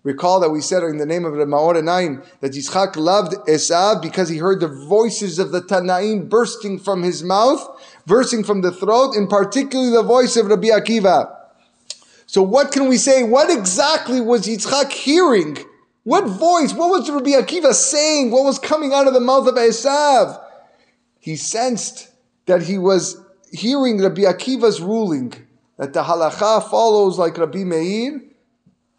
Recall 0.03 0.39
that 0.39 0.51
we 0.51 0.61
said 0.61 0.83
in 0.83 0.97
the 0.97 1.05
name 1.05 1.25
of 1.25 1.35
the 1.35 1.45
Maor 1.45 1.75
Einayim 1.75 2.25
that 2.39 2.53
Yitzchak 2.53 2.95
loved 2.95 3.33
Esav 3.47 4.01
because 4.01 4.29
he 4.29 4.37
heard 4.37 4.59
the 4.59 4.67
voices 4.67 5.37
of 5.39 5.51
the 5.51 5.61
Tanaim 5.61 6.29
bursting 6.29 6.79
from 6.79 7.03
his 7.03 7.23
mouth, 7.23 7.67
bursting 8.05 8.43
from 8.43 8.61
the 8.61 8.71
throat, 8.71 9.15
and 9.15 9.29
particularly 9.29 9.91
the 9.91 10.03
voice 10.03 10.37
of 10.37 10.47
Rabbi 10.47 10.67
Akiva. 10.67 11.35
So 12.25 12.41
what 12.41 12.71
can 12.71 12.87
we 12.87 12.97
say? 12.97 13.23
What 13.23 13.49
exactly 13.49 14.21
was 14.21 14.47
Yitzchak 14.47 14.91
hearing 14.91 15.57
what 16.07 16.25
voice? 16.25 16.73
What 16.73 16.89
was 16.89 17.09
Rabbi 17.09 17.31
Akiva 17.31 17.73
saying? 17.73 18.31
What 18.31 18.45
was 18.45 18.59
coming 18.59 18.93
out 18.93 19.07
of 19.07 19.13
the 19.13 19.19
mouth 19.19 19.45
of 19.45 19.55
Esav? 19.55 20.41
He 21.19 21.35
sensed 21.35 22.07
that 22.45 22.61
he 22.61 22.77
was 22.77 23.21
hearing 23.51 24.01
Rabbi 24.01 24.21
Akiva's 24.21 24.79
ruling 24.79 25.33
that 25.77 25.93
the 25.93 26.03
halacha 26.03 26.69
follows 26.69 27.17
like 27.17 27.37
Rabbi 27.37 27.63
Meir, 27.63 28.21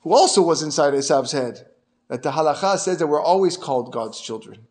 who 0.01 0.13
also 0.13 0.43
was 0.43 0.63
inside 0.63 0.95
Esav's 0.95 1.33
head. 1.33 1.67
That 2.09 2.23
the 2.23 2.31
halacha 2.31 2.79
says 2.79 2.99
that 2.99 3.07
we're 3.07 3.23
always 3.23 3.57
called 3.57 3.93
God's 3.93 4.21
children. 4.21 4.67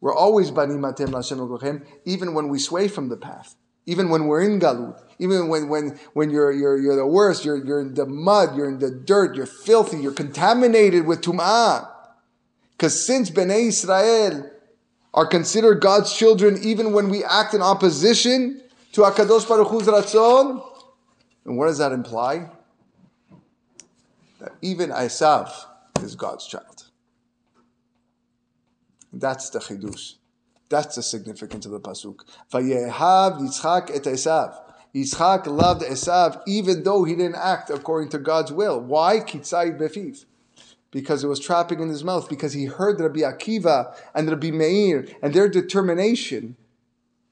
We're 0.00 0.14
always 0.14 0.50
bani 0.50 0.74
matem 0.74 1.08
lashem 1.08 1.84
even 2.06 2.32
when 2.32 2.48
we 2.48 2.58
sway 2.58 2.88
from 2.88 3.10
the 3.10 3.16
path, 3.16 3.54
even 3.84 4.08
when 4.08 4.26
we're 4.26 4.40
in 4.42 4.58
galut, 4.58 4.98
even 5.18 5.48
when, 5.48 5.68
when, 5.68 5.98
when 6.14 6.30
you're, 6.30 6.52
you're, 6.52 6.78
you're 6.78 6.96
the 6.96 7.06
worst, 7.06 7.44
you're, 7.44 7.62
you're 7.62 7.80
in 7.80 7.94
the 7.94 8.06
mud, 8.06 8.56
you're 8.56 8.68
in 8.68 8.78
the 8.78 8.90
dirt, 8.90 9.36
you're 9.36 9.44
filthy, 9.44 9.98
you're 9.98 10.12
contaminated 10.12 11.06
with 11.06 11.20
tum'ah. 11.20 11.86
Because 12.72 13.04
since 13.04 13.30
Bnei 13.30 13.68
Israel 13.68 14.50
are 15.12 15.26
considered 15.26 15.82
God's 15.82 16.16
children 16.16 16.58
even 16.62 16.94
when 16.94 17.10
we 17.10 17.22
act 17.24 17.52
in 17.52 17.60
opposition 17.60 18.62
to 18.92 19.02
HaKadosh 19.02 19.46
Baruch 19.46 19.68
Hu's 19.68 19.82
Ratzon, 19.82 20.64
and 21.44 21.56
what 21.56 21.66
does 21.66 21.78
that 21.78 21.92
imply? 21.92 22.48
That 24.40 24.52
even 24.62 24.90
Esav 24.90 25.50
is 26.02 26.14
God's 26.14 26.46
child. 26.46 26.84
That's 29.12 29.50
the 29.50 29.58
chidush. 29.58 30.14
That's 30.68 30.96
the 30.96 31.02
significance 31.02 31.66
of 31.66 31.72
the 31.72 31.80
pasuk. 31.80 32.20
Vayehav 32.52 33.40
Yitzchak 33.40 33.90
et 33.94 34.04
Esav. 34.04 34.56
Yitzchak 34.94 35.46
loved 35.46 35.82
Esav 35.82 36.40
even 36.46 36.84
though 36.84 37.04
he 37.04 37.14
didn't 37.14 37.36
act 37.36 37.70
according 37.70 38.08
to 38.10 38.18
God's 38.18 38.52
will. 38.52 38.80
Why? 38.80 39.18
Kitzai 39.18 39.78
befiv. 39.78 40.24
Because 40.92 41.22
it 41.22 41.28
was 41.28 41.38
trapping 41.38 41.80
in 41.80 41.88
his 41.88 42.02
mouth, 42.02 42.28
because 42.28 42.52
he 42.52 42.64
heard 42.64 42.98
Rabbi 43.00 43.20
Akiva 43.20 43.94
and 44.14 44.28
Rabbi 44.28 44.50
Meir 44.50 45.06
and 45.22 45.32
their 45.32 45.48
determination 45.48 46.56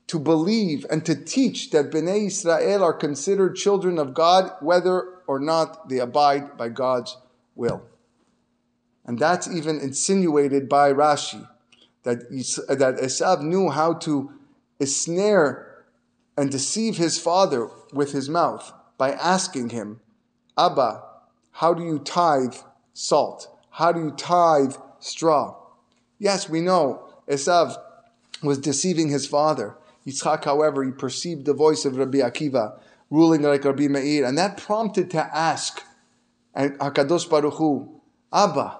to 0.09 0.19
believe 0.19 0.85
and 0.91 1.05
to 1.07 1.15
teach 1.15 1.71
that 1.71 1.91
Bnei 1.91 2.27
Israel 2.27 2.83
are 2.83 2.95
considered 2.95 3.57
children 3.57 3.99
of 3.99 4.15
God, 4.15 4.51
whether 4.61 5.21
or 5.27 5.39
not 5.39 5.89
they 5.89 5.99
abide 5.99 6.57
by 6.57 6.71
God's 6.71 7.17
will. 7.55 7.83
And 9.05 9.19
that's 9.19 9.49
even 9.49 9.81
insinuated 9.81 10.69
by 10.69 10.93
Rashi, 10.93 11.47
that, 12.03 12.31
that 12.31 12.99
Esav 13.03 13.43
knew 13.43 13.69
how 13.69 13.95
to 13.95 14.33
ensnare 14.81 15.85
and 16.37 16.51
deceive 16.51 16.97
his 16.97 17.19
father 17.19 17.69
with 17.93 18.13
his 18.13 18.29
mouth 18.29 18.73
by 18.97 19.13
asking 19.13 19.71
him, 19.71 20.01
Abba, 20.57 21.03
how 21.53 21.75
do 21.75 21.85
you 21.85 21.99
tithe 21.99 22.55
salt? 22.95 23.49
How 23.71 23.93
do 23.93 24.01
you 24.01 24.11
tithe 24.13 24.75
straw? 25.01 25.57
Yes, 26.19 26.49
we 26.49 26.61
know 26.61 27.13
Esav 27.29 27.77
was 28.43 28.59
deceiving 28.59 29.09
his 29.09 29.27
father. 29.27 29.77
Yitzchak, 30.09 30.45
however, 30.45 30.85
he 30.85 30.91
perceived 30.91 31.45
the 31.45 31.55
voice 31.55 31.85
of 31.85 31.97
Rabbi 31.97 32.19
Akiva 32.19 32.79
ruling 33.11 33.43
like 33.43 33.65
Rabbi 33.65 33.89
Meir, 33.89 34.25
and 34.25 34.37
that 34.37 34.59
prompted 34.59 35.11
to 35.13 35.37
ask 35.37 35.83
and 36.55 36.79
Hakadosh 36.79 37.29
Baruch 37.31 37.55
Hu, 37.55 38.01
Abba, 38.33 38.79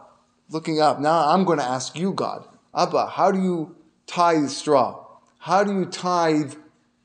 looking 0.51 0.81
up. 0.81 1.01
Now 1.01 1.29
I'm 1.29 1.45
going 1.45 1.59
to 1.59 1.65
ask 1.65 1.97
you, 1.97 2.13
God, 2.13 2.47
Abba, 2.75 3.07
how 3.07 3.31
do 3.31 3.41
you 3.41 3.77
tithe 4.07 4.49
straw? 4.49 5.05
How 5.39 5.65
do 5.65 5.73
you 5.73 5.87
tithe 5.87 6.55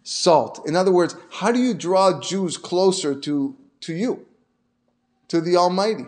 salt. 0.04 0.62
In 0.68 0.76
other 0.76 0.92
words, 0.92 1.16
how 1.32 1.52
do 1.52 1.60
you 1.60 1.74
draw 1.74 2.20
Jews 2.20 2.58
closer 2.58 3.16
to, 3.16 3.56
to 3.82 3.94
you, 3.94 4.26
to 5.30 5.42
the 5.42 5.56
Almighty? 5.56 6.06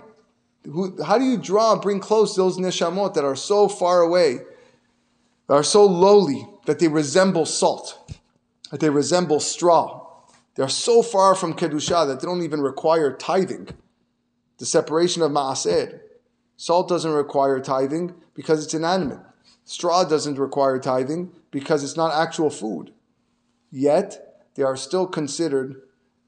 Who, 0.65 1.01
how 1.03 1.17
do 1.17 1.23
you 1.23 1.37
draw, 1.37 1.75
bring 1.77 1.99
close 1.99 2.35
those 2.35 2.57
neshamot 2.57 3.13
that 3.13 3.23
are 3.23 3.35
so 3.35 3.67
far 3.67 4.01
away, 4.01 4.39
that 5.47 5.53
are 5.53 5.63
so 5.63 5.85
lowly, 5.85 6.47
that 6.65 6.79
they 6.79 6.87
resemble 6.87 7.45
salt, 7.45 8.11
that 8.71 8.79
they 8.79 8.89
resemble 8.89 9.39
straw? 9.39 10.01
They're 10.55 10.69
so 10.69 11.01
far 11.01 11.35
from 11.35 11.53
Kedusha 11.53 12.07
that 12.07 12.21
they 12.21 12.25
don't 12.25 12.43
even 12.43 12.61
require 12.61 13.15
tithing. 13.15 13.69
The 14.57 14.65
separation 14.65 15.21
of 15.21 15.31
Ma'aser. 15.31 15.99
Salt 16.55 16.87
doesn't 16.87 17.11
require 17.11 17.59
tithing 17.59 18.15
because 18.33 18.63
it's 18.63 18.73
inanimate. 18.73 19.19
Straw 19.65 20.05
doesn't 20.05 20.39
require 20.39 20.79
tithing 20.79 21.31
because 21.51 21.83
it's 21.83 21.97
not 21.97 22.13
actual 22.13 22.49
food 22.49 22.93
yet 23.75 24.45
they 24.55 24.63
are 24.63 24.77
still 24.77 25.05
considered 25.05 25.81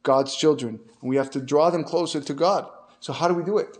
God's 0.03 0.35
children. 0.35 0.79
And 1.01 1.09
we 1.09 1.15
have 1.15 1.31
to 1.31 1.41
draw 1.41 1.69
them 1.69 1.83
closer 1.83 2.19
to 2.19 2.33
God. 2.33 2.67
So 2.99 3.13
how 3.13 3.27
do 3.29 3.33
we 3.33 3.43
do 3.43 3.57
it? 3.57 3.77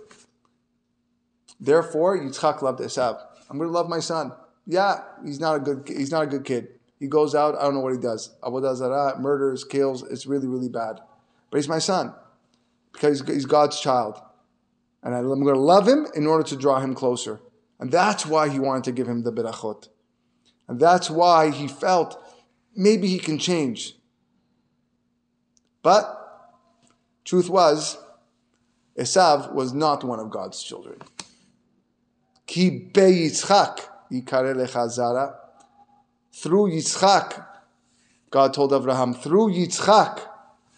Therefore, 1.59 2.17
Yitzchak 2.17 2.61
loved 2.61 2.79
Esav. 2.79 3.19
I'm 3.49 3.57
going 3.57 3.67
to 3.67 3.73
love 3.73 3.89
my 3.89 3.99
son. 3.99 4.31
Yeah, 4.67 4.99
he's 5.25 5.39
not 5.39 5.55
a 5.55 5.59
good. 5.59 5.87
He's 5.87 6.11
not 6.11 6.23
a 6.23 6.27
good 6.27 6.43
kid. 6.43 6.67
He 6.99 7.07
goes 7.07 7.33
out. 7.33 7.55
I 7.55 7.63
don't 7.63 7.75
know 7.75 7.79
what 7.79 7.93
he 7.93 7.99
does. 7.99 8.35
Avodah 8.43 8.75
zarah, 8.75 9.17
murders, 9.17 9.63
kills. 9.63 10.03
It's 10.03 10.25
really, 10.25 10.47
really 10.47 10.67
bad. 10.67 10.99
But 11.49 11.57
he's 11.57 11.69
my 11.69 11.79
son 11.79 12.13
because 12.91 13.21
he's 13.21 13.45
God's 13.45 13.79
child, 13.79 14.19
and 15.01 15.15
I'm 15.15 15.25
going 15.25 15.55
to 15.55 15.59
love 15.59 15.87
him 15.87 16.07
in 16.15 16.27
order 16.27 16.43
to 16.43 16.57
draw 16.57 16.79
him 16.79 16.93
closer. 16.93 17.39
And 17.79 17.91
that's 17.91 18.25
why 18.25 18.49
he 18.49 18.59
wanted 18.59 18.83
to 18.85 18.91
give 18.91 19.07
him 19.07 19.23
the 19.23 19.31
berachot. 19.31 19.87
And 20.67 20.79
that's 20.79 21.09
why 21.09 21.51
he 21.51 21.67
felt 21.67 22.21
maybe 22.75 23.07
he 23.07 23.19
can 23.19 23.37
change. 23.37 23.93
But 25.81 26.53
truth 27.23 27.49
was, 27.49 27.97
Esav 28.97 29.53
was 29.53 29.73
not 29.73 30.03
one 30.03 30.19
of 30.19 30.29
God's 30.31 30.61
children. 30.61 30.99
Ki 32.47 32.69
be 32.69 33.01
Yitzchak 33.01 33.87
yikare 34.11 34.55
lechazara. 34.55 35.35
Through 36.31 36.71
Yitzchak, 36.71 37.45
God 38.29 38.53
told 38.53 38.73
Abraham, 38.73 39.13
through 39.13 39.53
Yitzchak, 39.53 40.21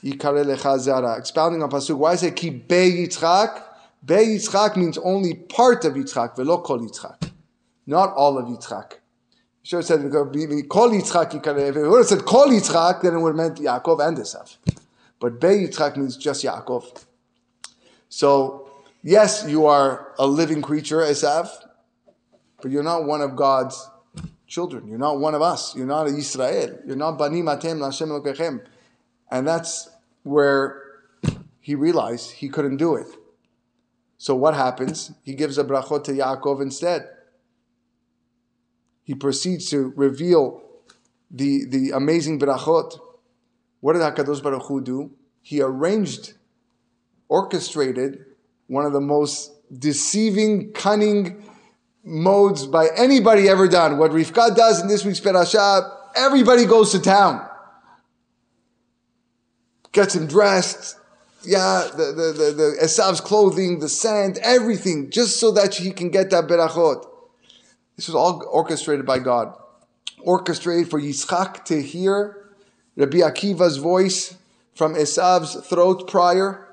Yikare 0.04 0.46
lecha 0.46 0.80
zara. 0.80 1.18
Expounding 1.18 1.62
on 1.62 1.70
Pasuk, 1.70 1.98
why 1.98 2.14
is 2.14 2.24
it 2.24 2.36
keep 2.36 2.68
Be 2.68 3.06
Yitzchak? 3.06 3.62
Be 4.06 4.16
Yitzchak 4.16 4.78
means 4.78 4.98
only 5.00 5.34
part 5.34 5.84
of 5.84 5.94
Yitzchak, 5.94 6.38
velo 6.38 6.60
kol 6.60 6.80
Yitzchak. 6.80 7.32
Not 7.86 8.14
all 8.14 8.38
of 8.38 8.46
Yitzchak. 8.46 8.94
Sure 9.64 9.82
said 9.82 10.00
kol 10.10 10.30
Yitzchak 10.30 11.32
Yikare. 11.32 11.70
If 11.70 11.76
it 11.76 11.88
would 11.88 11.98
have 11.98 12.08
said 12.08 12.26
kol 12.26 12.48
Yitzchak, 12.48 13.02
then 13.02 13.16
it 13.16 13.20
would 13.20 13.36
have 13.36 13.36
meant 13.36 13.58
Yaakov 13.58 14.08
and 14.08 14.18
Esav. 14.18 14.56
But 15.20 15.42
Be 15.42 15.48
Yitzchak 15.48 15.98
means 15.98 16.16
just 16.16 16.46
Yaakov. 16.46 17.04
So, 18.08 18.70
yes, 19.04 19.46
you 19.48 19.66
are 19.66 20.14
a 20.18 20.26
living 20.26 20.62
creature, 20.62 21.00
Esav, 21.00 21.50
but 22.62 22.72
you're 22.72 22.84
not 22.84 23.06
one 23.06 23.22
of 23.22 23.36
God's 23.36 23.90
children. 24.48 24.88
You're 24.88 24.98
not 24.98 25.20
one 25.20 25.36
of 25.36 25.42
us. 25.42 25.76
You're 25.76 25.86
not 25.86 26.08
Israel. 26.08 26.80
You're 26.86 26.96
not 26.96 27.18
Bani 27.18 27.42
Matem 27.42 27.78
Lashem 27.80 28.10
Lokechem. 28.10 28.66
And 29.32 29.48
that's 29.48 29.90
where 30.24 30.82
he 31.60 31.76
realized 31.76 32.32
he 32.32 32.50
couldn't 32.50 32.78
do 32.78 32.96
it. 32.96 33.08
So 34.18 34.36
what 34.36 34.54
happens? 34.54 35.12
He 35.24 35.34
gives 35.34 35.58
a 35.58 35.64
brachot 35.64 36.04
to 36.06 36.12
Yaakov 36.12 36.62
instead. 36.62 37.08
He 39.04 39.16
proceeds 39.16 39.70
to 39.70 39.94
reveal 39.96 40.62
the, 41.32 41.66
the 41.66 41.92
amazing 41.92 42.40
brachot. 42.40 43.00
What 43.80 43.94
did 43.94 44.02
HaKadosh 44.02 44.44
Baruch 44.44 44.64
Hu 44.64 44.82
do? 44.82 45.12
He 45.42 45.62
arranged, 45.62 46.34
orchestrated 47.30 48.26
one 48.68 48.86
of 48.86 48.94
the 48.94 49.02
most 49.02 49.54
deceiving, 49.80 50.74
cunning, 50.74 51.44
modes 52.04 52.66
by 52.66 52.88
anybody 52.96 53.50
ever 53.50 53.68
done. 53.68 53.98
What 53.98 54.12
Rivka 54.12 54.56
does 54.56 54.82
in 54.82 54.88
this 54.88 55.06
week's 55.06 55.20
Perashah, 55.20 55.92
everybody 56.16 56.66
goes 56.66 56.92
to 56.92 57.00
town. 57.00 57.46
Gets 59.92 60.16
him 60.16 60.28
dressed, 60.28 60.98
yeah, 61.44 61.88
the, 61.96 62.06
the, 62.06 62.34
the, 62.34 62.52
the 62.52 62.78
Esav's 62.84 63.22
clothing, 63.22 63.80
the 63.80 63.90
sand, 63.90 64.38
everything, 64.42 65.10
just 65.10 65.40
so 65.40 65.52
that 65.52 65.76
he 65.76 65.92
can 65.92 66.10
get 66.10 66.30
that 66.32 66.48
berachot. 66.48 67.06
This 67.96 68.08
was 68.08 68.16
all 68.16 68.44
orchestrated 68.50 69.06
by 69.06 69.20
God. 69.20 69.54
Orchestrated 70.22 70.90
for 70.90 71.00
Yitzchak 71.00 71.66
to 71.66 71.82
hear 71.82 72.50
Rabbi 72.96 73.18
Akiva's 73.18 73.78
voice 73.78 74.36
from 74.76 74.96
Esav's 74.96 75.56
throat 75.68 76.08
prior. 76.10 76.68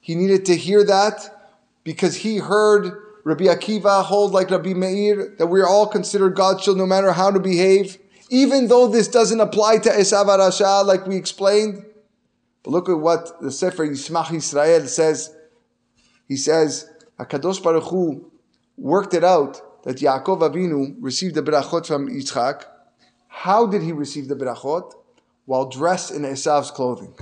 He 0.00 0.14
needed 0.14 0.44
to 0.46 0.56
hear 0.56 0.84
that 0.84 1.50
because 1.84 2.16
he 2.16 2.38
heard 2.38 2.92
Rabbi 3.28 3.44
Akiva 3.44 4.02
hold 4.02 4.32
like 4.32 4.50
Rabbi 4.50 4.72
Meir 4.72 5.34
that 5.36 5.48
we 5.48 5.60
are 5.60 5.66
all 5.66 5.86
considered 5.86 6.34
God's 6.34 6.64
children 6.64 6.88
no 6.88 6.88
matter 6.88 7.12
how 7.12 7.30
to 7.30 7.38
behave, 7.38 7.98
even 8.30 8.68
though 8.68 8.88
this 8.88 9.06
doesn't 9.06 9.38
apply 9.38 9.76
to 9.80 9.90
Esav 9.90 10.24
Arasha 10.24 10.82
like 10.86 11.06
we 11.06 11.16
explained. 11.16 11.84
But 12.62 12.70
look 12.70 12.88
at 12.88 12.98
what 12.98 13.38
the 13.42 13.50
Sefer 13.50 13.86
Yismach 13.86 14.32
Israel 14.32 14.86
says. 14.86 15.36
He 16.26 16.38
says, 16.38 16.88
HaKadosh 17.20 17.62
Baruch 17.62 17.84
Hu 17.90 18.30
worked 18.78 19.12
it 19.12 19.24
out 19.24 19.84
that 19.84 19.98
Yaakov 19.98 20.40
Avinu 20.40 20.96
received 20.98 21.34
the 21.34 21.42
berachot 21.42 21.86
from 21.86 22.08
Yitzchak. 22.08 22.64
How 23.28 23.66
did 23.66 23.82
he 23.82 23.92
receive 23.92 24.28
the 24.28 24.36
berachot? 24.36 24.94
While 25.44 25.68
dressed 25.68 26.12
in 26.12 26.22
Esav's 26.22 26.70
clothing. 26.70 27.14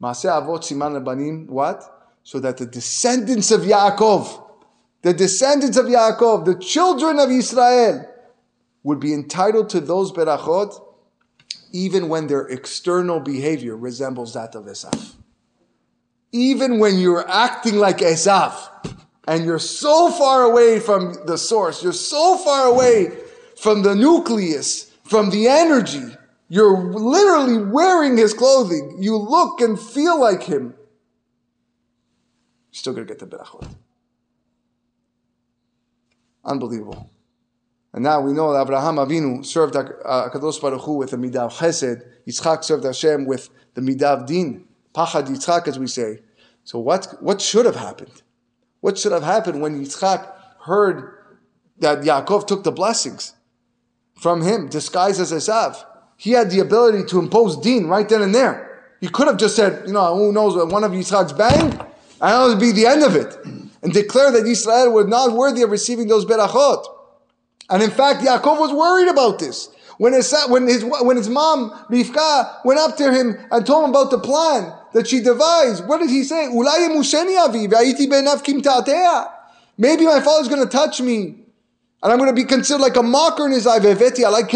Maaseh 0.00 0.30
Avot 0.30 0.60
Siman 0.60 1.04
Banim, 1.04 1.48
what? 1.48 1.82
So 2.22 2.38
that 2.38 2.58
the 2.58 2.66
descendants 2.66 3.50
of 3.50 3.62
Yaakov 3.62 4.43
the 5.04 5.12
descendants 5.12 5.76
of 5.76 5.84
Yaakov, 5.84 6.46
the 6.46 6.58
children 6.58 7.20
of 7.20 7.30
Israel, 7.30 8.08
would 8.82 8.98
be 8.98 9.12
entitled 9.12 9.68
to 9.68 9.80
those 9.80 10.10
berachot 10.10 10.80
even 11.72 12.08
when 12.08 12.26
their 12.26 12.46
external 12.48 13.20
behavior 13.20 13.76
resembles 13.76 14.32
that 14.32 14.54
of 14.54 14.64
Esav. 14.64 15.12
Even 16.32 16.78
when 16.78 16.98
you're 16.98 17.28
acting 17.28 17.76
like 17.76 17.98
Esav 17.98 18.54
and 19.28 19.44
you're 19.44 19.58
so 19.58 20.10
far 20.10 20.42
away 20.44 20.80
from 20.80 21.14
the 21.26 21.36
source, 21.36 21.82
you're 21.82 21.92
so 21.92 22.38
far 22.38 22.66
away 22.66 23.12
from 23.58 23.82
the 23.82 23.94
nucleus, 23.94 24.90
from 25.02 25.28
the 25.28 25.48
energy, 25.48 26.16
you're 26.48 26.78
literally 26.78 27.58
wearing 27.58 28.16
his 28.16 28.32
clothing, 28.32 28.96
you 29.00 29.16
look 29.16 29.60
and 29.60 29.78
feel 29.78 30.18
like 30.18 30.44
him, 30.44 30.74
you're 32.70 32.72
still 32.72 32.94
going 32.94 33.06
to 33.06 33.12
get 33.12 33.18
the 33.18 33.26
berachot. 33.26 33.68
Unbelievable. 36.44 37.10
And 37.94 38.02
now 38.02 38.20
we 38.20 38.32
know 38.32 38.52
that 38.52 38.62
Abraham 38.62 38.96
Avinu 38.96 39.46
served 39.46 39.76
uh, 39.76 39.84
Kadosh 40.28 40.60
Baruch 40.60 40.82
Hu 40.82 40.94
with 40.94 41.12
the 41.12 41.16
midah 41.16 41.50
Chesed. 41.50 42.02
Yitzchak 42.26 42.64
served 42.64 42.84
Hashem 42.84 43.24
with 43.24 43.50
the 43.74 43.80
midah 43.80 44.26
Din. 44.26 44.64
Pachad 44.92 45.28
Yitzchak, 45.28 45.68
as 45.68 45.78
we 45.78 45.86
say. 45.86 46.18
So 46.64 46.80
what, 46.80 47.06
what 47.20 47.40
should 47.40 47.66
have 47.66 47.76
happened? 47.76 48.22
What 48.80 48.98
should 48.98 49.12
have 49.12 49.22
happened 49.22 49.60
when 49.62 49.82
Yitzchak 49.84 50.28
heard 50.62 51.18
that 51.78 52.00
Yaakov 52.00 52.48
took 52.48 52.64
the 52.64 52.72
blessings 52.72 53.34
from 54.20 54.42
him, 54.42 54.68
disguised 54.68 55.20
as 55.20 55.32
Esav? 55.32 55.84
He 56.16 56.32
had 56.32 56.50
the 56.50 56.60
ability 56.60 57.04
to 57.10 57.20
impose 57.20 57.56
Din 57.60 57.86
right 57.86 58.08
then 58.08 58.22
and 58.22 58.34
there. 58.34 58.96
He 59.00 59.08
could 59.08 59.28
have 59.28 59.36
just 59.36 59.54
said, 59.54 59.86
you 59.86 59.92
know, 59.92 60.16
who 60.16 60.32
knows, 60.32 60.56
one 60.70 60.82
of 60.82 60.90
Yitzchak's 60.90 61.32
bang, 61.32 61.60
and 61.60 61.80
that 62.20 62.44
would 62.44 62.58
be 62.58 62.72
the 62.72 62.86
end 62.86 63.04
of 63.04 63.14
it 63.14 63.36
and 63.84 63.92
declare 63.92 64.32
that 64.32 64.46
Israel 64.46 64.92
was 64.92 65.06
not 65.06 65.32
worthy 65.32 65.62
of 65.62 65.70
receiving 65.70 66.08
those 66.08 66.24
berachot. 66.24 66.84
And 67.68 67.82
in 67.82 67.90
fact, 67.90 68.22
Yaakov 68.22 68.58
was 68.58 68.72
worried 68.72 69.08
about 69.08 69.38
this. 69.38 69.68
When 69.98 70.14
his, 70.14 70.34
when 70.48 70.66
his, 70.66 70.84
when 70.84 71.16
his 71.16 71.28
mom, 71.28 71.70
Rivka, 71.90 72.64
went 72.64 72.80
up 72.80 72.96
to 72.96 73.12
him 73.12 73.36
and 73.50 73.64
told 73.64 73.84
him 73.84 73.90
about 73.90 74.10
the 74.10 74.18
plan 74.18 74.72
that 74.92 75.06
she 75.06 75.20
devised, 75.20 75.86
what 75.86 76.00
did 76.00 76.10
he 76.10 76.24
say? 76.24 76.48
Maybe 79.76 80.06
my 80.06 80.20
father's 80.20 80.48
going 80.48 80.62
to 80.62 80.68
touch 80.68 81.00
me. 81.00 81.36
And 82.02 82.12
I'm 82.12 82.18
going 82.18 82.30
to 82.30 82.34
be 82.34 82.44
considered 82.44 82.82
like 82.82 82.96
a 82.96 83.02
mocker 83.02 83.46
in 83.46 83.52
his 83.52 83.66
eye. 83.66 83.78
like 83.78 84.52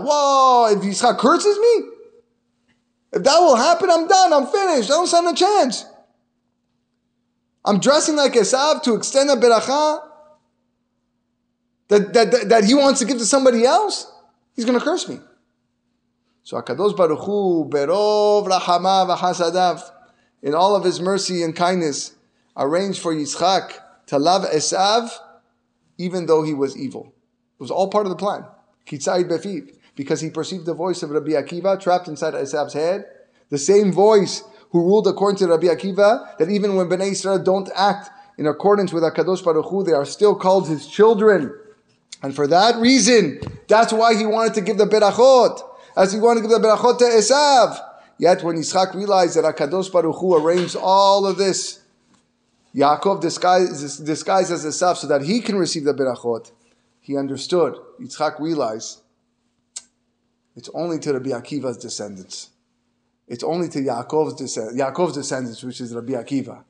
Whoa, 0.00 0.68
if 0.70 0.78
Yitzchak 0.82 1.18
curses 1.18 1.58
me? 1.58 1.88
If 3.12 3.22
that 3.24 3.38
will 3.38 3.56
happen, 3.56 3.90
I'm 3.90 4.08
done. 4.08 4.32
I'm 4.32 4.46
finished. 4.46 4.90
I 4.90 4.94
don't 4.94 5.06
stand 5.06 5.28
a 5.28 5.34
chance. 5.34 5.84
I'm 7.64 7.78
dressing 7.78 8.16
like 8.16 8.32
Esav 8.32 8.82
to 8.82 8.94
extend 8.94 9.30
a 9.30 9.36
beracha 9.36 10.02
that, 11.88 12.12
that, 12.12 12.30
that, 12.32 12.48
that, 12.48 12.64
he 12.64 12.74
wants 12.74 13.00
to 13.00 13.06
give 13.06 13.18
to 13.18 13.26
somebody 13.26 13.64
else, 13.64 14.10
he's 14.56 14.64
going 14.64 14.78
to 14.78 14.84
curse 14.84 15.08
me. 15.08 15.20
So 16.42 16.60
Akadosh 16.60 16.96
Baruch 16.96 17.20
Hu, 17.20 17.68
Berov 17.68 18.48
Rahama 18.48 19.14
V'Hasadav, 19.16 19.82
in 20.42 20.54
all 20.54 20.74
of 20.74 20.84
his 20.84 21.00
mercy 21.00 21.42
and 21.42 21.54
kindness, 21.54 22.14
arranged 22.56 23.00
for 23.00 23.14
Yitzchak 23.14 23.74
to 24.06 24.18
love 24.18 24.42
Esav, 24.50 25.10
even 25.98 26.26
though 26.26 26.42
he 26.42 26.54
was 26.54 26.76
evil. 26.76 27.14
It 27.58 27.62
was 27.62 27.70
all 27.70 27.88
part 27.88 28.06
of 28.06 28.10
the 28.10 28.16
plan. 28.16 28.44
Kitzayid 28.86 29.28
Befiv, 29.28 29.76
because 29.94 30.20
he 30.20 30.30
perceived 30.30 30.66
the 30.66 30.74
voice 30.74 31.02
of 31.02 31.10
Rabbi 31.10 31.32
Akiva 31.32 31.80
trapped 31.80 32.08
inside 32.08 32.34
Esav's 32.34 32.72
head, 32.72 33.04
the 33.50 33.58
same 33.58 33.92
voice 33.92 34.42
who 34.72 34.80
ruled 34.80 35.06
according 35.06 35.36
to 35.36 35.46
Rabbi 35.46 35.66
Akiva 35.66 36.36
that 36.38 36.50
even 36.50 36.74
when 36.74 36.88
Bnei 36.88 37.12
Israel 37.12 37.38
don't 37.38 37.68
act 37.76 38.10
in 38.38 38.46
accordance 38.46 38.92
with 38.92 39.02
Hakadosh 39.02 39.44
Baruch 39.44 39.66
Hu, 39.66 39.84
they 39.84 39.92
are 39.92 40.06
still 40.06 40.34
called 40.34 40.66
his 40.66 40.86
children. 40.86 41.54
And 42.22 42.34
for 42.34 42.46
that 42.46 42.76
reason, 42.76 43.40
that's 43.68 43.92
why 43.92 44.16
he 44.16 44.24
wanted 44.24 44.54
to 44.54 44.62
give 44.62 44.78
the 44.78 44.86
berachot, 44.86 45.60
as 45.96 46.12
he 46.12 46.18
wanted 46.18 46.42
to 46.42 46.48
give 46.48 46.62
the 46.62 46.66
berachot 46.66 46.98
to 46.98 47.04
Esav. 47.04 47.78
Yet 48.16 48.42
when 48.42 48.56
Yitzchak 48.56 48.94
realized 48.94 49.36
that 49.36 49.44
Hakadosh 49.44 49.92
Baruch 49.92 50.16
Hu 50.16 50.36
arranged 50.36 50.76
all 50.76 51.26
of 51.26 51.36
this, 51.36 51.80
Yaakov 52.74 53.20
disguised, 53.20 54.06
disguised 54.06 54.50
as 54.50 54.64
Esav 54.64 54.96
so 54.96 55.06
that 55.06 55.22
he 55.22 55.40
can 55.40 55.56
receive 55.56 55.84
the 55.84 55.92
berachot, 55.92 56.50
he 57.00 57.18
understood. 57.18 57.76
Yitzchak 58.00 58.40
realized 58.40 59.02
it's 60.56 60.70
only 60.72 60.98
to 61.00 61.12
Rabbi 61.12 61.30
Akiva's 61.30 61.76
descendants 61.76 62.51
it's 63.32 63.42
only 63.42 63.66
to 63.70 63.78
Yaakov's, 63.78 64.34
descend- 64.34 64.78
Yaakov's 64.78 65.14
descendants, 65.14 65.64
which 65.64 65.80
is 65.80 65.94
Rabbi 65.94 66.12
Akiva. 66.12 66.64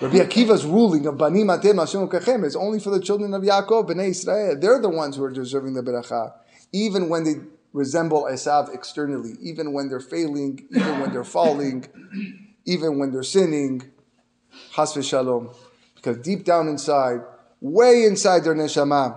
Rabbi 0.00 0.16
Akiva's 0.16 0.64
ruling 0.64 1.06
of 1.06 1.16
Bani 1.16 1.44
Matem 1.44 1.78
Hashem 1.78 2.08
Kachem 2.08 2.44
is 2.44 2.56
only 2.56 2.80
for 2.80 2.90
the 2.90 2.98
children 2.98 3.32
of 3.32 3.42
Yaakov, 3.42 3.88
Bnei 3.88 4.08
Israel. 4.08 4.58
They're 4.58 4.80
the 4.80 4.88
ones 4.88 5.14
who 5.14 5.22
are 5.22 5.30
deserving 5.30 5.74
the 5.74 5.82
beracha, 5.82 6.32
even 6.72 7.08
when 7.08 7.22
they 7.22 7.34
resemble 7.72 8.24
Esav 8.24 8.74
externally, 8.74 9.34
even 9.40 9.72
when 9.72 9.88
they're 9.88 10.00
failing, 10.00 10.66
even 10.72 10.98
when 10.98 11.12
they're 11.12 11.22
falling, 11.22 11.86
even 12.64 12.98
when 12.98 13.12
they're 13.12 13.22
sinning. 13.22 13.82
Chas 14.74 14.94
v'shalom. 14.94 15.54
Because 15.94 16.16
deep 16.18 16.44
down 16.44 16.66
inside, 16.66 17.20
way 17.60 18.02
inside 18.04 18.42
their 18.42 18.56
neshama, 18.56 19.16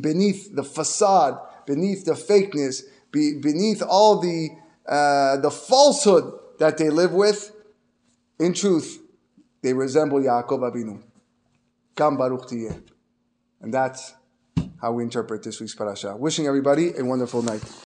beneath 0.00 0.52
the 0.56 0.64
facade, 0.64 1.38
beneath 1.64 2.06
the 2.06 2.14
fakeness, 2.14 2.82
beneath 3.12 3.82
all 3.82 4.18
the 4.18 4.50
uh, 4.88 5.36
the 5.36 5.50
falsehood 5.50 6.32
that 6.58 6.78
they 6.78 6.90
live 6.90 7.12
with, 7.12 7.52
in 8.38 8.54
truth, 8.54 9.00
they 9.62 9.72
resemble 9.72 10.18
Yaakov 10.18 10.60
Avinu. 10.60 11.02
Kam 11.94 12.16
Baruch 12.16 12.46
Tiyeh. 12.48 12.80
And 13.60 13.74
that's 13.74 14.14
how 14.80 14.92
we 14.92 15.02
interpret 15.02 15.42
this 15.42 15.60
week's 15.60 15.74
parasha. 15.74 16.16
Wishing 16.16 16.46
everybody 16.46 16.92
a 16.96 17.04
wonderful 17.04 17.42
night. 17.42 17.62